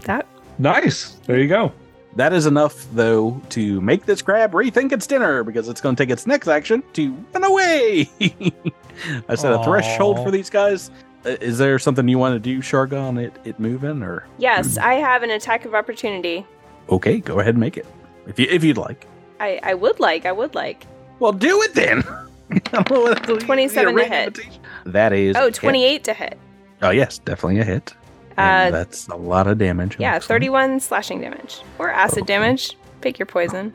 that. 0.04 0.26
Nice. 0.58 1.12
There 1.26 1.38
you 1.38 1.48
go. 1.48 1.72
That 2.16 2.32
is 2.32 2.46
enough 2.46 2.86
though 2.92 3.40
to 3.50 3.80
make 3.80 4.04
this 4.06 4.22
crab 4.22 4.52
rethink 4.52 4.92
its 4.92 5.06
dinner 5.06 5.42
because 5.44 5.68
it's 5.68 5.80
going 5.80 5.94
to 5.96 6.02
take 6.02 6.10
its 6.10 6.26
next 6.26 6.48
action 6.48 6.82
to 6.94 7.12
run 7.34 7.44
away. 7.44 8.10
I 9.28 9.34
said 9.34 9.52
a 9.52 9.62
threshold 9.64 10.18
for 10.18 10.30
these 10.30 10.50
guys. 10.50 10.90
Uh, 11.24 11.30
Is 11.40 11.58
there 11.58 11.78
something 11.78 12.08
you 12.08 12.18
want 12.18 12.34
to 12.34 12.38
do, 12.40 12.60
Sharga, 12.60 13.00
on 13.00 13.18
it? 13.18 13.34
It 13.44 13.60
moving 13.60 14.02
or 14.02 14.26
Yes, 14.38 14.78
I 14.78 14.94
have 14.94 15.22
an 15.22 15.30
attack 15.30 15.64
of 15.66 15.74
opportunity. 15.74 16.46
okay? 16.88 17.18
Go 17.20 17.40
ahead 17.40 17.54
and 17.54 17.60
make 17.60 17.76
it 17.76 17.86
if 18.26 18.38
you 18.38 18.46
if 18.50 18.64
you'd 18.64 18.78
like. 18.78 19.06
I, 19.38 19.60
I 19.62 19.74
would 19.74 20.00
like, 20.00 20.26
I 20.26 20.32
would 20.32 20.54
like. 20.54 20.86
Well, 21.18 21.32
do 21.32 21.62
it 21.62 21.74
then. 21.74 22.02
I 22.50 22.58
don't 22.58 22.90
know 22.90 23.00
what 23.00 23.28
else- 23.30 23.42
27 23.44 23.94
to 23.96 24.04
hit. 24.04 24.26
invitation. 24.28 24.62
That 24.86 25.12
is 25.12 25.36
a 25.36 25.40
Oh, 25.40 25.44
hit. 25.44 25.54
28 25.54 26.04
to 26.04 26.14
hit. 26.14 26.38
Oh 26.82 26.90
yes, 26.90 27.18
definitely 27.18 27.60
a 27.60 27.64
hit. 27.64 27.94
Uh, 28.40 28.70
that's 28.70 29.08
a 29.08 29.16
lot 29.16 29.46
of 29.46 29.58
damage. 29.58 29.96
yeah, 29.98 30.14
Excellent. 30.16 30.40
31 30.42 30.80
slashing 30.80 31.20
damage. 31.20 31.62
Or 31.78 31.90
acid 31.90 32.18
Okay. 32.22 32.26
damage. 32.26 32.76
Pick 33.00 33.18
your 33.18 33.26
poison. 33.26 33.72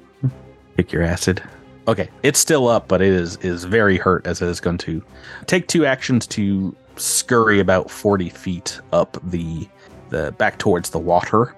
Pick 0.77 0.91
your 0.91 1.03
acid. 1.03 1.41
Okay, 1.87 2.09
it's 2.23 2.39
still 2.39 2.67
up, 2.67 2.87
but 2.87 3.01
it 3.01 3.09
is 3.13 3.37
is 3.37 3.63
very 3.63 3.97
hurt 3.97 4.25
as 4.25 4.41
it 4.41 4.47
is 4.49 4.59
going 4.59 4.77
to 4.79 5.03
take 5.45 5.67
two 5.67 5.85
actions 5.85 6.25
to 6.27 6.75
scurry 6.95 7.59
about 7.59 7.89
forty 7.91 8.29
feet 8.29 8.79
up 8.91 9.17
the 9.23 9.67
the 10.09 10.31
back 10.37 10.57
towards 10.57 10.89
the 10.89 10.99
water. 10.99 11.55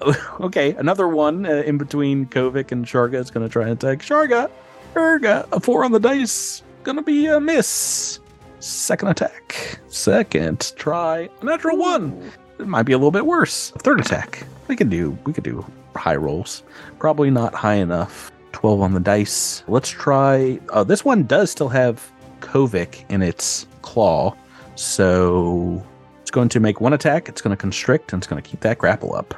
Okay, 0.40 0.72
another 0.74 1.08
one 1.08 1.44
uh, 1.44 1.50
in 1.66 1.76
between 1.76 2.26
Kovic 2.26 2.70
and 2.70 2.86
Sharga 2.86 3.14
is 3.14 3.30
going 3.32 3.44
to 3.46 3.52
try 3.52 3.64
and 3.64 3.72
attack 3.72 3.98
Sharga. 3.98 4.48
Sharga, 4.94 5.48
a 5.50 5.58
four 5.58 5.84
on 5.84 5.90
the 5.90 5.98
dice, 5.98 6.62
gonna 6.84 7.02
be 7.02 7.26
a 7.26 7.40
miss. 7.40 8.20
Second 8.60 9.08
attack, 9.08 9.78
second 9.88 10.72
try, 10.76 11.28
a 11.40 11.44
natural 11.44 11.76
one. 11.76 12.30
It 12.58 12.66
might 12.66 12.82
be 12.82 12.92
a 12.92 12.98
little 12.98 13.12
bit 13.12 13.24
worse. 13.24 13.70
Third 13.78 14.00
attack, 14.00 14.44
we 14.66 14.74
could 14.74 14.90
do 14.90 15.16
we 15.24 15.32
could 15.32 15.44
do 15.44 15.64
high 15.94 16.16
rolls. 16.16 16.62
Probably 16.98 17.30
not 17.30 17.54
high 17.54 17.74
enough. 17.74 18.32
12 18.52 18.80
on 18.80 18.94
the 18.94 19.00
dice. 19.00 19.62
Let's 19.68 19.88
try. 19.88 20.58
Uh, 20.70 20.82
this 20.82 21.04
one 21.04 21.24
does 21.24 21.50
still 21.50 21.68
have 21.68 22.10
Kovic 22.40 23.04
in 23.08 23.22
its 23.22 23.66
claw. 23.82 24.34
So 24.74 25.84
it's 26.20 26.30
going 26.30 26.48
to 26.50 26.60
make 26.60 26.80
one 26.80 26.92
attack. 26.92 27.28
It's 27.28 27.40
going 27.40 27.56
to 27.56 27.60
constrict 27.60 28.12
and 28.12 28.20
it's 28.20 28.26
going 28.26 28.42
to 28.42 28.48
keep 28.48 28.60
that 28.60 28.78
grapple 28.78 29.14
up. 29.14 29.34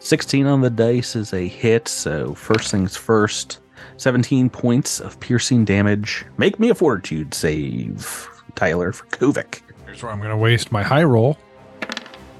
16 0.00 0.46
on 0.46 0.60
the 0.60 0.70
dice 0.70 1.16
is 1.16 1.32
a 1.32 1.46
hit. 1.46 1.88
So 1.88 2.34
first 2.34 2.70
things 2.70 2.96
first 2.96 3.60
17 3.96 4.50
points 4.50 5.00
of 5.00 5.18
piercing 5.20 5.64
damage. 5.64 6.24
Make 6.36 6.58
me 6.58 6.70
a 6.70 6.74
fortitude 6.74 7.34
save, 7.34 8.28
Tyler, 8.54 8.92
for 8.92 9.04
Kovic. 9.06 9.62
Here's 9.86 10.02
where 10.02 10.12
I'm 10.12 10.18
going 10.18 10.30
to 10.30 10.36
waste 10.36 10.72
my 10.72 10.82
high 10.82 11.04
roll. 11.04 11.38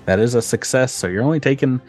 That 0.06 0.18
is 0.18 0.34
a 0.34 0.42
success. 0.42 0.92
So 0.92 1.06
you're 1.06 1.22
only 1.22 1.40
taking 1.40 1.80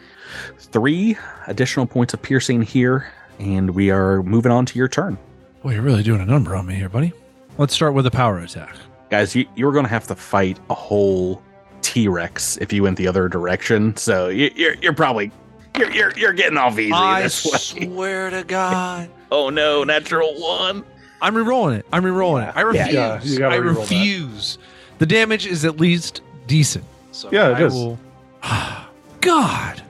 three 0.58 1.16
additional 1.46 1.86
points 1.86 2.14
of 2.14 2.22
piercing 2.22 2.62
here, 2.62 3.12
and 3.38 3.70
we 3.70 3.90
are 3.90 4.22
moving 4.22 4.52
on 4.52 4.66
to 4.66 4.78
your 4.78 4.88
turn. 4.88 5.18
Well, 5.62 5.74
you're 5.74 5.82
really 5.82 6.02
doing 6.02 6.20
a 6.20 6.26
number 6.26 6.54
on 6.54 6.66
me 6.66 6.76
here, 6.76 6.88
buddy. 6.88 7.12
Let's 7.58 7.74
start 7.74 7.94
with 7.94 8.06
a 8.06 8.10
power 8.10 8.38
attack. 8.38 8.76
Guys, 9.10 9.34
you, 9.34 9.46
you're 9.56 9.72
going 9.72 9.84
to 9.84 9.90
have 9.90 10.06
to 10.08 10.14
fight 10.14 10.58
a 10.70 10.74
whole 10.74 11.42
T 11.82 12.08
Rex 12.08 12.56
if 12.58 12.72
you 12.72 12.82
went 12.82 12.96
the 12.96 13.08
other 13.08 13.28
direction. 13.28 13.96
So 13.96 14.28
you, 14.28 14.50
you're, 14.54 14.74
you're 14.76 14.94
probably. 14.94 15.30
You're, 15.78 15.90
you're, 15.92 16.12
you're 16.18 16.32
getting 16.32 16.56
off 16.58 16.78
easy 16.78 16.90
this 17.22 17.44
way. 17.44 17.86
swear 17.86 18.30
to 18.30 18.44
God. 18.44 19.10
Oh 19.32 19.50
no, 19.50 19.82
natural 19.82 20.40
one. 20.40 20.84
I'm 21.20 21.36
re-rolling 21.36 21.80
it. 21.80 21.86
I'm 21.92 22.04
re-rolling 22.04 22.44
it. 22.44 22.52
I 22.54 22.60
refuse. 22.60 22.92
Yeah, 22.94 23.20
you 23.24 23.38
gotta 23.40 23.56
I 23.56 23.58
re-roll 23.58 23.74
that. 23.74 23.80
refuse. 23.80 24.58
The 24.98 25.06
damage 25.06 25.46
is 25.46 25.64
at 25.64 25.78
least 25.80 26.20
decent. 26.46 26.84
So 27.10 27.28
Yeah, 27.32 27.48
it 27.48 27.54
I 27.54 27.64
is. 27.64 27.74
will- 27.74 27.98
God. 29.20 29.82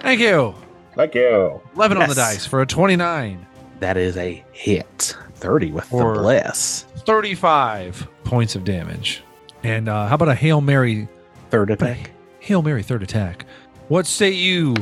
Thank 0.00 0.20
you. 0.20 0.54
Thank 0.96 1.14
you. 1.14 1.60
11 1.76 1.98
on 1.98 2.08
the 2.08 2.14
Yes. 2.14 2.16
dice 2.16 2.46
for 2.46 2.62
a 2.62 2.66
29. 2.66 3.46
That 3.80 3.98
is 3.98 4.16
a 4.16 4.42
hit. 4.52 5.14
30 5.34 5.72
with 5.72 5.92
Or- 5.92 6.14
the 6.14 6.20
bless. 6.22 6.86
35 7.04 8.08
points 8.24 8.56
of 8.56 8.64
damage. 8.64 9.22
And 9.62 9.88
uh, 9.90 10.06
how 10.08 10.14
about 10.14 10.28
a 10.28 10.34
Hail 10.34 10.60
Mary? 10.62 11.06
Third 11.50 11.70
attack. 11.70 12.12
Hail 12.40 12.62
Mary 12.62 12.82
third 12.82 13.02
attack. 13.02 13.44
What 13.92 14.06
say 14.06 14.30
you? 14.30 14.74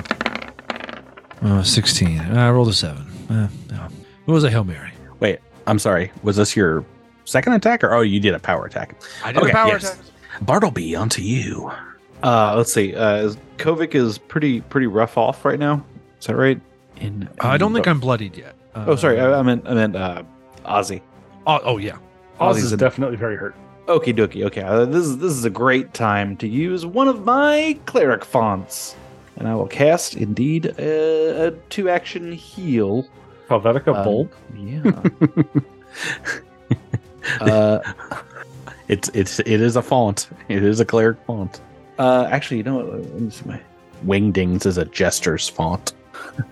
Uh, 1.43 1.65
16. 1.65 2.21
I 2.21 2.49
rolled 2.49 2.69
a 2.69 2.73
7. 2.73 3.03
Uh, 3.29 3.49
no. 3.69 3.89
It 4.29 4.31
was 4.31 4.45
a 4.45 4.51
Hail 4.51 4.63
Mary. 4.63 4.93
Wait, 5.19 5.41
I'm 5.67 5.81
sorry. 5.81 6.13
Was 6.23 6.37
this 6.37 6.55
your 6.55 6.85
second 7.25 7.55
attack 7.55 7.83
or 7.83 7.93
oh, 7.93 8.03
you 8.03 8.21
did 8.21 8.35
a 8.35 8.39
power 8.39 8.67
attack? 8.67 8.95
I 9.25 9.33
did 9.33 9.43
Okay, 9.43 9.51
a 9.51 9.53
power 9.53 9.73
yes. 9.73 9.95
attack. 9.95 10.05
Bartleby, 10.43 10.95
onto 10.95 11.23
you. 11.23 11.73
Uh, 12.23 12.55
let's 12.57 12.73
see. 12.73 12.95
Uh, 12.95 13.17
is- 13.17 13.37
Kovic 13.57 13.97
is 13.97 14.17
pretty 14.17 14.61
pretty 14.61 14.87
rough 14.87 15.19
off 15.19 15.45
right 15.45 15.59
now. 15.59 15.85
Is 16.21 16.29
that 16.29 16.37
right? 16.37 16.61
In, 16.99 17.29
Uh, 17.43 17.49
I 17.49 17.57
don't 17.57 17.75
think 17.75 17.89
I'm 17.89 17.99
bloodied 17.99 18.37
yet. 18.37 18.55
Uh, 18.77 18.85
Oh, 18.87 18.95
sorry. 18.95 19.19
I, 19.21 19.41
I 19.41 19.43
meant 19.43 19.67
I 19.67 19.75
meant 19.75 19.97
uh, 19.97 20.23
Ozzy. 20.65 21.03
oh, 21.49 21.59
oh, 21.65 21.79
yeah. 21.79 21.97
Oz 22.39 22.59
Ozzy's 22.59 22.65
is 22.67 22.73
in- 22.75 22.79
definitely 22.79 23.17
very 23.17 23.35
hurt. 23.35 23.57
Okie 23.89 24.15
dokie. 24.15 24.45
Okay, 24.45 24.63
uh, 24.63 24.85
this 24.85 25.05
is 25.05 25.19
this 25.19 25.33
is 25.33 25.45
a 25.45 25.51
great 25.51 25.93
time 25.95 26.37
to 26.37 26.47
use 26.47 26.87
one 26.87 27.09
of 27.09 27.25
my 27.25 27.77
cleric 27.87 28.25
fonts, 28.25 28.95
and 29.41 29.49
I 29.49 29.55
will 29.57 29.67
cast 29.67 30.15
indeed 30.15 30.67
a, 30.79 31.49
a 31.49 31.51
two 31.71 31.89
action 31.89 32.31
heal. 32.31 33.09
Helvetica 33.49 33.97
Um, 33.97 34.05
Bulb. 34.05 34.33
Yeah. 34.55 35.01
uh, 37.41 37.81
It's 38.89 39.09
it's 39.11 39.39
it 39.41 39.61
is 39.61 39.77
a 39.77 39.83
font. 39.83 40.29
It 40.49 40.63
is 40.65 40.81
a 40.81 40.85
cleric 40.85 41.17
font. 41.27 41.61
uh, 41.99 42.27
actually, 42.31 42.57
you 42.59 42.63
know 42.65 42.77
what? 42.77 42.87
Let 42.93 43.21
me 43.21 43.31
see 43.31 43.45
my. 43.47 43.61
Wingdings 44.05 44.65
is 44.67 44.79
a 44.79 44.85
jester's 44.87 45.49
font. 45.49 45.93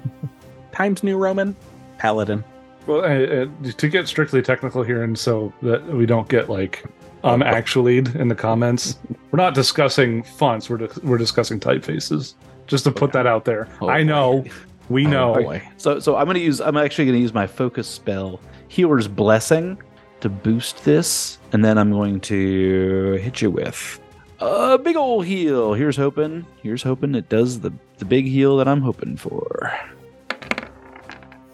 Times 0.72 1.02
New 1.02 1.16
Roman, 1.16 1.56
Paladin. 1.98 2.44
Well, 2.86 3.00
uh, 3.00 3.44
uh, 3.68 3.72
to 3.76 3.88
get 3.88 4.06
strictly 4.06 4.40
technical 4.42 4.82
here, 4.82 5.02
and 5.02 5.18
so 5.18 5.52
that 5.62 5.84
we 5.88 6.06
don't 6.06 6.28
get 6.28 6.48
like 6.48 6.84
um 7.24 7.42
actually 7.42 7.98
in 7.98 8.28
the 8.28 8.34
comments, 8.36 8.98
we're 9.32 9.38
not 9.38 9.54
discussing 9.54 10.22
fonts. 10.22 10.70
We're 10.70 10.76
dis- 10.78 10.98
we're 11.02 11.18
discussing 11.18 11.58
typefaces. 11.58 12.34
Just 12.68 12.84
to 12.84 12.92
put 12.92 13.12
that 13.12 13.26
out 13.26 13.44
there. 13.44 13.66
Oh, 13.80 13.88
I 13.88 14.02
know. 14.04 14.44
We 14.88 15.06
Oh, 15.06 15.10
know. 15.10 15.34
boy. 15.34 15.62
So 15.76 15.98
so 15.98 16.16
I'm 16.16 16.26
gonna 16.26 16.38
use. 16.38 16.60
I'm 16.60 16.76
actually 16.76 17.06
gonna 17.06 17.18
use 17.18 17.34
my 17.34 17.46
focus 17.46 17.88
spell, 17.88 18.40
Healer's 18.68 19.08
Blessing, 19.08 19.76
to 20.20 20.28
boost 20.28 20.84
this, 20.84 21.38
and 21.52 21.64
then 21.64 21.76
I'm 21.78 21.90
going 21.90 22.20
to 22.20 23.18
hit 23.20 23.42
you 23.42 23.50
with 23.50 24.00
a 24.40 24.78
big 24.78 24.96
old 24.96 25.26
heal. 25.26 25.74
Here's 25.74 25.96
hoping. 25.96 26.46
Here's 26.62 26.82
hoping 26.82 27.14
it 27.16 27.28
does 27.28 27.60
the 27.60 27.72
the 27.98 28.04
big 28.04 28.26
heal 28.26 28.56
that 28.58 28.68
I'm 28.68 28.80
hoping 28.80 29.16
for. 29.16 29.72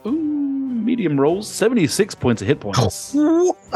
Ooh, 0.07 0.11
medium 0.13 1.19
rolls, 1.19 1.49
76 1.51 2.15
points 2.17 2.43
of 2.43 2.49
hit 2.49 2.61
points. 2.61 3.15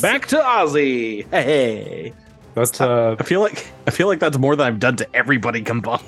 Back 0.00 0.26
to 0.28 0.36
Ozzy. 0.36 1.28
Hey. 1.30 2.12
That's 2.58 2.80
uh, 2.80 3.16
I 3.18 3.22
feel 3.22 3.40
like 3.40 3.66
I 3.86 3.90
feel 3.90 4.06
like 4.06 4.20
that's 4.20 4.38
more 4.38 4.56
than 4.56 4.66
I've 4.66 4.78
done 4.80 4.96
to 4.96 5.16
everybody 5.16 5.62
combined. 5.62 6.02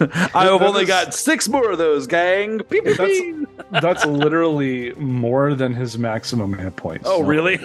I 0.34 0.44
have 0.44 0.62
only 0.62 0.82
is- 0.82 0.88
got 0.88 1.14
six 1.14 1.48
more 1.48 1.70
of 1.70 1.78
those, 1.78 2.06
gang. 2.06 2.60
Pew, 2.60 2.82
pew, 2.82 2.94
That's- 2.94 3.82
that's 3.82 4.06
literally 4.06 4.92
more 4.94 5.54
than 5.54 5.74
his 5.74 5.98
maximum 5.98 6.56
hit 6.56 6.76
points. 6.76 7.04
Oh, 7.08 7.22
really? 7.22 7.58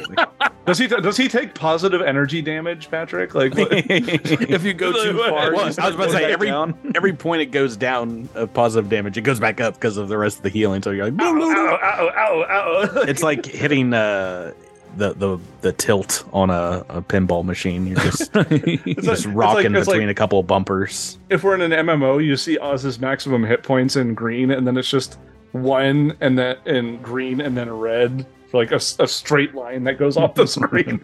Does 0.65 0.77
he 0.77 0.87
does 0.87 1.17
he 1.17 1.27
take 1.27 1.53
positive 1.53 2.01
energy 2.01 2.41
damage, 2.41 2.89
Patrick? 2.89 3.35
Like 3.35 3.53
what- 3.55 3.67
if 3.71 4.63
you 4.63 4.73
go 4.73 4.91
too 4.91 5.17
far, 5.17 5.53
Well, 5.53 5.61
I 5.61 5.65
was 5.65 5.77
about 5.77 6.05
to 6.05 6.11
say 6.11 6.31
every 6.31 6.47
down. 6.47 6.77
every 6.95 7.13
point 7.13 7.41
it 7.41 7.47
goes 7.47 7.77
down 7.77 8.27
of 8.35 8.53
positive 8.53 8.89
damage, 8.89 9.17
it 9.17 9.21
goes 9.21 9.39
back 9.39 9.61
up 9.61 9.75
because 9.75 9.97
of 9.97 10.07
the 10.07 10.17
rest 10.17 10.37
of 10.37 10.43
the 10.43 10.49
healing. 10.49 10.81
So 10.81 10.91
you're 10.91 11.09
like, 11.09 11.21
ow, 11.21 11.35
ow, 11.41 11.77
ow, 11.77 12.09
ow, 12.17 12.43
ow. 12.49 13.01
it's 13.01 13.23
like 13.23 13.45
hitting 13.45 13.93
uh, 13.93 14.53
the 14.97 15.13
the 15.13 15.37
the 15.61 15.71
tilt 15.71 16.23
on 16.33 16.49
a, 16.49 16.85
a 16.89 17.01
pinball 17.01 17.43
machine. 17.45 17.87
You're 17.87 17.99
just 17.99 18.29
It's 18.35 18.83
just 18.85 18.85
like- 18.85 18.97
it's 18.97 19.25
rocking 19.25 19.73
like- 19.73 19.85
between 19.85 20.01
like- 20.07 20.11
a 20.11 20.13
couple 20.15 20.39
of 20.39 20.47
bumpers. 20.47 21.17
if 21.29 21.43
we're 21.43 21.55
in 21.55 21.61
an 21.61 21.71
MMO, 21.85 22.23
you 22.23 22.35
see 22.35 22.57
Oz's 22.57 22.99
maximum 22.99 23.43
hit 23.43 23.63
points 23.63 23.95
in 23.95 24.13
green, 24.13 24.51
and 24.51 24.65
then 24.67 24.77
it's 24.77 24.89
just 24.89 25.17
one, 25.53 26.15
and 26.21 26.37
then 26.37 26.57
in 26.65 27.01
green, 27.01 27.41
and 27.41 27.55
then 27.57 27.69
red, 27.69 28.25
like 28.53 28.71
a 28.71 28.79
straight 28.79 29.53
line 29.55 29.83
that 29.85 29.97
goes 29.97 30.17
off 30.17 30.35
the 30.35 30.45
screen. 30.57 31.01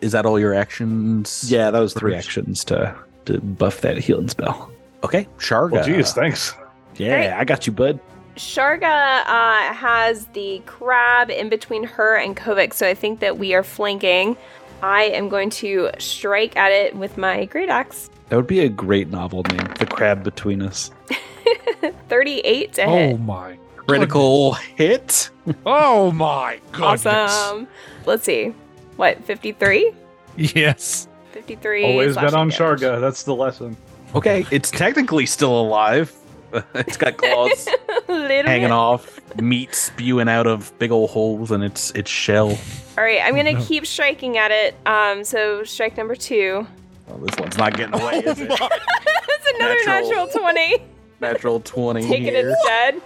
Is 0.00 0.12
that 0.12 0.26
all 0.26 0.38
your 0.38 0.54
actions? 0.54 1.50
Yeah, 1.50 1.70
that 1.70 1.78
was 1.80 1.94
three 1.94 2.14
actions 2.14 2.64
to 2.66 2.94
to 3.26 3.40
buff 3.40 3.80
that 3.80 3.96
healing 3.98 4.28
spell. 4.28 4.70
Okay, 5.02 5.26
Sharga. 5.38 5.70
well, 5.72 5.84
geez, 5.84 6.12
thanks. 6.12 6.54
Yeah, 6.96 7.16
Great. 7.16 7.30
I 7.40 7.44
got 7.44 7.66
you, 7.66 7.72
bud. 7.72 7.98
Sharga 8.36 9.22
uh, 9.26 9.72
has 9.74 10.26
the 10.28 10.60
crab 10.66 11.30
in 11.30 11.48
between 11.48 11.84
her 11.84 12.16
and 12.16 12.36
Kovic, 12.36 12.72
so 12.72 12.86
I 12.86 12.94
think 12.94 13.20
that 13.20 13.38
we 13.38 13.54
are 13.54 13.62
flanking. 13.62 14.36
I 14.82 15.04
am 15.04 15.28
going 15.28 15.50
to 15.50 15.90
strike 15.98 16.56
at 16.56 16.72
it 16.72 16.96
with 16.96 17.16
my 17.16 17.44
great 17.46 17.68
axe. 17.68 18.10
That 18.28 18.36
would 18.36 18.46
be 18.46 18.60
a 18.60 18.68
great 18.68 19.08
novel 19.08 19.42
name. 19.44 19.66
The 19.78 19.86
crab 19.86 20.24
between 20.24 20.62
us. 20.62 20.90
38 22.08 22.72
to 22.74 22.82
Oh 22.84 22.88
hit. 23.10 23.20
my. 23.20 23.58
Critical 23.86 24.54
hit. 24.54 25.30
Oh 25.66 26.10
my 26.12 26.58
goodness. 26.72 27.04
Awesome. 27.06 27.68
Let's 28.06 28.24
see. 28.24 28.54
What, 28.96 29.22
53? 29.24 29.92
Yes. 30.36 31.06
53. 31.32 31.84
Always 31.84 32.14
bet 32.14 32.34
on 32.34 32.48
damage. 32.48 32.56
Sharga. 32.56 33.00
That's 33.00 33.24
the 33.24 33.34
lesson. 33.34 33.76
Okay, 34.14 34.46
it's 34.50 34.70
technically 34.70 35.26
still 35.26 35.60
alive. 35.60 36.12
it's 36.74 36.96
got 36.96 37.16
claws 37.16 37.68
Little 38.08 38.28
hanging 38.46 38.62
bit. 38.68 38.70
off, 38.70 39.20
meat 39.40 39.74
spewing 39.74 40.28
out 40.28 40.46
of 40.46 40.76
big 40.78 40.90
old 40.92 41.10
holes 41.10 41.50
in 41.50 41.62
its 41.62 41.90
its 41.92 42.10
shell. 42.10 42.50
All 42.96 43.04
right, 43.04 43.20
I'm 43.22 43.34
going 43.34 43.46
to 43.46 43.52
No. 43.54 43.64
keep 43.64 43.86
striking 43.86 44.38
at 44.38 44.50
it. 44.50 44.74
Um, 44.86 45.24
so 45.24 45.64
strike 45.64 45.96
number 45.96 46.14
two. 46.14 46.66
Well, 47.08 47.18
this 47.18 47.38
one's 47.38 47.58
not 47.58 47.76
getting 47.76 47.94
away, 48.00 48.18
is 48.20 48.40
it? 48.40 48.48
That's 48.48 49.50
another 49.56 49.74
Natural. 49.86 50.08
natural 50.10 50.26
20. 50.28 50.76
Natural 51.20 51.60
twenty 51.60 52.02
Taking 52.02 52.24
here. 52.24 52.50
its 52.50 52.64
dead. 52.66 53.02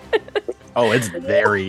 Oh, 0.77 0.93
it's 0.93 1.09
very. 1.09 1.69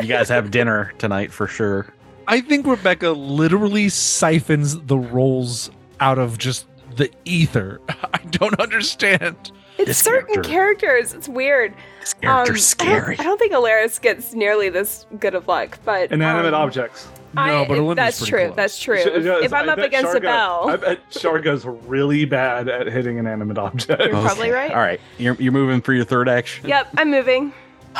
You 0.00 0.06
guys 0.06 0.28
have 0.28 0.50
dinner 0.50 0.92
tonight 0.98 1.32
for 1.32 1.46
sure. 1.46 1.86
I 2.26 2.40
think 2.40 2.66
Rebecca 2.66 3.10
literally 3.10 3.88
siphons 3.88 4.78
the 4.80 4.98
rolls 4.98 5.70
out 6.00 6.18
of 6.18 6.36
just 6.38 6.66
the 6.96 7.10
ether. 7.24 7.80
I 7.88 8.18
don't 8.30 8.58
understand. 8.60 9.50
It's 9.78 9.86
This 9.86 9.98
certain 9.98 10.42
character. 10.42 10.50
characters. 10.50 11.14
It's 11.14 11.28
weird. 11.28 11.72
This 12.00 12.14
character's 12.14 12.74
Um, 12.80 12.88
I 12.88 12.90
don't- 13.00 13.20
I 13.20 13.22
don't, 13.22 13.38
think 13.38 13.52
Alaris 13.52 14.00
gets 14.00 14.34
nearly 14.34 14.68
this 14.70 15.06
good 15.20 15.34
of 15.36 15.46
luck, 15.46 15.78
but 15.84 16.10
Inanimate 16.10 16.52
um, 16.52 16.62
objects. 16.62 17.06
No, 17.34 17.42
I- 17.42 17.68
but 17.68 17.78
Olympia's 17.78 18.18
that's 18.18 18.26
true. 18.28 18.46
close. 18.46 18.56
That's 18.56 18.78
true. 18.80 18.98
Sh- 19.00 19.06
If, 19.06 19.26
if 19.44 19.52
I'm 19.52 19.68
I 19.68 19.72
up 19.72 19.76
bet 19.76 19.84
against 19.86 20.14
a 20.16 20.20
bell, 20.20 20.68
I 20.70 20.76
bet 20.76 21.10
Sharga's 21.10 21.64
really 21.64 22.24
bad 22.24 22.68
at 22.68 22.86
hitting 22.88 23.18
inanimate 23.18 23.58
objects. 23.58 24.04
You're 24.04 24.20
probably 24.20 24.50
right. 24.50 24.70
All 24.72 24.78
right, 24.78 25.00
you're 25.18 25.34
you're 25.34 25.52
moving 25.52 25.80
for 25.80 25.92
your 25.92 26.04
third 26.04 26.28
action. 26.28 26.66
yep, 26.68 26.88
I'm 26.96 27.10
moving. 27.10 27.52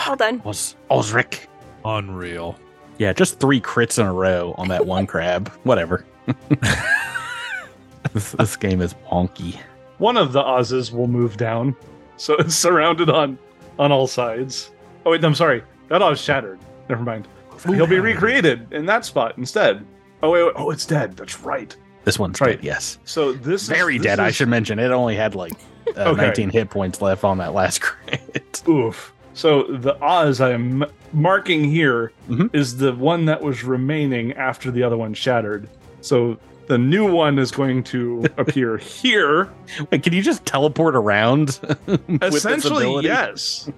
All 0.06 0.16
done. 0.16 0.40
Was 0.44 0.74
Osric? 0.90 1.46
Unreal. 1.84 2.58
Yeah, 2.98 3.12
just 3.12 3.38
three 3.38 3.60
crits 3.60 3.98
in 4.00 4.06
a 4.06 4.12
row 4.12 4.54
on 4.58 4.66
that 4.68 4.84
one 4.84 5.06
crab. 5.12 5.48
Whatever. 5.62 6.04
this, 8.12 8.32
this 8.32 8.56
game 8.56 8.80
is 8.80 8.94
wonky. 9.12 9.58
One 9.98 10.16
of 10.16 10.32
the 10.32 10.44
Oz's 10.44 10.92
will 10.92 11.08
move 11.08 11.36
down, 11.36 11.74
so 12.16 12.34
it's 12.36 12.54
surrounded 12.66 13.10
on 13.10 13.38
on 13.78 13.92
all 13.92 14.06
sides. 14.06 14.70
Oh 15.06 15.10
wait, 15.12 15.24
I'm 15.24 15.34
sorry. 15.34 15.62
That 15.88 16.02
Oz 16.02 16.20
shattered. 16.20 16.58
Never 16.88 17.02
mind. 17.02 17.28
He'll 17.66 17.86
be 17.86 17.98
recreated 17.98 18.72
in 18.72 18.86
that 18.86 19.04
spot 19.04 19.36
instead. 19.38 19.84
Oh 20.22 20.30
wait, 20.30 20.44
wait. 20.44 20.52
oh 20.56 20.70
it's 20.70 20.86
dead. 20.86 21.16
That's 21.16 21.40
right. 21.40 21.74
This 22.04 22.18
one's 22.18 22.40
Right. 22.40 22.56
dead, 22.56 22.64
yes. 22.64 22.98
So 23.04 23.32
this 23.32 23.62
is- 23.62 23.68
Very 23.68 23.98
this 23.98 24.06
dead, 24.06 24.20
I 24.20 24.28
is- 24.28 24.36
should 24.36 24.48
mention. 24.48 24.78
It 24.78 24.90
only 24.92 25.16
had 25.16 25.34
like 25.34 25.52
uh, 25.96 26.00
Okay. 26.10 26.22
19 26.22 26.50
hit 26.50 26.70
points 26.70 27.02
left 27.02 27.24
on 27.24 27.38
that 27.38 27.54
last 27.54 27.80
crit. 27.82 28.62
Oof. 28.68 29.12
So 29.34 29.64
the 29.64 30.00
Oz 30.02 30.40
I 30.40 30.50
am 30.52 30.84
marking 31.12 31.64
here 31.64 32.12
is 32.52 32.74
Mhm. 32.74 32.78
the 32.78 32.92
one 32.94 33.24
that 33.26 33.42
was 33.42 33.62
remaining 33.64 34.32
after 34.34 34.70
the 34.70 34.82
other 34.82 34.96
one 34.96 35.14
shattered. 35.14 35.68
So 36.00 36.38
the 36.68 36.78
new 36.78 37.10
one 37.10 37.38
is 37.38 37.50
going 37.50 37.82
to 37.84 38.24
appear 38.38 38.76
here. 38.76 39.50
Wait, 39.90 40.02
can 40.02 40.12
you 40.12 40.22
just 40.22 40.44
teleport 40.46 40.94
around? 40.94 41.60
Essentially, 42.22 43.04
yes. 43.04 43.70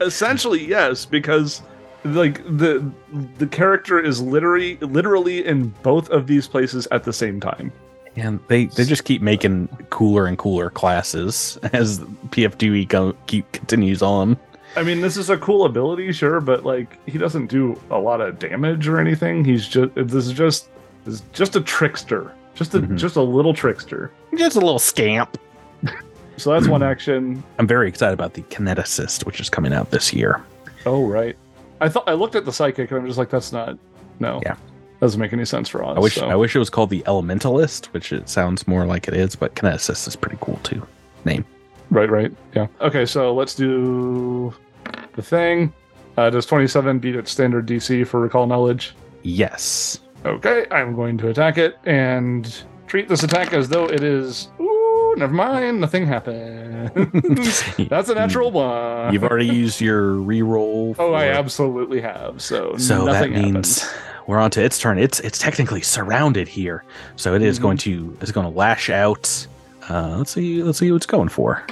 Essentially, 0.00 0.64
yes, 0.64 1.04
because 1.04 1.62
like 2.04 2.42
the 2.44 2.84
the 3.38 3.46
character 3.46 4.00
is 4.00 4.20
literally 4.20 4.76
literally 4.78 5.44
in 5.44 5.68
both 5.82 6.08
of 6.10 6.26
these 6.26 6.48
places 6.48 6.88
at 6.90 7.04
the 7.04 7.12
same 7.12 7.40
time. 7.40 7.72
And 8.16 8.40
they, 8.48 8.66
they 8.66 8.84
just 8.84 9.04
keep 9.04 9.22
making 9.22 9.68
cooler 9.88 10.26
and 10.26 10.36
cooler 10.36 10.68
classes 10.68 11.58
as 11.72 12.00
PF2E 12.00 12.88
go, 12.88 13.14
keep 13.26 13.50
continues 13.52 14.02
on. 14.02 14.36
I 14.76 14.82
mean, 14.82 15.00
this 15.00 15.16
is 15.16 15.30
a 15.30 15.38
cool 15.38 15.64
ability, 15.64 16.12
sure, 16.12 16.40
but 16.40 16.64
like 16.64 16.98
he 17.08 17.18
doesn't 17.18 17.46
do 17.46 17.80
a 17.90 17.98
lot 17.98 18.20
of 18.20 18.38
damage 18.38 18.88
or 18.88 18.98
anything. 18.98 19.44
He's 19.44 19.66
just 19.66 19.94
this 19.94 20.26
is 20.26 20.32
just 20.32 20.68
is 21.06 21.22
just 21.32 21.56
a 21.56 21.60
trickster, 21.60 22.32
just 22.54 22.74
a 22.74 22.80
Mhm. 22.80 22.96
just 22.96 23.16
a 23.16 23.22
little 23.22 23.54
trickster. 23.54 24.10
Just 24.36 24.56
a 24.56 24.60
little 24.60 24.78
scamp. 24.78 25.38
So 26.38 26.52
that's 26.52 26.66
one 26.66 26.82
action. 26.82 27.42
I'm 27.58 27.66
very 27.66 27.88
excited 27.88 28.14
about 28.14 28.34
the 28.34 28.42
Kineticist, 28.42 29.26
which 29.26 29.38
is 29.40 29.50
coming 29.50 29.72
out 29.72 29.90
this 29.90 30.12
year. 30.14 30.42
Oh 30.86 31.06
right, 31.06 31.36
I 31.80 31.88
thought 31.88 32.04
I 32.08 32.14
looked 32.14 32.34
at 32.34 32.44
the 32.44 32.52
psychic 32.52 32.90
and 32.90 33.00
I'm 33.00 33.06
just 33.06 33.18
like, 33.18 33.30
that's 33.30 33.52
not 33.52 33.76
no. 34.18 34.40
Yeah. 34.44 34.56
doesn't 35.00 35.20
make 35.20 35.32
any 35.32 35.44
sense 35.44 35.68
for 35.68 35.84
us. 35.84 35.96
I 35.96 36.00
wish 36.00 36.14
so. 36.14 36.28
I 36.28 36.36
wish 36.36 36.54
it 36.54 36.58
was 36.60 36.70
called 36.70 36.88
the 36.90 37.02
Elementalist, 37.06 37.86
which 37.86 38.12
it 38.12 38.28
sounds 38.28 38.66
more 38.68 38.86
like 38.86 39.08
it 39.08 39.14
is, 39.14 39.34
but 39.34 39.54
Kineticist 39.56 40.06
is 40.06 40.14
pretty 40.16 40.38
cool 40.40 40.58
too. 40.62 40.80
Name. 41.24 41.44
Right, 41.90 42.08
right. 42.08 42.32
Yeah. 42.54 42.68
Okay, 42.80 43.04
so 43.04 43.34
let's 43.34 43.54
do 43.54 44.54
the 45.14 45.22
thing. 45.22 45.72
Uh, 46.16 46.30
does 46.30 46.46
27 46.46 46.98
beat 47.00 47.16
its 47.16 47.30
standard 47.32 47.66
DC 47.66 48.06
for 48.06 48.20
recall 48.20 48.46
knowledge? 48.46 48.94
Yes. 49.22 49.98
Okay, 50.24 50.66
I'm 50.70 50.94
going 50.94 51.18
to 51.18 51.28
attack 51.28 51.58
it 51.58 51.76
and 51.84 52.62
treat 52.86 53.08
this 53.08 53.22
attack 53.22 53.52
as 53.52 53.68
though 53.68 53.86
it 53.86 54.02
is. 54.02 54.48
Ooh, 54.60 55.14
never 55.16 55.32
mind. 55.32 55.80
Nothing 55.80 56.06
happens. 56.06 57.62
That's 57.88 58.08
a 58.08 58.14
natural 58.14 58.50
one. 58.52 59.12
You've 59.12 59.24
already 59.24 59.46
used 59.46 59.80
your 59.80 60.14
reroll. 60.14 60.94
Oh, 60.98 61.12
I 61.14 61.26
absolutely 61.28 62.00
have. 62.00 62.40
So, 62.40 62.76
So 62.76 63.04
that 63.06 63.30
means 63.30 63.82
happened. 63.82 64.24
we're 64.28 64.38
on 64.38 64.50
to 64.52 64.62
its 64.62 64.78
turn. 64.78 64.98
It's 64.98 65.18
it's 65.20 65.38
technically 65.38 65.80
surrounded 65.82 66.46
here, 66.48 66.84
so 67.16 67.34
it 67.34 67.42
is 67.42 67.58
Mhm. 67.58 67.62
going 67.62 67.76
to 67.78 68.16
it's 68.20 68.30
going 68.32 68.50
to 68.50 68.56
lash 68.56 68.90
out. 68.90 69.46
Uh, 69.90 70.16
let's 70.18 70.30
see 70.30 70.62
let's 70.62 70.78
see 70.78 70.90
what 70.92 70.98
it's 70.98 71.06
going 71.06 71.28
for. 71.28 71.64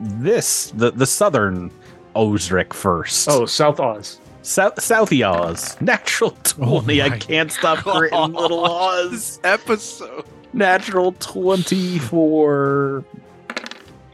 This 0.00 0.70
the 0.74 0.90
the 0.92 1.06
southern 1.06 1.70
Osric 2.16 2.72
first. 2.72 3.28
Oh, 3.30 3.44
South 3.46 3.78
Oz. 3.80 4.18
South 4.42 4.74
Southie 4.76 5.26
Oz 5.28 5.80
natural 5.80 6.30
Oh 6.60 6.80
twenty. 6.80 7.00
I 7.02 7.10
can't 7.18 7.50
stop 7.52 7.84
gritting 7.84 8.32
little 8.32 8.64
Oz. 8.64 9.38
Episode. 9.44 10.24
Natural 10.52 11.12
twenty 11.20 11.98
for 11.98 13.04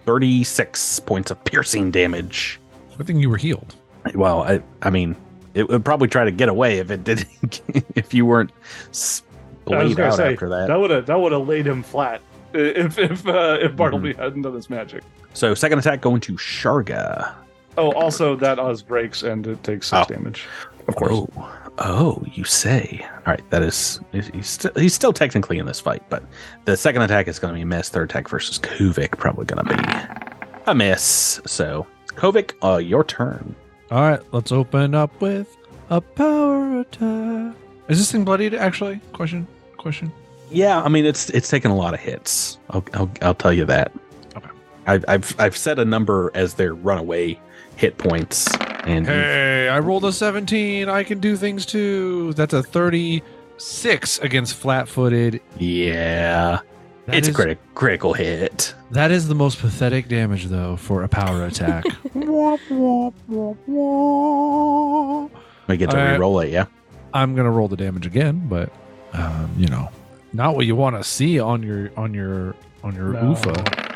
thirty 0.05 0.45
six 0.45 1.01
points 1.01 1.31
of 1.31 1.43
piercing 1.45 1.91
damage. 1.91 2.61
Good 2.97 3.07
thing 3.07 3.21
you 3.21 3.31
were 3.31 3.37
healed. 3.37 3.75
Well, 4.15 4.43
I 4.43 4.63
I 4.83 4.91
mean, 4.91 5.17
it 5.55 5.69
would 5.69 5.85
probably 5.85 6.09
try 6.09 6.25
to 6.25 6.31
get 6.31 6.49
away 6.49 6.79
if 6.79 6.91
it 6.91 7.05
didn't. 7.05 7.61
if 7.97 8.13
you 8.15 8.27
weren't 8.27 8.51
I 8.53 8.89
was 8.91 8.99
splayed 8.99 10.01
out 10.01 10.15
say 10.15 10.33
after 10.35 10.49
that. 10.51 10.69
that 10.69 10.79
would 10.79 10.91
have 10.91 11.07
that 11.07 11.19
would 11.21 11.33
have 11.33 11.49
laid 11.49 11.67
him 11.67 11.83
flat 11.83 12.21
if 12.53 12.99
if 12.99 13.27
uh, 13.27 13.59
if 13.61 13.75
Bartleby 13.77 14.13
Mm-hmm. 14.13 14.23
hadn't 14.23 14.43
done 14.43 14.55
his 14.55 14.69
magic. 14.71 15.03
So 15.35 15.55
second 15.55 15.79
attack 15.79 16.01
going 16.01 16.21
to 16.23 16.33
Sharga. 16.35 17.35
Oh, 17.79 17.93
also 17.93 18.35
that 18.37 18.59
Oz 18.59 18.83
breaks 18.83 19.23
and 19.23 19.47
it 19.47 19.63
takes 19.65 19.87
six 19.89 20.07
Oh. 20.11 20.13
damage. 20.15 20.47
Of 20.89 20.97
course. 20.97 21.13
Oh, 21.13 21.53
oh, 21.79 22.23
you 22.33 22.45
say. 22.45 23.07
All 23.27 23.33
right, 23.33 23.51
that 23.51 23.63
is 23.63 24.01
he's, 24.13 24.29
he's, 24.29 24.49
still, 24.49 24.71
he's 24.77 24.95
still 24.95 25.13
technically 25.13 25.59
in 25.59 25.67
this 25.67 25.79
fight, 25.81 26.03
but 26.09 26.23
the 26.65 26.77
second 26.77 27.03
attack 27.03 27.29
is 27.29 27.39
going 27.39 27.53
to 27.53 27.57
be 27.57 27.63
a 27.63 27.67
miss. 27.67 27.89
Third 27.89 28.11
attack 28.11 28.29
versus 28.29 28.59
Kovic 28.59 29.17
probably 29.19 29.45
going 29.45 29.65
to 29.67 29.77
be 29.77 30.63
a 30.67 30.75
miss. 30.75 31.41
So 31.47 31.87
Kovic, 32.15 32.53
uh, 32.63 32.79
your 32.79 33.05
turn. 33.05 33.55
All 33.91 34.01
right, 34.03 34.21
let's 34.33 34.51
open 34.51 34.95
up 34.95 35.19
with 35.21 35.57
a 35.91 36.01
power 36.01 36.81
attack. 36.81 37.55
Is 37.89 37.99
this 37.99 38.11
thing 38.13 38.25
bloodied? 38.25 38.55
Actually, 38.55 39.01
question, 39.13 39.47
question. 39.77 40.11
Yeah, 40.51 40.81
I 40.83 40.89
mean 40.89 41.05
it's 41.07 41.29
it's 41.31 41.49
taken 41.51 41.71
a 41.71 41.77
lot 41.77 41.93
of 41.95 42.01
hits. 42.01 42.59
I'll 42.71 42.85
I'll, 42.95 43.11
I'll 43.23 43.35
tell 43.35 43.53
you 43.53 43.67
that. 43.67 43.93
Okay. 44.89 44.93
I've 44.95 45.05
I've 45.09 45.41
I've 45.41 45.57
set 45.57 45.79
a 45.79 45.85
number 45.85 46.31
as 46.35 46.55
their 46.55 46.75
runaway 46.75 47.39
hit 47.77 47.99
points, 47.99 48.49
and 48.85 49.07
Hey, 49.07 49.69
I 49.69 49.79
rolled 49.81 50.05
a 50.05 50.13
17. 50.13 50.89
I 50.89 51.05
can 51.05 51.21
do 51.21 51.37
things 51.37 51.65
too. 51.67 52.33
That's 52.33 52.53
a 52.55 52.63
36 52.63 54.19
against 54.21 54.55
flat-footed. 54.55 55.41
yeah, 55.59 56.61
That 57.07 57.17
it's 57.17 57.29
is- 57.29 57.39
a 57.39 57.39
criti- 57.39 57.59
critical 57.75 58.15
hit. 58.15 58.75
That 58.91 59.11
is 59.11 59.29
the 59.29 59.35
most 59.35 59.59
pathetic 59.61 60.09
damage, 60.09 60.47
though, 60.47 60.77
for 60.77 61.03
a 61.03 61.09
power 61.09 61.45
attack. 61.45 61.85
I 65.71 65.77
get 65.77 65.91
to 65.91 65.97
All 65.99 66.03
right. 66.05 66.13
re-roll 66.13 66.41
it. 66.41 66.51
Yeah. 66.51 66.65
I'm 67.13 67.35
gonna 67.35 67.51
roll 67.51 67.69
the 67.69 67.77
damage 67.77 68.07
again, 68.07 68.47
but 68.49 68.73
um, 69.13 69.51
you 69.57 69.69
know, 69.69 69.91
not 70.33 70.57
what 70.57 70.67
you 70.67 70.75
want 70.77 70.97
to 70.97 71.05
see 71.05 71.39
on 71.41 71.63
your 71.63 71.91
on 71.97 72.13
your 72.15 72.55
on 72.83 72.95
your 72.95 73.13
No. 73.13 73.31
UFA. 73.31 73.88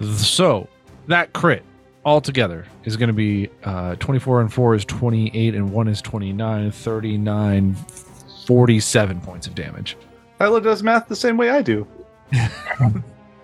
So 0.00 0.68
that 1.06 1.32
crit 1.32 1.62
altogether 2.04 2.66
is 2.84 2.96
going 2.96 3.08
to 3.08 3.14
be 3.14 3.48
uh, 3.64 3.94
24 3.96 4.42
and 4.42 4.52
4 4.52 4.74
is 4.74 4.84
28 4.84 5.54
and 5.54 5.72
1 5.72 5.88
is 5.88 6.02
29 6.02 6.70
39 6.70 7.74
47 8.46 9.20
points 9.22 9.46
of 9.46 9.54
damage 9.54 9.96
Tyler 10.38 10.60
does 10.60 10.82
math 10.82 11.08
the 11.08 11.16
same 11.16 11.36
way 11.36 11.48
I 11.50 11.62
do. 11.62 11.86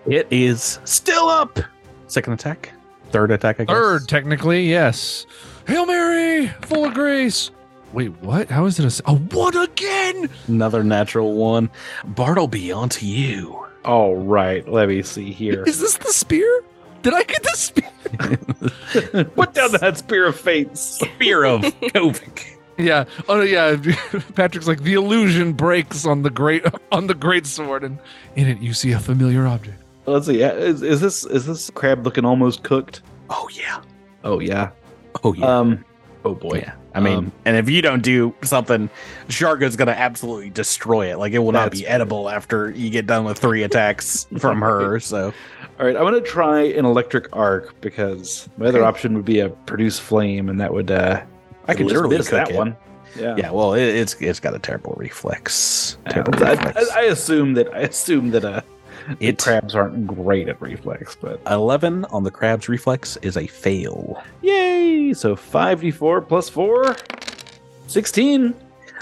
It 0.07 0.27
is 0.31 0.79
still 0.83 1.29
up. 1.29 1.59
Second 2.07 2.33
attack, 2.33 2.71
third 3.11 3.29
attack. 3.31 3.59
I 3.59 3.65
guess. 3.65 3.73
third 3.75 4.07
technically 4.07 4.67
yes 4.67 5.27
hail 5.67 5.85
mary 5.85 6.47
full 6.61 6.85
of 6.85 6.93
grace 6.95 7.51
wait 7.93 8.09
what 8.21 8.49
how 8.49 8.65
is 8.65 8.79
it 8.79 9.01
a 9.05 9.13
one 9.13 9.55
again 9.55 10.27
another 10.47 10.83
natural 10.83 11.33
one. 11.33 11.69
Bartleby, 12.03 12.71
on 12.71 12.89
to 12.89 13.05
you. 13.05 13.60
All 13.83 14.15
right, 14.15 14.67
let 14.67 14.89
me 14.89 15.01
see 15.01 15.31
here. 15.31 15.63
is 15.63 15.79
this 15.79 15.97
the 15.97 16.11
spear 16.13 16.63
did 17.01 17.13
i 17.15 17.23
get 17.23 17.41
the 17.41 17.55
spear 17.55 17.89
Put 19.35 19.53
down 19.53 19.71
that 19.73 19.97
spear 19.97 20.25
of 20.27 20.39
fate. 20.39 20.77
Spear 20.77 21.45
of 21.45 21.61
Kovic. 21.61 22.57
Yeah. 22.77 23.05
Oh 23.29 23.41
yeah. 23.41 23.77
Patrick's 24.35 24.67
like 24.67 24.83
the 24.83 24.93
illusion 24.93 25.53
breaks 25.53 26.05
on 26.05 26.23
the 26.23 26.29
great 26.29 26.65
on 26.91 27.07
the 27.07 27.13
great 27.13 27.45
sword, 27.45 27.83
and 27.83 27.99
in 28.35 28.47
it 28.47 28.59
you 28.59 28.73
see 28.73 28.91
a 28.91 28.99
familiar 28.99 29.47
object. 29.47 29.81
Let's 30.05 30.25
see. 30.25 30.41
Is, 30.41 30.81
is 30.81 30.99
this 30.99 31.23
is 31.25 31.45
this 31.45 31.69
crab 31.69 32.03
looking 32.05 32.25
almost 32.25 32.63
cooked? 32.63 33.01
Oh 33.29 33.49
yeah. 33.53 33.81
Oh 34.23 34.39
yeah. 34.39 34.71
Oh 35.23 35.33
yeah. 35.33 35.45
Um. 35.45 35.85
Oh 36.23 36.35
boy. 36.35 36.59
yeah. 36.59 36.73
I 36.93 36.99
mean, 36.99 37.17
Um, 37.17 37.31
and 37.45 37.55
if 37.57 37.69
you 37.69 37.81
don't 37.81 38.01
do 38.03 38.33
something, 38.43 38.89
Sharga's 39.29 39.75
gonna 39.75 39.91
absolutely 39.91 40.49
destroy 40.49 41.11
it. 41.11 41.17
Like 41.17 41.33
it 41.33 41.39
will 41.39 41.51
not 41.53 41.71
be 41.71 41.87
edible 41.87 42.29
after 42.29 42.69
you 42.71 42.89
get 42.89 43.07
done 43.07 43.23
with 43.23 43.37
three 43.39 43.63
attacks 43.63 44.27
from 44.37 44.61
her. 44.61 44.99
So 45.11 45.33
All 45.79 45.85
right. 45.85 45.95
I'm 45.95 46.03
gonna 46.03 46.21
try 46.21 46.61
an 46.61 46.85
electric 46.85 47.35
arc 47.35 47.79
because 47.81 48.49
my 48.57 48.67
other 48.67 48.79
Okay. 48.79 48.87
option 48.87 49.15
would 49.15 49.25
be 49.25 49.39
a 49.39 49.49
produce 49.49 49.97
flame, 49.99 50.49
and 50.49 50.59
that 50.61 50.73
would 50.73 50.91
uh. 50.91 51.21
I 51.67 51.73
just 51.73 51.85
literally 51.85 52.17
miss 52.17 52.29
that 52.29 52.49
it. 52.51 52.55
one. 52.55 52.75
Yeah. 53.17 53.35
yeah, 53.37 53.51
well, 53.51 53.73
it, 53.73 53.83
it's 53.83 54.13
it's 54.21 54.39
got 54.39 54.53
a 54.55 54.59
terrible 54.59 54.93
reflex. 54.97 55.97
Terrible 56.09 56.35
I, 56.43 56.51
reflex. 56.51 56.89
I, 56.91 56.99
I 56.99 57.03
assume 57.05 57.53
that 57.55 57.73
I 57.73 57.79
assume 57.81 58.31
that 58.31 58.45
uh, 58.45 58.61
the 59.19 59.27
It- 59.27 59.37
crabs 59.39 59.75
aren't 59.75 60.07
great 60.07 60.47
at 60.49 60.61
reflex, 60.61 61.15
but 61.19 61.39
Eleven 61.49 62.05
on 62.05 62.23
the 62.23 62.31
crab's 62.31 62.67
reflex 62.69 63.17
is 63.21 63.37
a 63.37 63.47
fail. 63.47 64.21
yay! 64.41 65.13
So 65.13 65.35
five 65.35 65.81
d 65.81 65.91
four 65.91 66.21
plus 66.21 66.49
four. 66.49 66.95
16. 67.87 68.53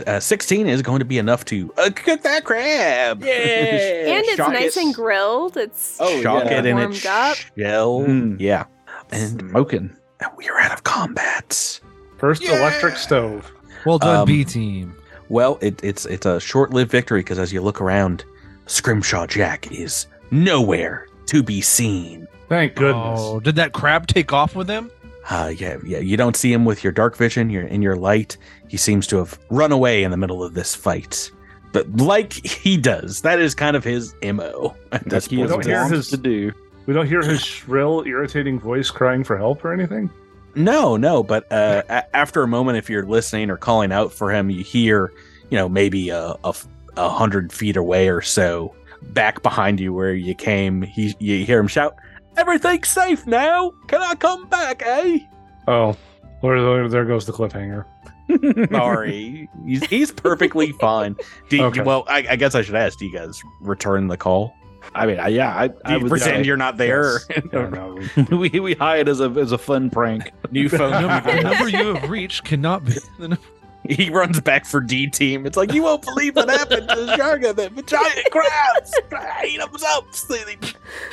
Uh, 0.08 0.20
Sixteen 0.20 0.66
is 0.68 0.82
going 0.82 1.00
to 1.00 1.06
be 1.06 1.18
enough 1.18 1.44
to 1.46 1.74
uh, 1.78 1.90
cook 1.94 2.22
that 2.24 2.46
crab. 2.46 3.22
Yay! 3.22 4.10
and 4.16 4.26
it's 4.26 4.36
Shock 4.38 4.54
nice 4.54 4.78
it. 4.78 4.84
and 4.84 4.96
grilled. 4.96 5.58
It's 5.58 5.98
Oh, 6.00 6.22
Shock 6.22 6.46
yeah. 6.46 6.60
it 6.60 6.66
in 6.66 6.78
Warmed 6.78 6.96
its 6.96 7.06
up. 7.06 7.36
shell. 7.58 8.00
Mm. 8.02 8.38
Yeah, 8.40 8.64
and 9.12 9.40
Smoking. 9.42 9.96
And 10.22 10.32
we 10.38 10.48
are 10.50 10.58
out 10.60 10.72
of 10.72 10.84
combat. 10.84 11.80
First 12.18 12.42
Yeah. 12.44 12.60
electric 12.60 12.96
stove. 12.98 13.52
Well 13.86 13.98
done, 14.00 14.16
Um, 14.22 14.26
B 14.26 14.44
team. 14.46 14.96
Well, 15.28 15.58
it, 15.62 15.80
it's 15.84 16.06
it's 16.06 16.26
a 16.26 16.40
short-lived 16.40 16.90
victory 16.92 17.20
because 17.20 17.38
as 17.40 17.52
you 17.54 17.62
look 17.62 17.80
around, 17.82 18.24
Scrimshaw 18.70 19.26
Jack 19.28 19.72
is 19.72 20.06
nowhere 20.32 21.08
to 21.26 21.42
be 21.44 21.60
seen. 21.62 22.28
Thank 22.48 22.76
goodness. 22.76 23.20
Oh, 23.22 23.40
did 23.40 23.56
that 23.56 23.74
crab 23.74 24.08
take 24.08 24.32
off 24.32 24.56
with 24.56 24.68
him? 24.70 24.92
Uh, 25.30 25.52
yeah, 25.56 25.78
yeah. 25.86 26.00
You 26.00 26.18
don't 26.18 26.36
see 26.36 26.52
him 26.54 26.66
with 26.66 26.84
your 26.84 26.94
dark 26.94 27.16
vision. 27.16 27.50
You're 27.50 27.64
in 27.68 27.82
your 27.82 27.96
light. 27.96 28.38
He 28.68 28.78
seems 28.78 29.06
to 29.08 29.18
have 29.18 29.38
run 29.50 29.72
away 29.72 30.04
in 30.04 30.12
the 30.12 30.18
middle 30.18 30.44
of 30.44 30.54
this 30.54 30.74
fight. 30.76 31.32
But 31.72 31.90
like 31.98 32.34
he 32.34 32.78
does, 32.78 33.22
that 33.22 33.40
is 33.40 33.54
kind 33.54 33.76
of 33.76 33.84
his 33.84 34.14
mo. 34.24 34.76
At 34.92 35.06
this 35.08 35.26
He 35.28 35.36
You 35.38 35.48
point. 35.48 35.64
don't 35.64 35.66
hear 35.66 35.80
wants 35.82 35.96
his- 35.96 36.10
to 36.10 36.18
do. 36.18 36.52
We 36.86 36.94
don't 36.96 37.06
hear 37.08 37.22
his 37.22 37.42
shrill, 37.44 38.04
irritating 38.08 38.60
voice 38.60 38.90
crying 38.90 39.24
for 39.24 39.38
help 39.38 39.64
or 39.64 39.72
anything. 39.74 40.10
No, 40.56 40.98
no. 40.98 41.22
But 41.22 41.52
uh, 41.52 41.84
a- 41.88 42.16
after 42.16 42.42
a 42.42 42.48
moment, 42.48 42.80
if 42.80 42.90
you're 42.90 43.06
listening 43.06 43.52
or 43.52 43.58
calling 43.58 43.92
out 43.92 44.12
for 44.12 44.32
him, 44.32 44.50
you 44.50 44.64
hear, 44.64 45.14
you 45.52 45.58
know, 45.58 45.70
maybe 45.70 46.10
a, 46.10 46.30
a, 46.44 46.48
f- 46.48 46.68
a 46.98 47.10
hundred 47.10 47.52
feet 47.54 47.78
away 47.78 48.10
or 48.10 48.22
so, 48.22 48.76
back 49.14 49.42
behind 49.44 49.80
you 49.80 49.94
where 49.94 50.14
you 50.14 50.36
came. 50.36 50.82
He, 50.82 51.16
you 51.20 51.46
hear 51.46 51.60
him 51.60 51.68
shout, 51.68 51.96
"Everything's 52.38 52.88
safe 52.90 53.26
now. 53.28 53.72
Can 53.88 54.02
I 54.02 54.16
come 54.16 54.48
back, 54.48 54.82
eh?" 54.86 55.20
Oh, 55.68 55.96
there, 56.42 56.62
there- 56.62 56.90
there 56.90 57.06
goes 57.06 57.26
the 57.26 57.34
cliffhanger. 57.34 57.86
Sorry, 58.72 59.50
he's, 59.66 59.84
he's 59.86 60.12
perfectly 60.12 60.72
fine. 60.80 61.16
Do 61.50 61.58
you, 61.58 61.64
Okay. 61.66 61.82
Well, 61.82 62.04
I, 62.08 62.26
I 62.30 62.36
guess 62.36 62.56
I 62.56 62.62
should 62.62 62.76
ask: 62.76 63.00
Do 63.00 63.06
you 63.06 63.14
guys 63.14 63.42
return 63.62 64.08
the 64.08 64.18
call? 64.18 64.54
I 64.96 65.06
mean, 65.06 65.20
I, 65.20 65.28
yeah, 65.28 65.56
I, 65.56 65.68
Do 65.68 65.76
I 65.86 65.96
you 65.96 66.04
would 66.04 66.10
pretend 66.10 66.44
say 66.44 66.48
you're 66.48 66.58
not 66.58 66.78
there? 66.78 67.20
Yeah, 67.54 67.70
no, 67.70 68.00
we 68.32 68.50
we- 68.50 68.60
we 68.60 68.74
hide 68.76 69.08
as 69.10 69.20
a 69.20 69.30
as 69.32 69.52
a 69.52 69.58
fun 69.58 69.90
prank. 69.90 70.32
New 70.52 70.70
phone 70.70 70.92
The 70.92 71.02
number. 71.02 71.42
number 71.42 71.70
you 71.70 71.96
have 71.96 72.10
reached 72.10 72.44
cannot 72.46 72.86
be. 72.86 72.94
The 73.20 73.30
num- 73.30 73.40
He 73.88 74.10
runs 74.10 74.40
back 74.42 74.66
for 74.66 74.82
D 74.82 75.08
team. 75.08 75.46
It's 75.46 75.58
like 75.58 75.74
you 75.74 75.84
won't 75.84 76.04
believe 76.04 76.36
what 76.36 76.50
happened 76.50 76.90
to 76.90 76.96
Sharga. 77.18 77.56
That 77.56 77.88
giant 77.88 78.28
crabs 78.32 78.94
ate 79.42 79.60
them 79.60 79.70
up. 79.88 80.06
They, 80.28 80.56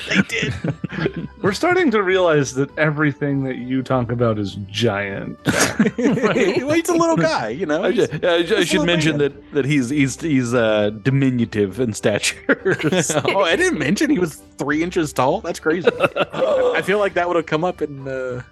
they 0.09 0.23
did. 0.23 1.29
We're 1.43 1.53
starting 1.53 1.91
to 1.93 2.03
realize 2.03 2.55
that 2.55 2.77
everything 2.77 3.45
that 3.45 3.57
you 3.57 3.83
talk 3.83 4.11
about 4.11 4.39
is 4.39 4.57
giant. 4.71 5.39
well, 5.47 6.73
he's 6.73 6.89
a 6.89 6.95
little 6.95 7.17
guy, 7.17 7.49
you 7.51 7.67
know. 7.67 7.85
I, 7.85 7.93
He's- 7.93 8.09
ju- 8.09 8.29
I 8.29 8.43
ju- 8.43 8.57
I 8.57 8.65
should 8.65 8.85
mention 8.85 9.13
man. 9.19 9.33
that 9.33 9.53
that 9.53 9.65
he's 9.65 9.89
he's 9.89 10.21
he's 10.21 10.53
uh, 10.53 10.91
diminutive 10.91 11.81
in 11.81 11.93
stature. 11.95 12.37
oh, 13.27 13.41
I 13.43 13.57
didn't 13.57 13.79
mention 13.79 14.11
he 14.11 14.19
was 14.19 14.37
three 14.59 14.83
inches 14.83 15.13
tall. 15.13 15.41
That's 15.41 15.61
crazy. 15.61 15.89
I 15.99 16.83
feel 16.83 16.99
like 16.99 17.15
that 17.15 17.27
would 17.29 17.37
have 17.37 17.47
come 17.47 17.65
up 17.65 17.81
in 17.81 18.07
uh, 18.09 18.43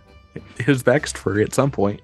his 0.58 0.82
backstory 0.82 1.44
at 1.44 1.52
some 1.52 1.70
point. 1.70 2.00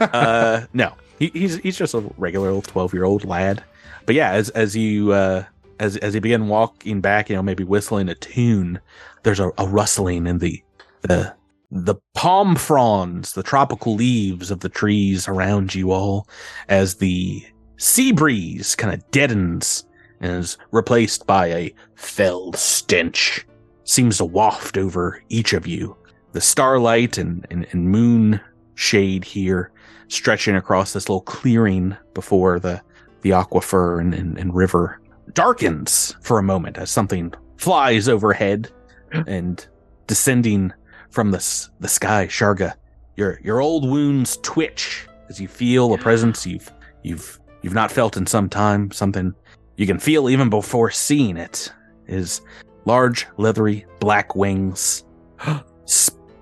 Uh, 0.00 0.62
no, 0.72 0.92
he, 1.20 1.30
he's 1.32 1.58
he's 1.58 1.78
just 1.78 1.94
a 1.94 2.00
regular 2.16 2.60
twelve 2.62 2.92
year 2.92 3.04
old 3.04 3.24
lad. 3.24 3.62
But 4.06 4.16
yeah, 4.16 4.32
as 4.32 4.48
as 4.50 4.74
you 4.74 5.12
uh, 5.12 5.44
as 5.78 5.96
as 5.98 6.14
you 6.14 6.20
begin 6.20 6.48
walking 6.48 7.00
back, 7.00 7.30
you 7.30 7.36
know, 7.36 7.42
maybe 7.42 7.62
whistling 7.62 8.08
a 8.08 8.14
tune, 8.16 8.80
there's 9.22 9.38
a, 9.38 9.52
a 9.58 9.68
rustling 9.68 10.26
in 10.26 10.38
the 10.38 10.60
the 11.02 11.32
the 11.70 11.94
palm 12.14 12.56
fronds, 12.56 13.34
the 13.34 13.44
tropical 13.44 13.94
leaves 13.94 14.50
of 14.50 14.60
the 14.60 14.68
trees 14.68 15.28
around 15.28 15.74
you 15.74 15.92
all, 15.92 16.26
as 16.68 16.96
the 16.96 17.44
sea 17.76 18.10
breeze 18.10 18.74
kind 18.74 18.92
of 18.92 19.10
deadens 19.12 19.86
and 20.20 20.32
is 20.32 20.58
replaced 20.72 21.26
by 21.26 21.46
a 21.46 21.74
fell 21.94 22.52
stench 22.54 23.46
seems 23.84 24.18
to 24.18 24.24
waft 24.24 24.76
over 24.76 25.22
each 25.28 25.52
of 25.52 25.66
you. 25.66 25.96
The 26.32 26.40
starlight 26.40 27.18
and, 27.18 27.46
and, 27.50 27.66
and 27.70 27.88
moon 27.88 28.40
shade 28.74 29.24
here 29.24 29.70
stretching 30.10 30.56
across 30.56 30.92
this 30.92 31.08
little 31.08 31.22
clearing 31.22 31.96
before 32.14 32.58
the, 32.58 32.82
the 33.22 33.30
aquifer 33.30 34.00
and, 34.00 34.12
and, 34.12 34.36
and 34.38 34.54
river 34.54 35.00
darkens 35.32 36.16
for 36.20 36.38
a 36.38 36.42
moment 36.42 36.76
as 36.76 36.90
something 36.90 37.32
flies 37.56 38.08
overhead 38.08 38.70
and 39.26 39.66
descending 40.06 40.72
from 41.10 41.30
the, 41.30 41.68
the 41.78 41.88
sky. 41.88 42.26
Sharga, 42.26 42.74
your, 43.16 43.40
your 43.42 43.60
old 43.60 43.88
wounds 43.88 44.38
twitch 44.42 45.06
as 45.28 45.40
you 45.40 45.48
feel 45.48 45.94
a 45.94 45.98
presence. 45.98 46.46
You've, 46.46 46.72
you've, 47.02 47.38
you've 47.62 47.74
not 47.74 47.92
felt 47.92 48.16
in 48.16 48.26
some 48.26 48.48
time, 48.48 48.90
something 48.90 49.34
you 49.76 49.86
can 49.86 49.98
feel 49.98 50.28
even 50.28 50.50
before 50.50 50.90
seeing 50.90 51.36
it 51.36 51.72
is 52.06 52.40
large, 52.84 53.26
leathery 53.36 53.86
black 54.00 54.34
wings 54.34 55.04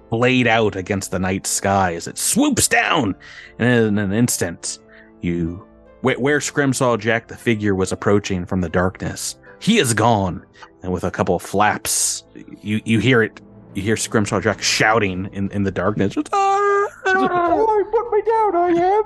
splayed 0.08 0.46
out 0.46 0.74
against 0.74 1.10
the 1.10 1.18
night 1.18 1.46
sky 1.46 1.94
as 1.94 2.06
it 2.06 2.16
swoops 2.16 2.66
down. 2.66 3.14
And 3.58 3.68
in 3.68 3.98
an 3.98 4.12
instant, 4.12 4.78
you 5.20 5.66
where, 6.00 6.18
where 6.18 6.40
Scrimshaw 6.40 6.96
Jack 6.96 7.28
the 7.28 7.36
figure 7.36 7.74
was 7.74 7.92
approaching 7.92 8.46
from 8.46 8.60
the 8.60 8.68
darkness, 8.68 9.36
he 9.58 9.78
is 9.78 9.92
gone. 9.92 10.44
And 10.82 10.92
with 10.92 11.04
a 11.04 11.10
couple 11.10 11.36
of 11.36 11.42
flaps, 11.42 12.24
you 12.62 12.80
you 12.84 12.98
hear 13.00 13.22
it. 13.22 13.40
You 13.74 13.82
hear 13.82 13.96
Scrimshaw 13.96 14.40
Jack 14.40 14.62
shouting 14.62 15.28
in, 15.32 15.50
in 15.50 15.64
the 15.64 15.70
darkness. 15.70 16.14
"Ah!" 16.32 16.86
put 17.04 18.12
me 18.12 18.22
down, 18.22 18.56
I 18.56 18.68
am. 18.78 19.04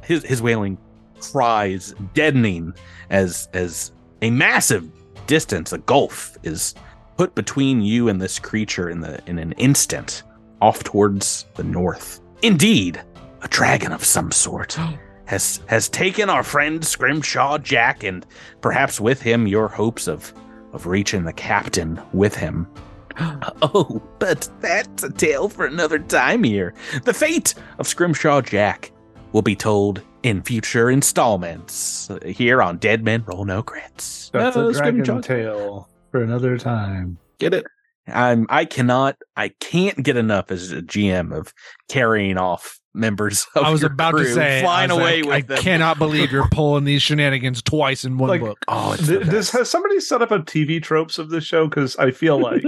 his 0.02 0.24
his 0.24 0.42
wailing 0.42 0.76
cries 1.20 1.94
deadening 2.14 2.74
as 3.10 3.48
as 3.52 3.92
a 4.22 4.30
massive 4.30 4.90
distance, 5.26 5.72
a 5.72 5.78
gulf, 5.78 6.36
is 6.42 6.74
put 7.18 7.34
between 7.34 7.82
you 7.82 8.08
and 8.08 8.20
this 8.20 8.38
creature 8.38 8.88
in 8.88 9.00
the 9.00 9.20
in 9.26 9.38
an 9.38 9.52
instant, 9.52 10.22
off 10.62 10.82
towards 10.84 11.44
the 11.56 11.64
north. 11.64 12.20
Indeed, 12.42 13.02
a 13.42 13.48
dragon 13.48 13.92
of 13.92 14.04
some 14.04 14.32
sort 14.32 14.78
has 15.26 15.60
has 15.66 15.88
taken 15.90 16.30
our 16.30 16.42
friend 16.42 16.82
Scrimshaw 16.84 17.58
Jack, 17.58 18.04
and 18.04 18.24
perhaps 18.62 19.00
with 19.00 19.20
him 19.20 19.46
your 19.46 19.68
hopes 19.68 20.06
of 20.08 20.32
of 20.72 20.86
reaching 20.86 21.24
the 21.24 21.32
captain 21.32 22.00
with 22.12 22.34
him. 22.34 22.66
oh, 23.62 24.00
but 24.18 24.48
that's 24.60 25.02
a 25.02 25.10
tale 25.10 25.48
for 25.48 25.66
another 25.66 25.98
time 25.98 26.44
here. 26.44 26.72
The 27.04 27.12
fate 27.14 27.54
of 27.78 27.88
Scrimshaw 27.88 28.40
Jack 28.42 28.92
will 29.32 29.42
be 29.42 29.56
told 29.56 30.02
in 30.22 30.42
future 30.42 30.90
installments 30.90 32.10
uh, 32.10 32.18
here 32.24 32.62
on 32.62 32.76
Dead 32.78 33.02
Men 33.04 33.24
Roll 33.26 33.44
No 33.44 33.62
Crits. 33.62 34.30
That's 34.30 34.56
No, 34.56 34.68
a 34.68 34.72
dragon 34.72 35.04
Scrimshaw- 35.04 35.20
tale 35.22 35.88
for 36.10 36.22
another 36.22 36.58
time. 36.58 37.18
Get 37.38 37.54
it? 37.54 37.64
I'm 38.06 38.46
I 38.48 38.64
cannot 38.64 39.16
I 39.36 39.50
can't 39.60 40.02
get 40.02 40.16
enough 40.16 40.50
as 40.50 40.72
a 40.72 40.80
GM 40.80 41.36
of 41.36 41.52
carrying 41.90 42.38
off 42.38 42.80
members 42.94 43.46
of 43.54 43.64
I 43.64 43.70
was 43.70 43.82
about 43.82 44.12
to 44.12 44.24
say, 44.32 44.62
flying 44.62 44.90
I 44.90 44.94
away 44.94 45.22
like, 45.22 45.26
with 45.26 45.52
I 45.52 45.54
them. 45.56 45.62
cannot 45.62 45.98
believe 45.98 46.32
you're 46.32 46.48
pulling 46.52 46.84
these 46.84 47.02
shenanigans 47.02 47.60
twice 47.62 48.04
in 48.06 48.16
one 48.16 48.30
Like, 48.30 48.40
book. 48.40 48.58
Oh, 48.66 48.92
it's 48.94 49.06
Th- 49.06 49.20
this 49.26 49.50
has 49.50 49.68
somebody 49.68 50.00
set 50.00 50.22
up 50.22 50.30
a 50.30 50.38
TV 50.38 50.82
tropes 50.82 51.18
of 51.18 51.28
this 51.28 51.44
show 51.44 51.68
because 51.68 51.96
I 51.96 52.10
feel 52.10 52.38
like 52.40 52.64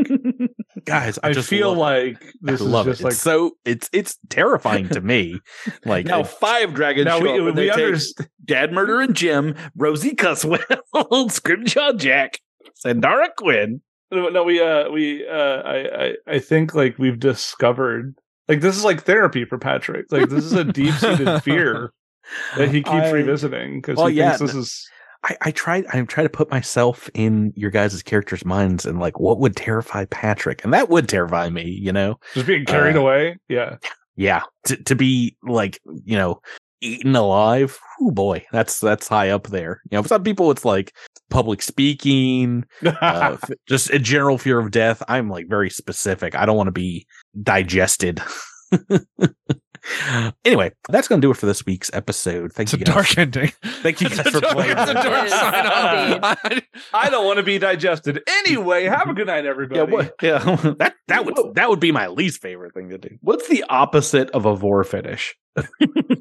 guys. 0.85 1.19
I, 1.23 1.29
I 1.29 1.33
just 1.33 1.49
feel 1.49 1.75
love 1.75 1.97
it. 1.97 2.13
like 2.13 2.35
this 2.43 2.61
I 2.61 2.65
is 2.65 2.85
just 2.85 3.01
it. 3.01 3.05
like 3.05 3.13
it's 3.13 3.23
so 3.23 3.53
it's 3.65 3.89
it's 3.95 4.19
terrifying 4.29 4.91
to 4.91 5.01
me. 5.01 5.41
Like 5.87 6.05
now 6.05 6.23
five 6.23 6.75
dragons 6.75 7.07
now 7.07 7.19
show 7.19 7.33
we, 7.33 7.41
we 7.51 7.53
take 7.55 7.73
understand. 7.73 8.29
Dad 8.45 8.73
Murder 8.75 9.01
and 9.01 9.17
Jim, 9.17 9.55
Rosie 9.75 10.15
Cusswell, 10.15 11.31
Scrimshaw 11.31 11.95
Jack, 11.95 12.39
Sandara 12.85 13.29
Quinn. 13.37 13.81
No, 14.11 14.29
no, 14.29 14.43
we 14.45 14.61
uh 14.61 14.91
we 14.91 15.27
uh 15.29 15.63
I, 15.63 16.05
I 16.05 16.15
I 16.27 16.39
think 16.41 16.75
like 16.75 16.99
we've 16.99 17.19
discovered 17.21 18.15
like 18.49 18.61
this 18.61 18.77
is 18.77 18.85
like 18.85 19.05
therapy 19.05 19.45
for 19.45 19.59
Patrick. 19.59 20.07
Like 20.11 20.29
this 20.29 20.45
is 20.45 20.53
a 20.53 20.65
deep 20.65 20.95
seated 20.95 21.43
fear 21.43 21.93
that 22.57 22.69
he 22.71 22.83
keeps 22.83 22.91
I- 22.91 23.11
revisiting 23.11 23.81
because 23.81 23.97
Well, 23.97 24.09
he 24.09 24.17
yeah, 24.17 24.37
thinks 24.37 24.53
this 24.53 24.55
is 24.55 24.89
I, 25.23 25.37
I 25.43 25.51
tried 25.51 25.85
I 25.93 26.01
try 26.03 26.23
to 26.25 26.29
put 26.31 26.51
myself 26.51 27.09
in 27.15 27.53
your 27.55 27.71
guys' 27.71 28.03
characters' 28.03 28.45
minds 28.45 28.87
and 28.87 28.99
like 28.99 29.21
what 29.21 29.39
would 29.39 29.55
terrify 29.55 30.07
Patrick, 30.07 30.65
and 30.65 30.73
that 30.73 30.89
would 30.89 31.09
terrify 31.09 31.49
me. 31.51 31.65
You 31.71 31.93
know, 31.93 32.19
just 32.35 32.47
being 32.47 32.65
carried 32.65 32.97
Uh, 32.97 33.01
away. 33.01 33.37
Yeah. 33.49 33.77
yeah, 34.17 34.43
to 34.65 34.77
to 34.85 34.97
be 34.97 35.37
like 35.47 35.79
you 36.05 36.17
know 36.17 36.41
eaten 36.81 37.15
alive. 37.17 37.79
Oh 38.01 38.11
boy, 38.11 38.45
that's 38.53 38.81
that's 38.81 39.09
high 39.09 39.31
up 39.31 39.49
there. 39.49 39.83
You 39.91 39.99
know, 39.99 40.03
for 40.03 40.09
some 40.09 40.23
people 40.23 40.51
it's 40.51 40.65
like 40.65 40.95
public 41.29 41.63
speaking, 41.63 42.65
uh, 42.85 43.37
just 43.69 43.91
a 43.91 43.99
general 43.99 44.39
fear 44.39 44.59
of 44.59 44.71
death. 44.71 45.03
I'm 45.09 45.29
like 45.29 45.49
very 45.49 45.71
specific. 45.71 46.35
I 46.35 46.47
don't 46.47 46.57
want 46.57 46.69
to 46.69 46.73
be 46.73 47.07
digested. 47.43 48.23
anyway, 50.45 50.71
that's 50.89 51.09
going 51.09 51.21
to 51.21 51.27
do 51.27 51.31
it 51.31 51.37
for 51.37 51.47
this 51.47 51.65
week's 51.67 51.91
episode. 51.93 52.53
Thank 52.53 52.67
It's 52.69 52.75
a 52.75 52.79
you 52.79 52.85
guys. 52.85 52.95
dark 52.95 53.19
ending. 53.19 53.53
Thank 53.83 54.01
you 54.01 54.09
guys 54.09 54.29
for 54.29 54.41
dark- 54.41 54.55
playing. 54.55 54.77
it's 54.79 54.91
a 54.91 54.95
dark 54.95 55.07
It 55.07 55.27
is, 55.27 55.33
sign 55.33 55.67
off. 55.67 56.39
indeed. 56.45 56.63
I 56.93 57.11
don't 57.11 57.25
want 57.25 57.39
to 57.39 57.43
be 57.43 57.59
digested. 57.59 58.23
Anyway, 58.29 58.85
have 58.85 59.09
a 59.09 59.15
good 59.15 59.27
night, 59.27 59.47
everybody. 59.47 59.79
Yeah, 59.81 59.85
what? 59.87 60.15
Yeah. 60.23 60.75
That 60.79 60.95
that 61.09 61.25
would 61.25 61.55
that 61.55 61.69
would 61.69 61.81
be 61.81 61.93
my 61.93 62.07
least 62.09 62.41
favorite 62.41 62.73
thing 62.75 62.91
to 62.91 62.99
do. 62.99 63.17
What's 63.21 63.49
the 63.49 63.65
opposite 63.69 64.31
of 64.31 64.47
a 64.47 64.55
vor 64.55 64.85
finish? 64.85 65.35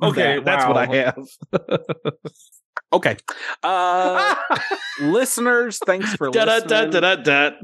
Okay, 0.01 0.39
That- 0.39 0.45
that's 0.45 0.65
what. 0.65 0.77
I 0.77 0.85
have. 0.95 1.27
Okay, 2.91 3.17
uh, 3.61 4.35
listeners, 5.01 5.77
thanks 5.85 6.15
for 6.15 6.31
Da 6.31 6.45
da 6.45 6.53
listening. 6.55 6.89
da 6.91 6.99
da 7.01 7.15
da 7.17 7.49
da. 7.49 7.55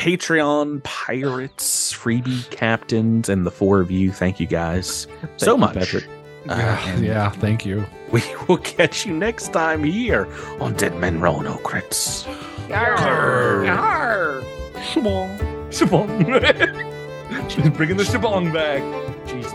Patreon 0.00 0.82
pirates, 0.82 1.92
freebie 1.92 2.48
captains, 2.50 3.28
and 3.28 3.44
the 3.44 3.50
four 3.50 3.80
of 3.80 3.90
you. 3.90 4.10
Thank 4.12 4.40
you 4.40 4.46
guys 4.46 5.06
so 5.36 5.56
you, 5.56 5.58
much. 5.58 5.74
Patrick. 5.74 6.08
Uh, 6.48 6.56
yeah, 6.56 6.88
and 6.88 7.04
yeah, 7.04 7.28
thank 7.28 7.66
you. 7.66 7.84
We 8.10 8.22
will 8.48 8.56
catch 8.56 9.04
you 9.04 9.12
next 9.12 9.52
time 9.52 9.84
here 9.84 10.26
on 10.58 10.72
Dead 10.72 10.96
Men 10.96 11.20
Roll 11.20 11.42
No 11.42 11.56
Crits. 11.56 12.24
Yarr. 12.68 14.42
Shabong. 14.76 15.38
Shabong. 15.68 17.50
She's 17.50 17.68
bringing 17.68 17.98
the 17.98 18.04
shabong 18.04 18.54
back. 18.54 18.80
Jeez, 19.26 19.54